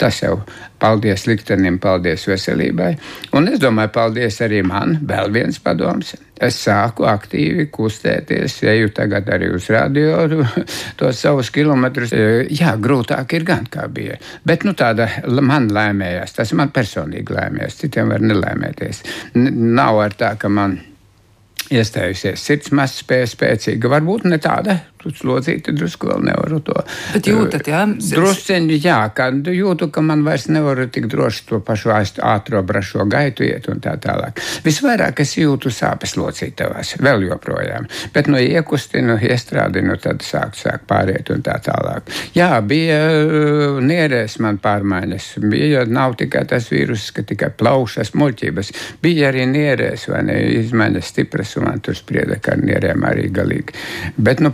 tas 0.00 0.20
jau 0.22 0.40
paldies 0.80 1.26
liktenim, 1.28 1.78
paldies 1.80 2.26
veselībai. 2.28 2.90
Un 3.36 3.48
es 3.52 3.60
domāju, 3.62 3.92
paldies 3.94 4.40
arī 4.44 4.62
man. 4.66 4.98
Vēl 5.06 5.32
viens 5.34 5.60
padoms. 5.62 6.14
Es 6.40 6.56
sāku 6.64 7.04
aktīvi 7.04 7.66
kustēties, 7.72 8.54
eju 8.72 8.92
tagad 8.96 9.28
arī 9.34 9.50
uz 9.52 9.68
radio, 9.72 10.22
tos 11.00 11.20
savus 11.20 11.52
kilometrus. 11.52 12.14
Jā, 12.56 12.76
grūtāk 12.80 13.36
ir 13.36 13.44
gan 13.48 13.68
kā 13.68 13.84
bija. 13.92 14.16
Bet 14.46 14.64
nu, 14.64 14.72
tāda 14.76 15.10
man 15.28 15.68
lēmējās, 15.72 16.38
tas 16.38 16.54
man 16.56 16.72
personīgi 16.72 17.36
lēmējās, 17.36 17.82
citiem 17.82 18.14
var 18.14 18.24
nelēmēties. 18.24 19.04
N 19.36 19.74
nav 19.76 20.00
ar 20.06 20.16
tā, 20.16 20.32
ka 20.40 20.48
man 20.48 20.80
iestājusies 21.70 22.42
sirds 22.42 22.72
mazspēja 22.74 23.28
spēcīga. 23.30 23.90
Varbūt 23.92 24.26
ne 24.30 24.40
tāda 24.42 24.80
slodzīti 25.08 25.74
drusku 25.76 26.10
vēl 26.10 26.24
nevaru 26.28 26.60
to. 26.64 26.76
Bet 27.14 27.28
jūtat, 27.30 27.68
jā? 27.70 27.84
Drusceņi, 27.88 28.78
jā, 28.84 28.98
ka 29.16 29.30
jūtu, 29.32 29.90
ka 29.92 30.04
man 30.04 30.24
vairs 30.26 30.48
nevaru 30.52 30.86
tik 30.92 31.08
droši 31.10 31.46
to 31.48 31.60
pašu 31.64 31.92
ātro 31.94 32.62
brašo 32.66 33.06
gaitu 33.10 33.46
iet 33.46 33.68
un 33.72 33.80
tā 33.82 33.96
tālāk. 34.00 34.40
Visvairāk 34.64 35.22
es 35.24 35.36
jūtu 35.38 35.72
sāpes 35.72 36.16
locītavās, 36.20 36.96
vēl 37.02 37.26
joprojām. 37.30 37.88
Bet 38.14 38.30
no 38.30 38.40
iekustinu, 38.40 39.16
iestrādinu, 39.20 39.96
tad 40.02 40.24
sāk, 40.26 40.56
sāk 40.58 40.86
pāriet 40.90 41.32
un 41.32 41.44
tā 41.46 41.56
tālāk. 41.64 42.10
Jā, 42.36 42.52
bija 42.60 43.00
uh, 43.10 43.80
nierēs 43.84 44.38
man 44.44 44.60
pārmaiņas. 44.62 45.30
Bija, 45.50 45.84
nav 45.88 46.16
tikai 46.20 46.44
tas 46.50 46.68
vīrus, 46.72 47.10
ka 47.14 47.24
tikai 47.26 47.52
plaušas, 47.56 48.12
muļķības. 48.18 48.72
Bija 49.02 49.30
arī 49.30 49.46
nierēs 49.50 50.08
vai 50.10 50.24
ne, 50.28 50.38
izmaiņas 50.60 51.12
stipras 51.14 51.56
un 51.58 51.68
man 51.68 51.82
tur 51.84 51.98
sprieda, 51.98 52.38
ka 52.42 52.54
ar 52.56 52.64
nierēm 52.64 53.04
arī 53.06 53.28
galīgi. 53.34 53.76
Bet, 54.16 54.42
nu, 54.44 54.52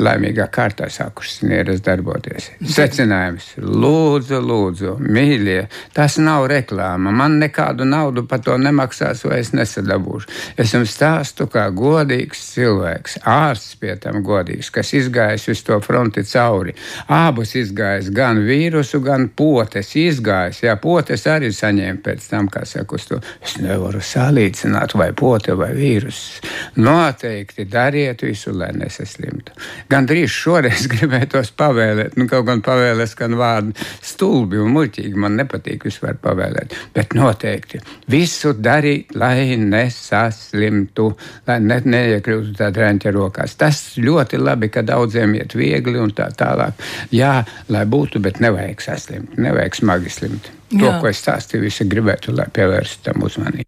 laimīgā 0.00 0.46
kārtā 0.52 0.88
sākušas 0.92 1.42
nieras 1.48 1.82
darboties. 1.84 2.50
Secinājums- 2.60 3.52
lūdzu, 3.82 4.40
lūdzu, 4.50 4.96
mīļie, 5.00 5.68
tas 5.94 6.18
nav 6.18 6.48
reklāma. 6.50 7.12
Man 7.12 7.40
nekādu 7.40 7.86
naudu 7.88 8.26
par 8.28 8.38
to 8.38 8.56
nemaksās, 8.58 9.24
vai 9.24 9.40
es 9.40 9.50
nesadabūšu. 9.50 10.28
Es 10.56 10.72
jums 10.72 10.94
stāstu 10.96 11.48
kā 11.50 11.70
godīgs 11.74 12.42
cilvēks, 12.54 13.18
ārsts 13.24 13.76
pie 13.80 13.96
tam 13.96 14.22
godīgs, 14.22 14.70
kas 14.70 14.92
izgājis 14.92 15.48
uz 15.48 15.62
to 15.62 15.80
fronti 15.80 16.22
cauri. 16.22 16.74
Abus 17.08 17.54
izgājis 17.54 18.12
gan 18.14 18.42
vīrusu, 18.46 19.02
gan 19.02 19.28
potes 19.28 19.94
izgājis. 19.96 20.62
Jā, 20.66 20.76
potes 20.80 21.26
arī 21.26 21.50
saņēma 21.54 22.02
pēc 22.04 22.28
tam, 22.30 22.48
kā 22.48 22.64
saka, 22.66 22.94
uz 22.94 23.06
to. 23.10 23.20
Es 23.42 23.56
nevaru 23.62 24.02
salīdzināt, 24.04 24.94
vai 24.94 25.12
pote 25.12 25.54
vai 25.58 25.72
vīrus. 25.76 26.40
Noteikti 26.76 27.66
dariet 27.70 28.22
visu, 28.22 28.52
lai 28.56 28.72
nesaslimtu. 28.76 29.56
Gan 29.90 30.08
drīz 30.08 30.30
šoreiz 30.34 30.86
gribētos 30.92 31.52
pavēlēt, 31.58 32.16
nu 32.20 32.26
kaut 32.30 32.46
gan 32.48 32.62
pavēlēt, 32.64 33.12
skan 33.12 33.36
vārdi 33.40 33.74
stulbi 34.04 34.60
un 34.60 34.72
muļķīgi. 34.76 35.14
Man 35.20 35.38
nepatīk 35.40 35.86
vispār 35.88 36.18
pavēlēt, 36.22 36.76
bet 36.96 37.16
noteikti 37.18 37.82
visu 38.10 38.54
darīt, 38.58 39.14
lai 39.18 39.56
nesaslimtu, 39.60 41.08
lai 41.48 41.58
ne, 41.64 41.80
neiekļūtu 41.84 42.54
tādā 42.58 42.86
rēņķa 42.86 43.14
rokās. 43.16 43.56
Tas 43.60 43.82
ļoti 44.00 44.40
labi, 44.40 44.70
ka 44.72 44.84
daudziem 44.86 45.34
iet 45.40 45.56
viegli 45.58 46.00
un 46.00 46.14
tā 46.16 46.30
tālāk. 46.36 46.80
Jā, 47.14 47.40
lai 47.72 47.84
būtu, 47.90 48.22
bet 48.22 48.40
nevajag 48.44 48.86
saslimt, 48.86 49.36
nevajag 49.40 49.82
smagi 49.82 50.14
slimt. 50.14 50.54
To, 50.70 50.86
Jā. 50.86 50.98
ko 51.02 51.10
es 51.10 51.18
stāstīju, 51.24 51.66
visi 51.66 51.88
gribētu, 51.90 52.34
lai 52.36 52.46
pievērstu 52.54 53.10
tam 53.10 53.26
uzmanību. 53.26 53.66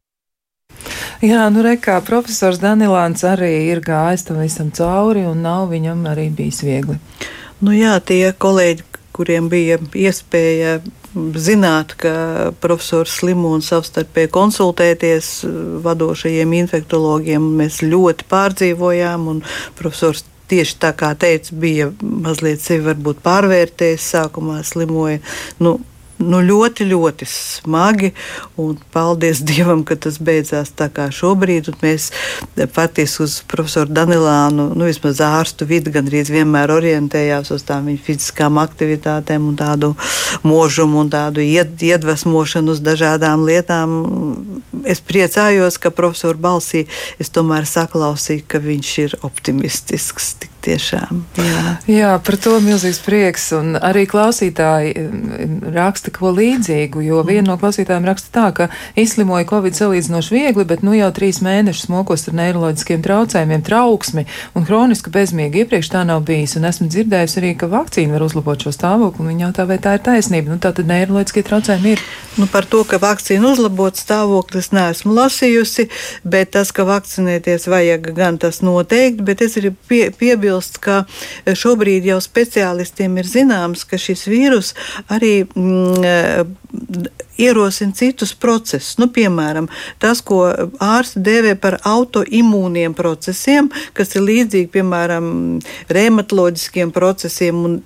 Jā, 1.22 1.44
nu 1.54 1.62
rekā 1.62 2.00
profesors 2.02 2.58
Danilāns 2.58 3.22
arī 3.22 3.52
ir 3.70 3.78
gājis 3.84 4.24
tam 4.26 4.40
visam 4.42 4.72
cauri 4.74 5.22
un 5.22 5.44
nav 5.44 5.68
viņam 5.70 6.00
arī 6.10 6.24
bijis 6.34 6.64
viegli. 6.66 6.96
Nu 7.62 7.70
jā, 7.76 7.92
tie 8.02 8.32
kolēģi, 8.34 8.82
kuriem 9.14 9.46
bija 9.52 9.76
iespēja 9.78 10.80
zināt, 11.38 11.94
ka 12.00 12.50
profesors 12.58 13.14
slimo 13.20 13.52
un 13.54 13.62
savstarpēji 13.62 14.32
konsultēties 14.34 15.30
vadošajiem 15.84 16.56
infektologiem, 16.58 17.46
mēs 17.60 17.84
ļoti 17.86 18.26
pārdzīvojām, 18.32 19.30
profesors 19.78 20.24
tieši 20.50 20.76
tā 20.82 20.90
kā 20.98 21.12
teica, 21.14 21.54
bija 21.54 21.92
mazliet 22.02 22.66
sevi 22.66 22.88
varbūt 22.90 23.22
pārvērtējis, 23.22 24.10
sākumā 24.16 24.58
slimoja. 24.66 25.22
Nu, 25.62 25.78
nu, 26.22 26.40
ļoti, 26.44 26.86
ļoti 26.90 27.26
smagi. 27.28 28.12
Paldies 28.94 29.42
Dievam, 29.48 29.84
ka 29.86 29.96
tas 30.00 30.18
beidzās 30.22 30.72
tā 30.78 30.88
kā 30.92 31.08
šobrīd. 31.14 31.72
Mēs 31.82 32.10
patiesi 32.74 33.22
uz 33.24 33.38
profesoru 33.50 33.92
Danilānu, 33.94 34.70
nu, 34.76 34.88
vismaz 34.88 35.22
ārstu 35.24 35.68
vidi, 35.68 35.92
gandrīz 35.94 36.32
vienmēr 36.32 36.72
orientējās 36.74 37.52
uz 37.54 37.66
tām 37.68 37.90
viņa 37.90 38.04
fiziskām 38.06 38.60
aktivitātēm 38.62 39.50
un 39.50 39.58
tādu 39.58 39.92
mūžumu 40.46 41.02
un 41.02 41.12
tādu 41.12 41.44
ied, 41.44 41.74
iedvesmošanu 41.82 42.76
uz 42.76 42.82
dažādām 42.84 43.46
lietām. 43.48 43.98
Es 44.88 45.02
priecājos, 45.04 45.78
ka 45.82 45.92
profesora 45.94 46.38
balsī 46.38 46.86
es 47.22 47.30
tomēr 47.34 47.68
saklausīju, 47.68 48.46
ka 48.48 48.62
viņš 48.62 48.96
ir 49.06 49.20
optimistisks. 49.26 50.34
Tik 50.42 50.51
tiešām. 50.62 51.22
Jā. 51.38 51.62
jā, 51.90 52.12
par 52.24 52.36
to 52.40 52.56
milzīgs 52.62 53.00
prieks. 53.04 53.48
Un 53.56 53.76
arī 53.76 54.04
klausītāji 54.10 54.94
raksta 55.74 56.12
ko 56.14 56.32
līdzīgu, 56.36 57.02
jo 57.04 57.22
viena 57.26 57.50
no 57.50 57.58
klausītājiem 57.60 58.06
raksta 58.08 58.32
tā, 58.32 58.46
ka 58.56 58.68
izslimoja 58.98 59.48
Covid 59.50 59.76
salīdzinoši 59.78 60.36
viegli, 60.36 60.66
bet 60.68 60.84
nu 60.86 60.94
jau 60.96 61.10
trīs 61.14 61.42
mēnešus 61.44 61.90
mokos 61.92 62.28
ar 62.30 62.38
neiroloģiskiem 62.38 63.02
traucējumiem, 63.04 63.64
trauksmi 63.66 64.26
un 64.58 64.66
hronisku 64.68 65.12
bezmiegu. 65.14 65.62
Iepriekš 65.62 65.92
tā 65.94 66.04
nav 66.08 66.22
bijis, 66.28 66.56
un 66.58 66.68
esmu 66.70 66.88
dzirdējusi 66.92 67.40
arī, 67.42 67.52
ka 67.58 67.70
vakcīna 67.72 68.16
var 68.16 68.26
uzlabot 68.28 68.62
šo 68.62 68.74
stāvokli. 68.74 69.28
Viņa 69.32 69.48
jautā, 69.48 69.66
vai 69.68 69.80
tā 69.82 69.96
ir 69.98 70.04
taisnība. 70.06 70.54
Nu, 70.54 70.60
tā 70.62 70.74
tad 70.76 70.90
neiroloģiskie 70.90 71.44
traucējumi 71.48 71.96
ir. 71.96 72.04
Nu, 72.38 72.48
par 72.48 72.66
to, 72.68 72.84
ka 72.88 73.00
vakcīna 73.02 73.52
uzlabot 73.52 73.98
stāvokli, 73.98 74.62
es 74.62 74.70
neesmu 74.72 75.12
lasījusi, 75.16 75.88
bet 76.24 76.54
tas, 76.56 76.72
ka 76.72 76.86
vakcinēties 76.88 77.68
vajag, 77.68 78.12
gan 78.16 78.38
tas 78.40 78.62
noteikti, 78.64 79.24
bet 79.26 79.44
es 79.44 79.58
arī 79.60 79.74
pie, 79.88 80.02
piebildu 80.16 80.51
piebilst, 80.53 80.78
ka 80.82 81.05
šobrīd 81.46 82.05
jau 82.07 82.20
speciālistiem 82.20 83.18
ir 83.18 83.26
zināms, 83.26 83.84
ka 83.84 83.98
šis 83.98 84.26
vīrus 84.28 84.74
arī 85.09 85.44
mm, 85.44 86.05
eh, 86.05 86.44
ierosina 87.38 87.92
citus 87.92 88.34
procesus. 88.34 88.98
Nu, 88.98 89.09
piemēram, 89.09 89.68
tas, 89.98 90.20
ko 90.20 90.44
ārsti 90.78 91.22
dēvē 91.22 91.55
par 91.61 91.80
autoimūniem 91.84 92.94
procesiem, 92.94 93.70
kas 93.94 94.14
ir 94.16 94.26
līdzīgi, 94.26 94.68
piemēram, 94.72 95.61
reumatoloģiskiem 95.88 96.92
procesiem 96.92 97.80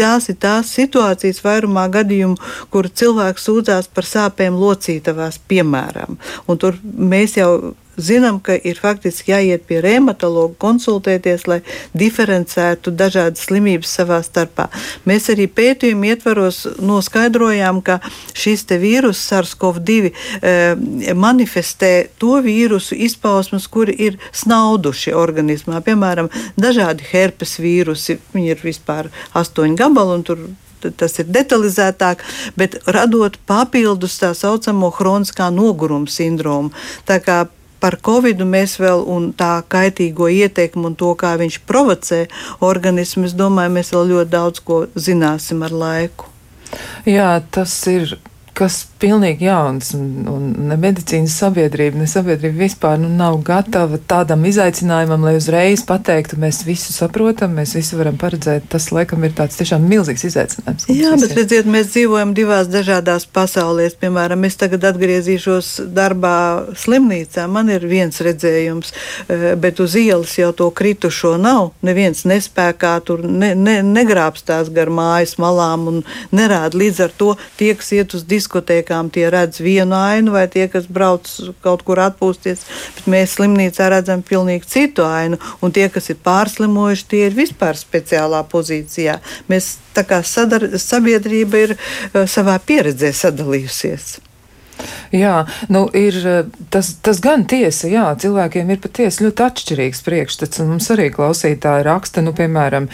tās 0.00 0.30
ir 0.30 0.38
tās 0.40 0.70
situācijas, 0.72 1.42
vairumā 1.44 1.86
gadījumu, 1.92 2.38
kur 2.72 2.88
cilvēks 2.88 3.44
sūdzās 3.44 3.90
par 3.92 4.06
sāpēm 4.08 4.56
locītavās, 4.56 5.40
piemēram. 5.50 6.16
Un 6.48 6.60
tur 6.60 6.78
mēs 6.82 7.36
jau 7.36 7.74
zinām, 8.04 8.40
ka 8.42 8.56
ir 8.56 8.78
faktiski 8.80 9.32
jāiet 9.32 9.66
pie 9.68 9.80
reumatologa, 9.84 10.54
konsultēties, 10.60 11.46
lai 11.50 11.60
diferencētu 11.96 12.92
dažādas 12.96 13.46
slimības 13.48 13.92
savā 14.00 14.20
starpā. 14.26 14.68
Mēs 15.08 15.30
arī 15.32 15.46
pētījumu 15.50 16.10
ietvaros 16.12 16.62
noskaidrojām, 16.80 17.82
ka 17.84 18.00
šis 18.34 18.66
vīrus 18.70 19.20
SARS-CoV-2 19.30 20.10
e, 20.10 21.12
manifestē 21.16 21.92
to 22.20 22.38
vīrusu 22.44 22.98
izpausmes, 23.06 23.66
kuri 23.66 23.96
ir 24.08 24.18
snauduši 24.32 25.14
organismā. 25.16 25.80
Piemēram, 25.84 26.30
dažādi 26.60 27.06
herpes 27.12 27.58
vīrusi, 27.62 28.20
viņi 28.34 28.52
ir 28.54 28.64
vispār 28.64 29.10
astoņi 29.38 29.78
gabali 29.80 30.18
un 30.18 30.26
tur 30.26 30.50
tas 30.96 31.18
ir 31.20 31.28
detalizētāk, 31.28 32.22
bet 32.56 32.78
radot 32.88 33.36
papildus 33.48 34.18
tā 34.22 34.32
saucamo 34.36 34.88
hroniskā 34.96 35.50
noguruma 35.52 36.10
sindromu. 36.10 36.72
Tā 37.08 37.20
kā 37.24 37.42
par 37.80 37.96
covidu 38.04 38.46
mēs 38.48 38.76
vēl 38.80 39.04
un 39.08 39.30
tā 39.36 39.52
kaitīgo 39.68 40.28
ietekmi 40.30 40.90
un 40.90 40.96
to, 41.00 41.12
kā 41.18 41.34
viņš 41.40 41.60
provocē 41.68 42.24
organismu, 42.64 43.26
es 43.28 43.36
domāju, 43.36 43.74
mēs 43.76 43.94
vēl 43.94 44.12
ļoti 44.14 44.32
daudz 44.34 44.64
ko 44.64 44.82
zināsim 44.94 45.64
ar 45.66 45.74
laiku. 45.84 46.28
Jā, 47.08 47.32
tas 47.50 47.74
ir 47.90 48.18
kas 48.60 48.82
pilnīgi 49.00 49.46
jauns, 49.46 49.94
un, 49.96 50.08
un 50.28 50.48
ne 50.68 50.76
medicīnas 50.80 51.32
sabiedrība, 51.40 52.02
ne 52.02 52.08
sabiedrība 52.10 52.66
vispār 52.66 52.98
nu, 53.00 53.08
nav 53.16 53.38
gatava 53.46 53.96
tādam 54.10 54.44
izaicinājumam, 54.48 55.24
lai 55.24 55.36
uzreiz 55.38 55.84
pateiktu, 55.88 56.36
mēs 56.40 56.60
visu 56.66 56.92
saprotam, 56.92 57.54
mēs 57.56 57.72
visu 57.78 57.96
varam 58.00 58.18
paredzēt. 58.20 58.68
Tas, 58.70 58.90
laikam, 58.92 59.24
ir 59.24 59.32
tāds 59.38 59.56
tiešām 59.60 59.86
milzīgs 59.88 60.26
izaicinājums. 60.28 60.88
Jā, 60.92 61.14
bet 61.22 61.32
redziet, 61.38 61.70
mēs 61.70 61.92
dzīvojam 61.94 62.34
divās 62.36 62.68
dažādās 62.70 63.24
pasaulēs. 63.32 63.96
Piemēram, 64.00 64.44
es 64.48 64.60
tagad 64.60 64.84
atgriezīšos 64.90 65.72
darbā 65.96 66.36
slimnīcā, 66.80 67.46
man 67.48 67.72
ir 67.72 67.88
viens 67.88 68.20
redzējums, 68.24 68.92
e, 68.92 69.54
bet 69.60 69.80
uz 69.80 69.96
ielas 70.00 70.36
jau 70.36 70.52
to 70.56 70.68
kritušo 70.76 71.36
nav. 71.40 71.72
Neviens 71.86 72.26
nespēkā 72.28 72.92
tur 73.08 73.24
ne, 73.24 73.54
ne, 73.56 73.80
negrābstās 73.86 74.68
gar 74.76 74.92
mājas 74.92 75.38
malām 75.40 75.88
un 75.94 76.04
nerāda 76.36 76.76
līdz 76.76 77.04
ar 77.06 77.16
to 77.16 77.32
tie, 77.56 77.72
kas 77.78 77.94
iet 77.96 78.18
uz 78.18 78.28
diskusiju 78.28 78.49
diskotēkām 78.50 79.10
tie 79.14 79.30
redz 79.30 79.60
vienu 79.62 79.94
ainu, 79.94 80.32
vai 80.32 80.48
tie, 80.48 80.68
kas 80.68 80.86
brauc 80.86 81.26
kaut 81.62 81.82
kur 81.86 81.98
atpūsties, 82.02 82.64
bet 82.96 83.06
mēs 83.06 83.36
slimnīcā 83.38 83.88
redzam 83.90 84.22
pilnīgi 84.22 84.66
citu 84.66 85.04
ainu, 85.06 85.38
un 85.62 85.70
tie, 85.70 85.88
kas 85.88 86.10
ir 86.10 86.18
pārslimojuši, 86.24 87.06
tie 87.06 87.26
ir 87.28 87.36
vispār 87.36 87.78
speciālā 87.78 88.42
pozīcijā. 88.50 89.20
Mēs 89.48 89.78
tā 89.94 90.04
kā 90.04 90.22
sadar, 90.22 90.66
sabiedrība 90.78 91.62
ir 91.62 91.76
uh, 91.76 92.26
savā 92.26 92.58
pieredzē 92.58 93.12
sadalījusies. 93.12 94.29
Jā, 95.14 95.44
nu 95.72 95.86
ir 95.96 96.18
eh, 96.24 96.40
tas, 96.72 96.92
tas 97.02 97.20
gan 97.24 97.44
tiesa, 97.50 97.88
jā, 97.90 98.06
cilvēkiem 98.22 98.70
ir 98.70 98.80
patiesi 98.82 99.24
ļoti 99.26 99.46
atšķirīgs 99.46 100.04
priekšstats, 100.06 100.62
un 100.62 100.74
mums 100.74 100.90
arī 100.94 101.08
klausītāji 101.14 101.86
raksta, 101.86 102.22
nu, 102.24 102.32
piemēram, 102.36 102.88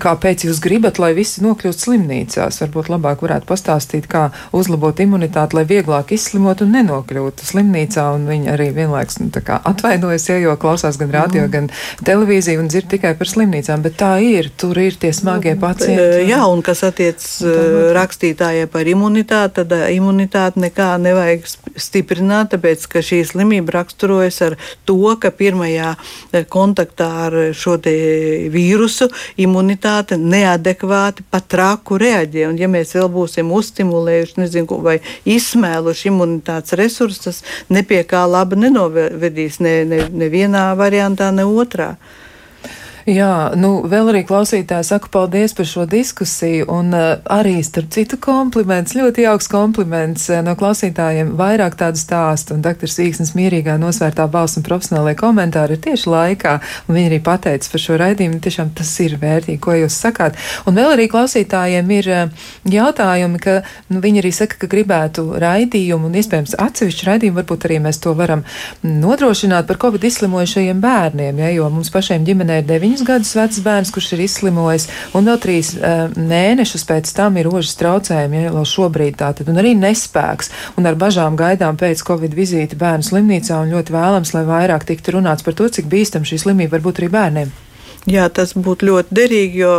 kāpēc 0.00 0.44
jūs 0.46 0.60
gribat, 0.62 0.98
lai 1.02 1.12
visi 1.16 1.42
nokļūst 1.44 1.86
slimnīcās. 1.86 2.60
Varbūt 2.64 2.90
labāk 2.92 3.24
varētu 3.24 3.48
pastāstīt, 3.48 4.08
kā 4.10 4.28
uzlabot 4.56 5.00
imunitāti, 5.02 5.56
lai 5.58 5.64
vieglāk 5.68 6.14
izslimot 6.16 6.62
un 6.64 6.74
nenokļūtu 6.76 7.48
slimnīcā, 7.50 8.06
un 8.16 8.26
viņi 8.30 8.52
arī 8.54 8.70
vienlaiks, 8.76 9.20
nu, 9.22 9.30
tā 9.34 9.42
kā 9.44 9.60
atvainojas, 9.70 10.28
ja, 10.30 10.38
jo 10.42 10.56
klausās 10.60 10.98
gan 11.00 11.12
radio, 11.14 11.46
mm. 11.46 11.52
gan 11.54 11.70
televīziju 12.06 12.62
un 12.62 12.70
dzird 12.70 12.90
tikai 12.94 13.14
par 13.18 13.30
slimnīcām, 13.30 13.84
bet 13.84 13.98
tā 14.00 14.12
ir, 14.24 14.50
tur 14.60 14.78
ir 14.80 14.96
tie 15.00 15.12
smagie 15.16 15.54
nu, 15.56 15.62
pacienti. 15.62 16.24
Jā, 16.30 16.42
un 16.50 16.62
kas 16.66 16.82
attiec 16.86 17.24
eh, 17.44 17.90
rakstītājai 17.96 18.68
par 18.72 18.88
imunitāti, 18.90 19.60
tad 19.60 19.74
eh, 19.76 19.86
imunitāte 19.96 20.62
nekā 20.62 20.92
nevajag 21.10 21.46
stiprināt, 21.80 22.54
tāpēc 22.54 22.86
ka 22.90 23.02
šī 23.04 23.20
slimība 23.28 23.80
raksturojas 23.80 24.40
ar 24.46 24.56
to, 24.88 24.98
ka 25.20 25.32
pirmajā 25.34 25.92
eh, 25.96 26.46
kontaktā 26.48 27.10
ar 27.26 27.38
šo 27.56 27.76
vīrusu 27.80 29.10
imunitāte 29.40 30.18
neadekvāti 30.20 31.26
pat 31.30 31.48
traku 31.50 31.98
reaģē. 32.00 32.46
Un, 32.50 32.58
ja 32.60 32.70
mēs 32.70 32.94
vēl 32.96 33.10
būsim 33.12 33.52
uzstimulējuši, 33.56 34.38
nezinu, 34.40 34.80
vai 34.84 34.98
izsmēluši 35.28 36.10
imunitātes 36.10 36.76
resursus, 36.78 37.22
tas 37.24 37.68
nepie 37.72 38.02
kā 38.08 38.24
laba 38.28 38.58
nenovedīs 38.58 39.60
ne, 39.64 39.80
ne, 39.88 40.02
nevienā 40.24 40.70
variantā, 40.78 41.30
ne 41.34 41.46
otrā. 41.46 41.94
Jā, 43.10 43.56
nu 43.58 43.80
vēl 43.90 44.12
arī 44.12 44.20
klausītāji 44.22 44.86
saka 44.86 45.08
paldies 45.10 45.50
par 45.58 45.66
šo 45.66 45.82
diskusiju 45.90 46.68
un 46.70 46.92
uh, 46.94 47.16
arī 47.26 47.56
starp 47.66 47.88
citu 47.90 48.14
kompliments, 48.22 48.92
ļoti 48.94 49.24
jauks 49.24 49.48
kompliments 49.50 50.28
uh, 50.30 50.38
no 50.46 50.52
klausītājiem, 50.58 51.32
vairāk 51.38 51.74
tādu 51.80 51.98
stāstu 51.98 52.54
un 52.54 52.62
doktors 52.62 53.00
Īksnes 53.02 53.32
mierīgā 53.34 53.74
nosvērtā 53.82 54.28
balss 54.30 54.60
un 54.60 54.66
profesionālajie 54.68 55.18
komentāri 55.18 55.74
ir 55.74 55.82
tieši 55.88 56.12
laikā. 56.12 56.52
Un 56.86 56.98
viņi 56.98 57.10
arī 57.10 57.18
pateica 57.26 57.72
par 57.72 57.82
šo 57.82 57.96
raidījumu, 57.98 58.38
tiešām 58.44 58.70
tas 58.78 58.92
ir 59.02 59.16
vērtīgi, 59.18 59.58
ko 59.64 59.74
jūs 59.80 59.96
sakāt. 60.04 60.38
Un 60.70 60.78
vēl 60.78 60.92
arī 60.94 61.08
klausītājiem 61.10 61.90
ir 61.96 62.10
uh, 62.14 62.46
jautājumi, 62.76 63.42
ka 63.42 63.56
nu, 63.90 64.04
viņi 64.06 64.22
arī 64.22 64.34
saka, 64.38 64.60
ka 64.62 64.70
gribētu 64.70 65.26
raidījumu 65.42 66.12
un 66.12 66.20
iespējams 66.22 66.54
atsevišķu 66.62 67.10
raidījumu, 67.10 67.40
varbūt 67.42 67.66
arī 67.66 67.82
mēs 67.88 67.98
to 68.06 68.14
varam 68.14 68.46
nodrošināt 68.86 69.66
par 69.66 69.82
Covid 69.82 70.06
izslimojušajiem 70.12 70.86
bērniem, 70.86 71.42
ja, 71.42 71.52
jo 71.58 71.72
mums 71.74 71.90
pašiem 71.90 72.28
ģimenē 72.28 72.62
ir 72.62 72.70
deviņi 72.70 72.99
deviņus 73.00 73.06
gadus 73.06 73.34
vecs 73.36 73.60
bērns, 73.64 73.90
kurš 73.92 74.12
ir 74.14 74.20
izslimojis, 74.24 74.88
un 75.14 75.24
vēl 75.28 75.38
trīs 75.40 75.72
uh, 75.76 76.10
mēnešus 76.16 76.84
pēc 76.84 77.12
tam 77.14 77.36
ir 77.36 77.48
rožas 77.48 77.76
traucējumi, 77.80 78.44
ja 78.44 78.52
vēl 78.52 78.66
šobrīd 78.66 79.16
tātad, 79.16 79.48
un 79.48 79.58
arī 79.58 79.74
nespēks, 79.74 80.50
un 80.76 80.86
ar 80.86 80.96
bažām 80.96 81.36
gaidām 81.36 81.76
pēc 81.76 82.02
Covid 82.04 82.34
vizīti 82.34 82.76
bērnu 82.76 83.02
slimnīcā, 83.02 83.62
un 83.62 83.72
ļoti 83.72 83.92
vēlams, 83.92 84.34
lai 84.34 84.44
vairāk 84.44 84.84
tiktu 84.84 85.16
runāts 85.16 85.44
par 85.44 85.54
to, 85.54 85.68
cik 85.68 85.88
bīstam 85.88 86.24
šī 86.24 86.40
slimība 86.44 86.76
var 86.76 86.84
būt 86.84 87.00
arī 87.00 87.10
bērniem. 87.10 87.52
Jā, 88.08 88.28
tas 88.32 88.54
būtu 88.56 88.88
ļoti 88.88 89.14
derīgi, 89.14 89.60
jo 89.60 89.74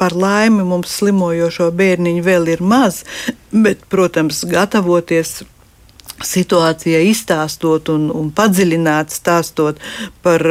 par 0.00 0.14
laimi 0.16 0.64
mums 0.64 0.92
slimojošo 0.96 1.70
bērniņu 1.76 2.24
vēl 2.24 2.48
ir 2.54 2.62
maz, 2.64 3.04
bet, 3.52 3.84
protams, 3.88 4.44
gatavoties 4.48 5.42
situācijai 6.20 7.06
izstāstot 7.08 7.88
un, 7.92 8.08
un 8.12 8.32
padziļināt 8.36 9.12
stāstot 9.12 9.80
par 10.24 10.44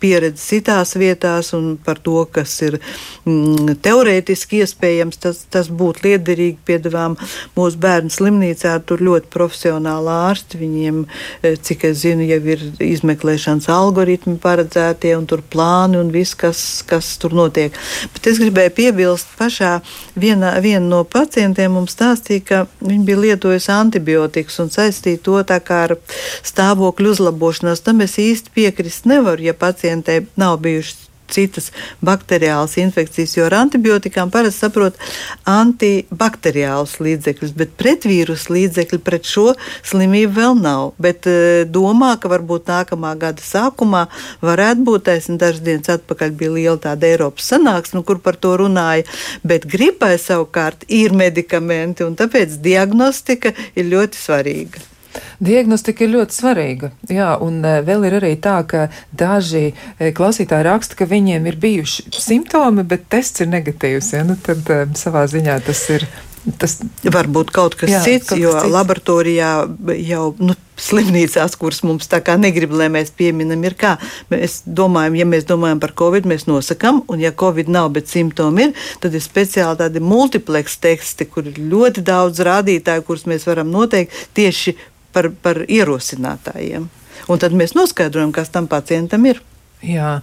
pieredzi 0.00 0.42
citās 0.54 0.94
vietās 0.98 1.52
un 1.56 1.76
par 1.84 1.98
to, 2.02 2.22
kas 2.32 2.52
ir 2.64 2.78
mm, 3.24 3.78
teorētiski 3.84 4.62
iespējams, 4.62 5.20
tas, 5.22 5.42
tas 5.50 5.70
būtu 5.70 6.06
liederīgi. 6.06 6.58
Piedāvām 6.68 7.16
mūsu 7.56 7.80
bērnu 7.80 8.12
slimnīcā 8.12 8.74
tur 8.86 9.02
ļoti 9.04 9.30
profesionāli 9.32 10.12
ārsti. 10.12 10.60
Viņiem, 10.62 11.02
eh, 11.42 11.56
cik 11.56 11.88
es 11.90 12.02
zinu, 12.04 12.26
jau 12.28 12.40
ir 12.54 12.64
izmeklēšanas 12.84 13.68
algoritmi 13.72 14.38
paredzētie 14.42 15.14
un 15.18 15.26
tur 15.30 15.42
plāni 15.42 16.00
un 16.00 16.12
viss, 16.14 16.36
kas, 16.38 16.82
kas 16.88 17.10
tur 17.20 17.36
notiek. 17.36 17.74
Bet 18.14 18.30
es 18.30 18.40
gribēju 18.42 18.74
piebilst 18.78 19.34
pašā 19.38 19.78
viena, 20.16 20.54
viena 20.62 20.86
no 20.86 21.02
pacientiem 21.04 21.72
mums 21.74 21.96
stāstīja, 21.96 22.44
ka 22.44 22.62
viņi 22.84 23.04
bija 23.08 23.22
lietojusi 23.24 23.72
antibiotikas 23.74 24.58
un 24.62 24.72
saistīja 24.72 25.22
to 25.22 25.42
tā 25.48 25.60
kā 25.64 25.84
ar 25.88 25.96
stāvokļu 26.46 27.14
uzlabošanos. 27.14 27.82
Tam 27.86 28.02
es 28.04 28.18
īsti 28.20 28.54
piekrist 28.54 29.08
nevaru, 29.08 29.48
ja 29.48 29.54
pacients 29.54 29.87
pacientei 29.88 30.26
nav 30.36 30.58
bijušas 30.58 31.08
citas 31.28 31.72
bakteriālas 32.00 32.78
infekcijas, 32.80 33.34
jo 33.36 33.44
ar 33.44 33.54
antibiotikām 33.58 34.30
parasti 34.32 34.62
saprot 34.64 34.96
antibakteriālus 35.44 36.94
līdzekļus, 37.04 37.52
bet 37.52 37.74
pretvīrusu 37.76 38.54
līdzekļu 38.54 39.00
pret 39.04 39.28
šo 39.28 39.52
slimību 39.84 40.32
vēl 40.38 40.56
nav. 40.56 40.94
Bet 40.96 41.28
uh, 41.28 41.68
domā, 41.68 42.14
ka 42.16 42.32
varbūt 42.32 42.72
nākamā 42.72 43.12
gada 43.20 43.44
sākumā 43.44 44.06
varētu 44.40 44.88
būt, 44.88 45.12
es 45.12 45.28
dažas 45.28 45.60
dienas 45.68 45.92
atpakaļ 45.98 46.32
bija 46.32 46.56
liela 46.56 46.80
tāda 46.88 47.12
Eiropas 47.12 47.52
sanāksme, 47.52 48.00
kur 48.08 48.24
par 48.24 48.40
to 48.40 48.56
runāja, 48.56 49.04
bet 49.44 49.68
gripai 49.68 50.14
savukārt 50.16 50.88
ir 50.88 51.12
medikamenti, 51.12 52.08
un 52.08 52.16
tāpēc 52.16 52.56
diagnostika 52.64 53.52
ir 53.76 53.92
ļoti 53.92 54.24
svarīga. 54.24 54.88
Diagnostika 55.38 56.04
ir 56.04 56.14
ļoti 56.16 56.34
svarīga. 56.34 56.92
Jā, 57.10 57.32
un 57.44 57.60
e, 57.64 57.78
vēl 57.86 58.08
ir 58.08 58.18
arī 58.20 58.32
tā, 58.42 58.58
ka 58.68 58.88
daži 59.16 59.70
e, 59.70 60.10
klausītāji 60.16 60.66
raksta, 60.66 60.98
ka 60.98 61.08
viņiem 61.08 61.46
ir 61.50 61.58
bijuši 61.62 62.08
simptomi, 62.18 62.86
bet 62.88 63.08
tests 63.12 63.44
ir 63.44 63.52
negatīvs. 63.52 64.14
Ja? 64.16 64.24
Nu, 64.26 64.38
tad 64.42 64.66
e, 64.72 64.84
savā 64.98 65.26
ziņā 65.30 65.60
tas 65.66 65.84
ir. 65.94 66.08
Tas 66.56 66.78
var 67.04 67.26
būt 67.28 67.50
kaut 67.52 67.74
kas 67.76 67.90
jā, 67.92 67.98
cits, 68.00 68.30
kaut 68.30 68.40
jo 68.40 68.54
kas 68.54 68.62
cits. 68.62 68.72
laboratorijā 68.72 69.50
jau 70.06 70.22
nu, 70.40 70.54
slimnīcās, 70.80 71.56
kuras 71.60 71.82
mums 71.84 72.08
tā 72.08 72.22
kā 72.24 72.38
negrib, 72.40 72.72
lai 72.72 72.86
mēs 72.94 73.10
pieminam, 73.18 73.64
ir 73.66 73.74
kā. 73.76 73.96
Mēs 74.32 74.62
domājam, 74.64 75.18
ja 75.18 75.26
mēs 75.28 75.48
domājam 75.48 75.82
par 75.82 75.92
covid, 75.98 76.28
mēs 76.30 76.46
nosakām, 76.48 77.02
un 77.10 77.20
ja 77.20 77.34
covid 77.36 77.68
nav, 77.74 77.90
bet 77.98 78.08
simptomi 78.08 78.68
ir, 78.68 78.86
tad 79.02 79.18
ir 79.18 79.24
speciāli 79.24 79.82
tādi 79.82 80.00
multipleks 80.00 80.78
teksti, 80.80 81.28
kur 81.28 81.50
ir 81.50 81.58
ļoti 81.58 82.06
daudz 82.06 82.40
rādītāju, 82.48 83.04
kurus 83.04 83.26
mēs 83.28 83.44
varam 83.50 83.74
noteikt 83.74 84.14
tieši 84.38 84.78
par, 85.18 85.32
par 85.42 85.62
ierosinātājiem. 85.66 86.88
Un 87.28 87.42
tad 87.42 87.54
mēs 87.58 87.74
noskaidrojam, 87.74 88.32
kas 88.32 88.54
tam 88.54 88.70
pacientam 88.70 89.26
ir. 89.28 89.42
Jā, 89.78 90.16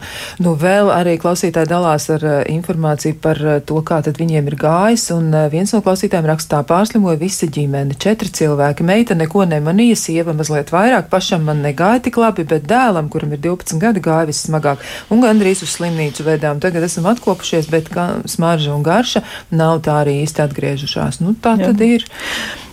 nu 0.44 0.52
vēl 0.60 0.90
arī 0.92 1.14
klausītāji 1.16 1.70
dalās 1.70 2.10
ar 2.12 2.24
uh, 2.28 2.34
informāciju 2.52 3.16
par 3.24 3.40
uh, 3.40 3.54
to, 3.64 3.78
kā 3.88 4.02
tad 4.04 4.18
viņiem 4.20 4.50
ir 4.52 4.58
gājis, 4.60 5.06
un 5.16 5.30
uh, 5.32 5.46
viens 5.52 5.72
no 5.72 5.80
klausītājiem 5.86 6.28
rakstā 6.28 6.60
pārslimoja 6.68 7.22
visa 7.22 7.48
ģimene, 7.48 7.96
četri 7.96 8.34
cilvēki, 8.36 8.84
meita 8.84 9.16
neko 9.16 9.46
nemanīja, 9.48 9.96
sieva 10.02 10.36
mazliet 10.36 10.74
vairāk, 10.76 11.08
pašam 11.08 11.48
man 11.48 11.64
negāja 11.64 12.04
tik 12.04 12.20
labi, 12.20 12.44
bet 12.52 12.68
dēlam, 12.68 13.08
kuram 13.14 13.32
ir 13.32 13.40
12 13.48 13.80
gadi, 13.80 14.04
gāja 14.04 14.28
vissmagāk, 14.28 14.84
un 15.08 15.24
gandrīz 15.24 15.64
uz 15.64 15.72
slimnīcu 15.78 16.28
vedām. 16.28 16.60
Tagad 16.60 16.84
esam 16.90 17.08
atkopušies, 17.16 17.72
bet 17.72 17.94
smarža 18.28 18.76
un 18.76 18.84
garša 18.84 19.24
nav 19.56 19.80
tā 19.88 20.02
arī 20.04 20.20
īsti 20.26 20.50
atgriežušās. 20.50 21.24
Nu, 21.24 21.32
tā 21.40 21.56
Jā. 21.56 21.72
tad 21.72 21.88
ir. 21.88 22.10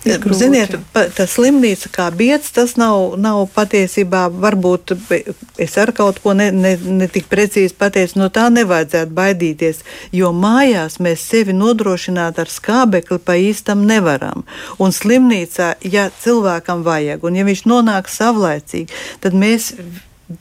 Grūti. 0.03 0.34
Ziniet, 0.34 0.72
tā 1.14 1.26
slimnīca 1.30 1.90
kā 1.94 2.09
biedrs, 2.11 2.50
tas 2.57 2.74
nav, 2.80 3.14
nav 3.22 3.44
patiesībā, 3.55 4.24
varbūt 4.42 4.96
es 5.62 5.76
ar 5.78 5.92
kaut 5.94 6.18
ko 6.24 6.34
ne, 6.34 6.48
ne, 6.50 6.74
ne 6.74 7.07
tik 7.12 7.28
precīzi 7.30 7.76
pateicu, 7.78 8.18
no 8.18 8.26
tā 8.34 8.48
nevajadzētu 8.50 9.14
baidīties, 9.14 9.84
jo 10.18 10.32
mājās 10.34 10.98
mēs 11.03 11.22
sevi 11.30 11.55
nodrošināt 11.55 12.42
ar 12.42 12.50
skābekli 12.50 13.20
pa 13.22 13.38
īstam 13.38 13.86
nevaram. 13.86 14.42
Un 14.82 14.90
slimnīcā, 14.90 15.76
ja 15.86 16.09
cilvēkam 16.24 16.82
vajag, 16.86 17.22
un 17.22 17.38
ja 17.38 17.46
viņš 17.46 17.66
nonāk 17.70 18.11
savlaicīgi, 18.11 18.90
tad 19.22 19.38
mēs 19.38 19.70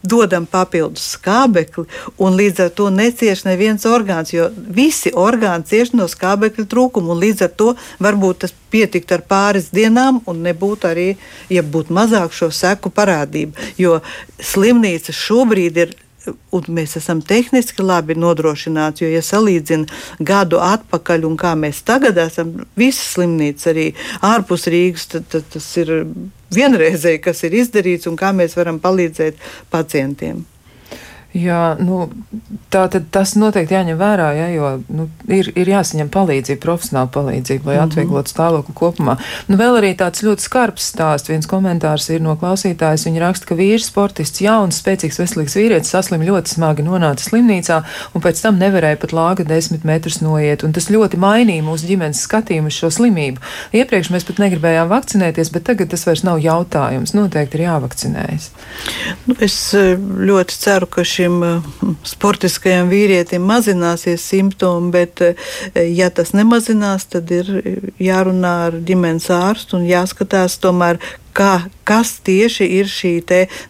dodam 0.04 0.46
papildus 0.50 1.12
skābekli, 1.16 1.86
un 2.22 2.38
līdz 2.39 2.66
ar 2.66 2.72
to 2.78 2.89
necieš 2.94 3.46
neviens 3.48 3.86
orgāns, 3.89 4.34
jo 4.36 4.50
visi 4.52 5.14
orgāni 5.18 5.68
cieš 5.68 5.94
no 5.98 6.08
skābekļa 6.12 6.68
trūkuma, 6.72 7.14
un 7.14 7.22
līdz 7.24 7.48
ar 7.48 7.56
to 7.58 7.74
varbūt 8.04 8.44
tas 8.46 8.56
pietikt 8.72 9.12
ar 9.16 9.26
pāris 9.28 9.72
dienām, 9.76 10.22
un 10.30 10.44
nebūtu 10.46 10.89
arī, 10.92 11.10
ja 11.52 11.64
būtu 11.64 11.94
mazāk 11.96 12.36
šo 12.36 12.52
seku 12.56 12.94
parādību, 12.94 13.72
jo 13.82 14.00
slimnīca 14.39 15.16
šobrīd 15.16 15.84
ir 15.86 15.98
un 16.28 16.67
mēs 16.76 16.97
esam 16.99 17.22
tehniski 17.26 17.84
labi 17.86 18.15
nodrošināti. 18.19 19.05
Jo, 19.05 19.13
ja 19.15 19.24
salīdzinām 19.26 19.88
gadu 20.28 20.61
atpakaļ 20.61 21.26
un 21.30 21.39
kā 21.39 21.55
mēs 21.57 21.82
tagad 21.88 22.19
esam, 22.22 22.53
visas 22.78 23.15
slimnīcas 23.15 23.72
arī 23.72 23.88
ārpus 24.26 24.67
Rīgas, 24.72 25.07
tad, 25.15 25.28
tad 25.34 25.49
tas 25.55 25.67
ir 25.82 25.93
vienreizēji, 26.53 27.24
kas 27.24 27.43
ir 27.47 27.57
izdarīts 27.63 28.09
un 28.11 28.19
kā 28.19 28.34
mēs 28.36 28.57
varam 28.59 28.80
palīdzēt 28.84 29.39
pacientiem. 29.74 30.45
Jā, 31.32 31.78
nu, 31.80 32.10
tā 32.74 32.82
tad 32.92 33.06
tas 33.16 33.38
noteikti 33.40 33.72
jāņem 33.72 33.96
vērā, 33.96 34.26
ja, 34.36 34.48
jo 34.52 34.72
nu, 34.92 35.06
ir, 35.32 35.48
ir 35.56 35.70
jāsaņem 35.72 36.10
palīdzība, 36.12 36.60
profesionāla 36.60 37.08
palīdzība, 37.08 37.70
lai 37.70 37.76
mm 37.76 37.80
-hmm. 37.80 37.92
atvieglotu 37.92 38.34
stāvokli 38.34 38.76
kopumā. 38.76 39.16
Nu, 39.48 39.56
vēl 39.56 39.78
arī 39.80 39.92
tāds 39.96 40.26
ļoti 40.28 40.44
skarbs 40.44 40.90
stāsts. 40.92 41.32
Viens 41.32 41.48
komentārs 41.48 42.10
ir 42.12 42.20
no 42.22 42.36
klausītājas. 42.36 43.06
Viņa 43.08 43.24
raksta, 43.24 43.48
ka 43.48 43.56
vīrs, 43.56 43.88
sportists, 43.88 44.42
jauns, 44.44 44.82
spēcīgs, 44.84 45.20
veselīgs 45.24 45.56
vīrietis 45.56 45.94
saslim 45.96 46.22
ļoti 46.28 46.52
smagi 46.52 46.84
nonāca 46.84 47.24
slimnīcā 47.24 47.80
un 48.14 48.22
pēc 48.22 48.42
tam 48.42 48.60
nevarēja 48.60 49.00
pat 49.00 49.16
lāga 49.16 49.48
desmit 49.48 49.88
metrus 49.88 50.20
noiet. 50.22 50.64
Un 50.68 50.76
tas 50.76 50.90
ļoti 50.92 51.16
mainīja 51.16 51.64
mūsu 51.64 51.88
ģimenes 51.88 52.26
skatījumu 52.28 52.68
uz 52.68 52.76
šo 52.76 52.92
slimību. 52.92 53.40
Iepriekš 53.72 54.12
mēs 54.12 54.28
pat 54.28 54.44
negribējām 54.44 54.92
vakcinēties, 54.92 55.54
bet 55.56 55.64
tagad 55.64 55.90
tas 55.96 56.04
vairs 56.06 56.24
nav 56.28 56.44
jautājums. 56.44 57.16
Noteikti 57.16 57.56
ir 57.58 57.68
jāvakcinējas. 57.70 58.52
Nu, 59.26 59.36
es 59.40 59.74
eh, 59.74 59.96
ļoti 59.96 60.60
ceru, 60.60 60.92
ka 60.92 61.08
šī 61.08 61.20
šim 61.22 61.43
eh, 61.43 61.61
sportiskajam 62.13 62.89
vīrietim 62.91 63.45
mazināsies 63.45 64.24
simptomi, 64.26 64.91
bet, 64.91 65.22
eh, 65.22 65.88
ja 65.93 66.09
tas 66.09 66.34
nemazinās, 66.34 67.07
tad 67.11 67.32
ir 67.32 67.49
jārunā 68.01 68.53
ar 68.67 68.80
ģimenes 68.88 69.30
ārstu 69.34 69.80
un 69.80 69.88
jāskatās 69.89 70.57
tomēr, 70.61 70.99
kā, 71.38 71.67
kas 71.88 72.17
tieši 72.26 72.67
ir 72.80 72.91
šī 72.91 73.13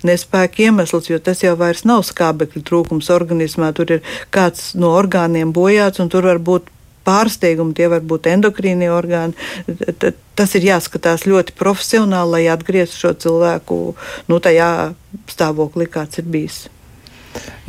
nespēka 0.07 0.67
iemesls, 0.67 1.09
jo 1.11 1.19
tas 1.19 1.43
jau 1.43 1.55
vairs 1.59 1.83
nav 1.85 2.05
skābekļa 2.07 2.63
trūkums 2.65 3.11
organismā. 3.13 3.71
Tur 3.77 3.97
ir 3.97 4.05
kāds 4.33 4.73
no 4.75 4.95
orgāniem 4.97 5.53
bojāts, 5.53 6.01
un 6.01 6.09
tur 6.09 6.25
var 6.25 6.39
būt 6.41 6.71
pārsteigumi, 7.05 7.75
tie 7.77 7.87
var 7.91 8.01
būt 8.05 8.29
endokrīnie 8.31 8.89
orgāni. 8.93 9.33
Tas 10.35 10.57
ir 10.57 10.67
jāskatās 10.71 11.27
ļoti 11.29 11.55
profesionāli, 11.57 12.31
lai 12.37 12.43
atgrieztu 12.53 13.05
šo 13.05 13.15
cilvēku 13.25 13.79
nu, 14.29 14.41
tajā 14.41 14.93
stāvoklī, 15.29 15.89
kāds 15.91 16.21
ir 16.21 16.29
bijis. 16.29 16.63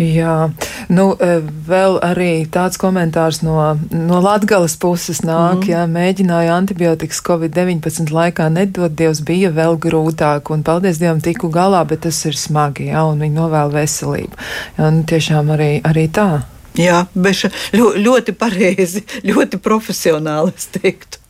Jā, 0.00 0.50
nu, 0.90 1.04
e, 1.20 1.34
vēl 1.68 1.98
arī 2.02 2.30
tāds 2.50 2.80
komentārs 2.80 3.42
no, 3.44 3.56
no 3.92 4.20
Latgales 4.24 4.74
puses 4.80 5.20
nāk, 5.22 5.62
mm. 5.62 5.68
jā, 5.68 5.82
mēģināja 5.90 6.56
antibiotikas 6.56 7.20
Covid-19 7.26 8.10
laikā, 8.14 8.48
nedod 8.52 8.96
Dievs, 8.98 9.20
bija 9.26 9.52
vēl 9.54 9.76
grūtāk, 9.82 10.50
un 10.54 10.64
paldies 10.66 10.98
Dievam 11.02 11.20
tiku 11.22 11.52
galā, 11.52 11.84
bet 11.88 12.02
tas 12.06 12.18
ir 12.28 12.38
smagi, 12.38 12.88
jā, 12.90 13.04
un 13.04 13.20
viņi 13.22 13.36
novēl 13.36 13.74
veselību. 13.76 14.40
Jā, 14.78 14.90
nu, 14.96 15.04
tiešām 15.12 15.52
arī, 15.54 15.72
arī 15.86 16.08
tā. 16.08 16.30
Jā, 16.78 17.04
beša, 17.12 17.52
ļoti 17.76 18.32
pareizi, 18.32 19.04
ļoti 19.28 19.60
profesionāli 19.60 20.56
es 20.56 20.70
teiktu. 20.72 21.20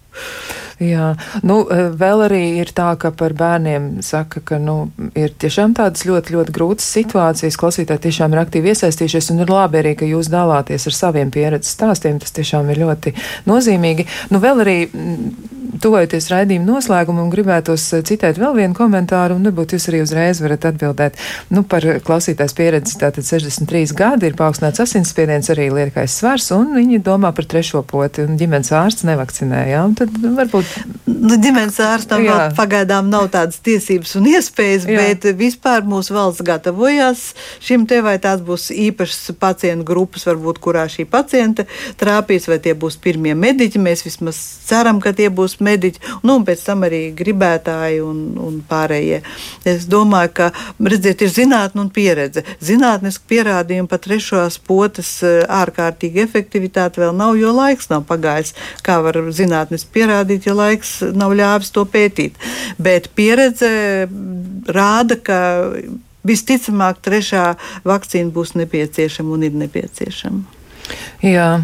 Jā, 0.83 1.13
nu, 1.47 1.61
e, 1.71 1.87
vēl 1.99 2.25
arī 2.27 2.41
ir 2.63 2.73
tā, 2.75 2.89
ka 2.99 3.13
par 3.15 3.35
bērniem 3.39 4.01
saka, 4.03 4.41
ka 4.45 4.59
nu, 4.59 4.77
ir 5.19 5.35
tiešām 5.43 5.77
tādas 5.79 6.07
ļoti, 6.09 6.35
ļoti 6.37 6.55
grūtas 6.57 6.89
situācijas. 6.97 7.59
Klausītāji 7.61 8.07
tiešām 8.09 8.35
ir 8.35 8.43
aktīvi 8.43 8.73
iesaistījušies, 8.73 9.31
un 9.35 9.45
ir 9.45 9.53
labi 9.53 9.83
arī, 9.83 9.95
ka 10.01 10.09
jūs 10.09 10.31
dalāties 10.33 10.89
ar 10.91 10.99
saviem 10.99 11.31
pieredzes 11.35 11.77
stāstiem. 11.77 12.19
Tas 12.23 12.35
tiešām 12.35 12.73
ir 12.73 12.83
ļoti 12.83 13.15
nozīmīgi. 13.51 14.09
Nu, 14.33 14.43
vēl 14.43 14.65
arī 14.65 14.79
tuvojoties 15.81 16.29
raidījuma 16.33 16.67
noslēgumam, 16.69 17.31
gribētos 17.33 17.85
eh, 17.97 18.03
citēt 18.07 18.41
vēl 18.41 18.57
vienu 18.59 18.77
komentāru, 18.77 19.39
un 19.39 19.49
varbūt 19.49 19.77
jūs 19.77 19.89
arī 19.91 20.03
uzreiz 20.05 20.43
varat 20.43 20.67
atbildēt. 20.73 21.19
Nu, 21.53 21.65
par 21.69 21.85
klausītājs 22.05 22.57
pieredzi 22.59 22.99
tātad 23.01 23.27
63 23.27 23.95
gadi 23.97 24.29
ir 24.29 24.37
paaugstināts 24.39 24.83
asinsspiediens, 24.85 25.51
arī 25.55 25.71
liekais 25.73 26.19
svars, 26.21 26.51
un 26.57 26.75
viņi 26.77 27.01
domā 27.05 27.33
par 27.37 27.49
trešo 27.49 27.85
poti, 27.89 28.27
un 28.27 28.37
ģimenes 28.41 28.73
ārsts 28.77 29.07
nevakcinēja. 29.09 29.85
Tad 29.99 30.19
varbūt. 30.23 30.77
Nu, 31.07 31.37
ģimenes 31.41 31.79
ārstam 31.83 32.25
vēl 32.27 32.57
pagaidām 32.59 33.09
nav 33.13 33.29
tādas 33.35 33.61
tiesības 33.65 34.17
un 34.19 34.29
iespējas, 34.33 34.87
Jā. 34.89 34.99
bet 35.01 35.27
vispār 35.39 35.87
mūsu 35.87 36.17
valsts 36.17 36.45
gatavojās 36.47 37.25
šim 37.63 37.87
te, 37.89 38.01
vai 38.05 38.17
tās 38.23 38.43
būs 38.45 38.71
īpašas 38.75 39.37
pacientu 39.41 39.87
grupas, 39.89 40.27
varbūt 40.29 40.61
kurā 40.63 40.87
šī 40.91 41.07
pacienta 41.11 41.67
trāpīs, 42.01 42.49
vai 42.51 42.59
tie 42.63 42.75
būs 42.79 42.99
pirmie 43.03 43.35
mediķi. 43.39 43.81
Mēs 43.83 44.05
vismaz 44.07 44.39
ceram, 44.69 45.01
ka 45.03 45.15
tie 45.17 45.29
būs 45.33 45.59
mediķi, 45.63 46.03
nu, 46.23 46.37
un 46.39 46.47
pēc 46.47 46.65
tam 46.67 46.87
arī 46.87 47.03
gribētāji 47.19 48.03
un, 48.05 48.21
un 48.43 48.61
pārējie. 48.69 49.23
Es 49.69 49.87
domāju, 49.91 50.33
ka 50.39 50.51
redziet, 50.93 51.25
ir 51.25 51.33
zinātne 51.33 51.85
un 51.85 51.91
pieredze. 51.95 52.45
Zinātniski 52.65 53.29
pierādījumi 53.35 53.91
par 53.91 54.03
trešās 54.05 54.59
potes 54.67 55.15
eh, 55.27 55.43
ārkārtīgi 55.63 56.25
efektivitāti 56.27 57.03
vēl 57.03 57.17
nav, 57.17 57.37
jo 57.41 57.53
laiks 57.57 57.91
nav 57.93 58.07
pagājis. 58.11 58.55
Kā 58.87 59.01
var 59.05 59.19
zinātniski 59.33 59.93
pierādīt, 59.99 60.49
ja 60.49 60.57
laiks 60.59 60.99
nav 61.17 61.35
ļāvis 61.39 61.75
to 61.75 61.87
pētīt? 61.89 62.39
Bet 62.83 63.13
pieredze 63.19 63.73
rāda, 64.69 65.19
ka 65.19 65.39
visticamāk 66.27 67.03
trešā 67.03 67.53
vakcīna 67.89 68.35
būs 68.35 68.57
nepieciešama 68.59 69.37
un 69.37 69.47
ir 69.49 69.63
nepieciešama. 69.65 70.52
Jā, 71.23 71.61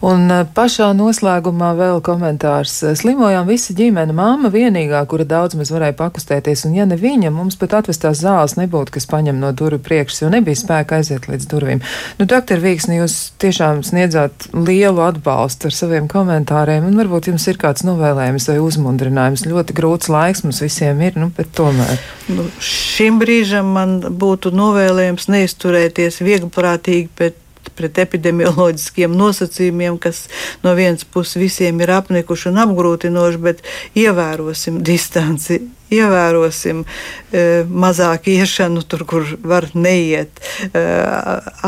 un 0.00 0.22
eh, 0.32 0.46
pašā 0.56 0.86
noslēgumā 0.96 1.74
vēl 1.76 1.98
komentārs. 2.04 2.78
Slimojām 2.96 3.44
visa 3.44 3.74
ģimene, 3.76 4.14
māma 4.16 4.48
vienīgā, 4.52 5.02
kura 5.10 5.26
daudz 5.28 5.58
mēs 5.58 5.68
varēja 5.74 5.92
pakustēties, 5.98 6.64
un 6.64 6.78
ja 6.78 6.86
ne 6.88 6.96
viņa, 6.96 7.28
mums 7.34 7.58
pat 7.60 7.76
atvestās 7.82 8.22
zāles 8.22 8.56
nebūtu, 8.56 8.94
kas 8.94 9.06
paņem 9.10 9.36
no 9.42 9.50
durvju 9.52 9.82
priekšas, 9.84 10.22
jo 10.24 10.30
nebija 10.32 10.56
spēka 10.56 11.02
aiziet 11.02 11.28
līdz 11.28 11.48
durvīm. 11.50 11.82
Nu, 12.16 12.28
doktor 12.30 12.62
Vīksni, 12.64 13.02
jūs 13.02 13.18
tiešām 13.42 13.82
sniedzāt 13.84 14.48
lielu 14.56 15.04
atbalstu 15.04 15.68
ar 15.68 15.76
saviem 15.76 16.08
komentāriem, 16.08 16.88
un 16.88 16.96
varbūt 17.02 17.28
jums 17.28 17.46
ir 17.52 17.60
kāds 17.60 17.84
novēlējums 17.84 18.48
vai 18.48 18.58
uzmundrinājums. 18.64 19.44
Ļoti 19.52 19.76
grūts 19.76 20.08
laiks 20.12 20.40
mums 20.46 20.62
visiem 20.64 21.04
ir, 21.04 21.20
nu, 21.20 21.28
bet 21.36 21.52
tomēr. 21.58 22.00
Nu, 22.32 22.48
šim 22.64 23.20
brīžam 23.20 23.74
man 23.76 23.98
būtu 24.00 24.54
novēlējums 24.56 25.28
neizturēties 25.36 26.22
vieglprātīgi, 26.24 27.12
bet 27.18 27.41
pret 27.76 27.98
epidemioloģiskiem 28.02 29.14
nosacījumiem, 29.16 29.98
kas 30.02 30.26
no 30.64 30.74
vienas 30.78 31.04
puses 31.04 31.38
visiem 31.40 31.80
ir 31.82 31.92
apnikuši 31.94 32.50
un 32.52 32.60
apgrūtinoši, 32.64 33.40
bet 33.42 33.62
ievērosim 33.98 34.82
distanci. 34.84 35.62
Ievērosim 35.92 36.86
e, 36.86 37.40
mazāk 37.68 38.30
iešanu 38.32 38.80
tur, 38.88 39.02
kur 39.04 39.26
var 39.44 39.66
neiet. 39.76 40.40
E, 40.72 40.84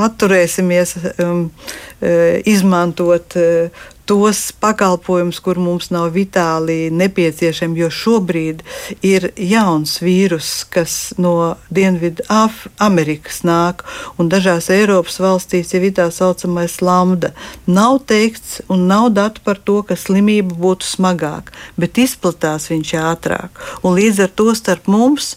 atturēsimies 0.01 0.95
e, 0.97 1.29
izmantot 2.49 3.37
e, 3.37 3.51
tos 4.07 4.53
pakalpojumus, 4.61 5.41
kur 5.41 5.59
mums 5.61 5.91
nav 5.95 6.11
vitāli 6.15 6.91
nepieciešami, 6.93 7.81
jo 7.81 7.89
šobrīd 7.93 8.63
ir 9.05 9.31
jauns 9.41 9.97
vīrus, 10.05 10.51
kas 10.69 11.15
no 11.19 11.57
Dienvidu 11.75 12.27
Amerikas 12.85 13.43
nāk, 13.49 13.85
un 14.19 14.29
dažās 14.33 14.71
Eiropas 14.75 15.19
valstīs 15.23 15.75
jau 15.75 15.83
ir 15.83 15.97
tā 15.97 16.11
saucamais 16.13 16.81
lambda. 16.85 17.33
Nav 17.67 18.03
teikts 18.11 18.61
un 18.69 18.87
nav 18.91 19.11
datu 19.17 19.45
par 19.45 19.59
to, 19.59 19.81
ka 19.83 19.97
slimība 19.97 20.57
būtu 20.61 20.89
smagāka, 20.89 21.55
bet 21.81 21.99
izplatās 21.99 22.71
viņš 22.73 22.95
ātrāk. 23.01 23.61
Un 23.83 23.97
līdz 23.99 24.27
ar 24.27 24.35
to 24.37 24.53
starp 24.55 24.89
mums 24.91 25.35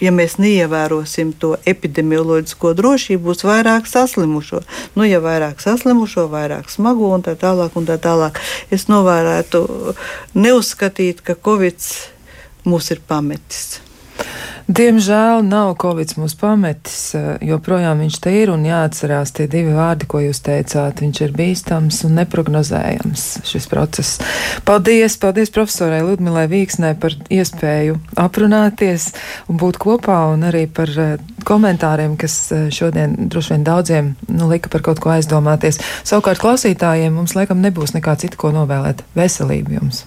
ja 0.00 0.12
mēs 0.14 0.38
neievērosim 0.40 1.32
to 1.40 1.54
epidemioloģisko 1.68 2.72
drošību, 2.78 3.24
būs 3.30 3.44
vairāk 3.46 3.88
saslimušo. 3.90 4.62
Nu, 4.96 5.04
ja 5.08 5.20
vairāk 5.24 5.60
saslimušo, 5.62 6.28
vairāk 6.32 6.72
smago 6.72 7.12
un 7.14 7.26
tā 7.26 7.36
tālāk. 7.40 7.76
Un 7.76 7.86
tā 7.88 7.98
tālāk. 8.02 8.40
Es 8.72 8.88
novērētu 8.90 9.62
neuzskatīt, 10.34 11.22
ka 11.24 11.36
Covid 11.36 11.78
mūs 12.68 12.90
ir 12.94 13.04
pametis. 13.06 13.80
Diemžēl 14.70 15.40
nav 15.42 15.72
Covid 15.82 16.12
mūs 16.20 16.36
pametis, 16.38 17.14
eh, 17.18 17.40
joprojām 17.42 18.04
viņš 18.04 18.18
te 18.22 18.30
ir 18.38 18.52
un 18.54 18.62
jāatcerās 18.62 19.32
tie 19.34 19.48
divi 19.50 19.72
vārdi, 19.74 20.06
ko 20.06 20.20
jūs 20.22 20.38
teicāt. 20.46 21.02
Viņš 21.02 21.20
ir 21.24 21.32
bīstams 21.34 22.04
un 22.06 22.14
neprognozējams 22.20 23.24
šis 23.50 23.66
process. 23.66 24.20
Paldies, 24.64 25.16
paldies 25.18 25.50
profesorai 25.50 26.04
Ludmilai 26.06 26.46
Vīksnē 26.52 26.92
par 27.00 27.16
iespēju 27.30 27.98
aprunāties 28.14 29.10
un 29.48 29.58
būt 29.58 29.80
kopā 29.82 30.20
un 30.36 30.46
arī 30.46 30.68
par 30.70 30.94
eh, 30.94 31.18
komentāriem, 31.42 32.14
kas 32.20 32.52
eh, 32.52 32.70
šodien 32.70 33.16
droši 33.26 33.56
vien 33.56 33.66
daudziem 33.66 34.14
nu, 34.28 34.46
lika 34.52 34.70
par 34.70 34.86
kaut 34.86 35.02
ko 35.02 35.16
aizdomāties. 35.16 35.82
Savukārt 36.04 36.38
klausītājiem 36.38 37.18
mums 37.18 37.34
laikam 37.34 37.58
nebūs 37.58 37.96
nekā 37.98 38.14
cita, 38.22 38.38
ko 38.38 38.54
novēlēt. 38.54 39.02
Veselību 39.18 39.80
jums! 39.80 40.06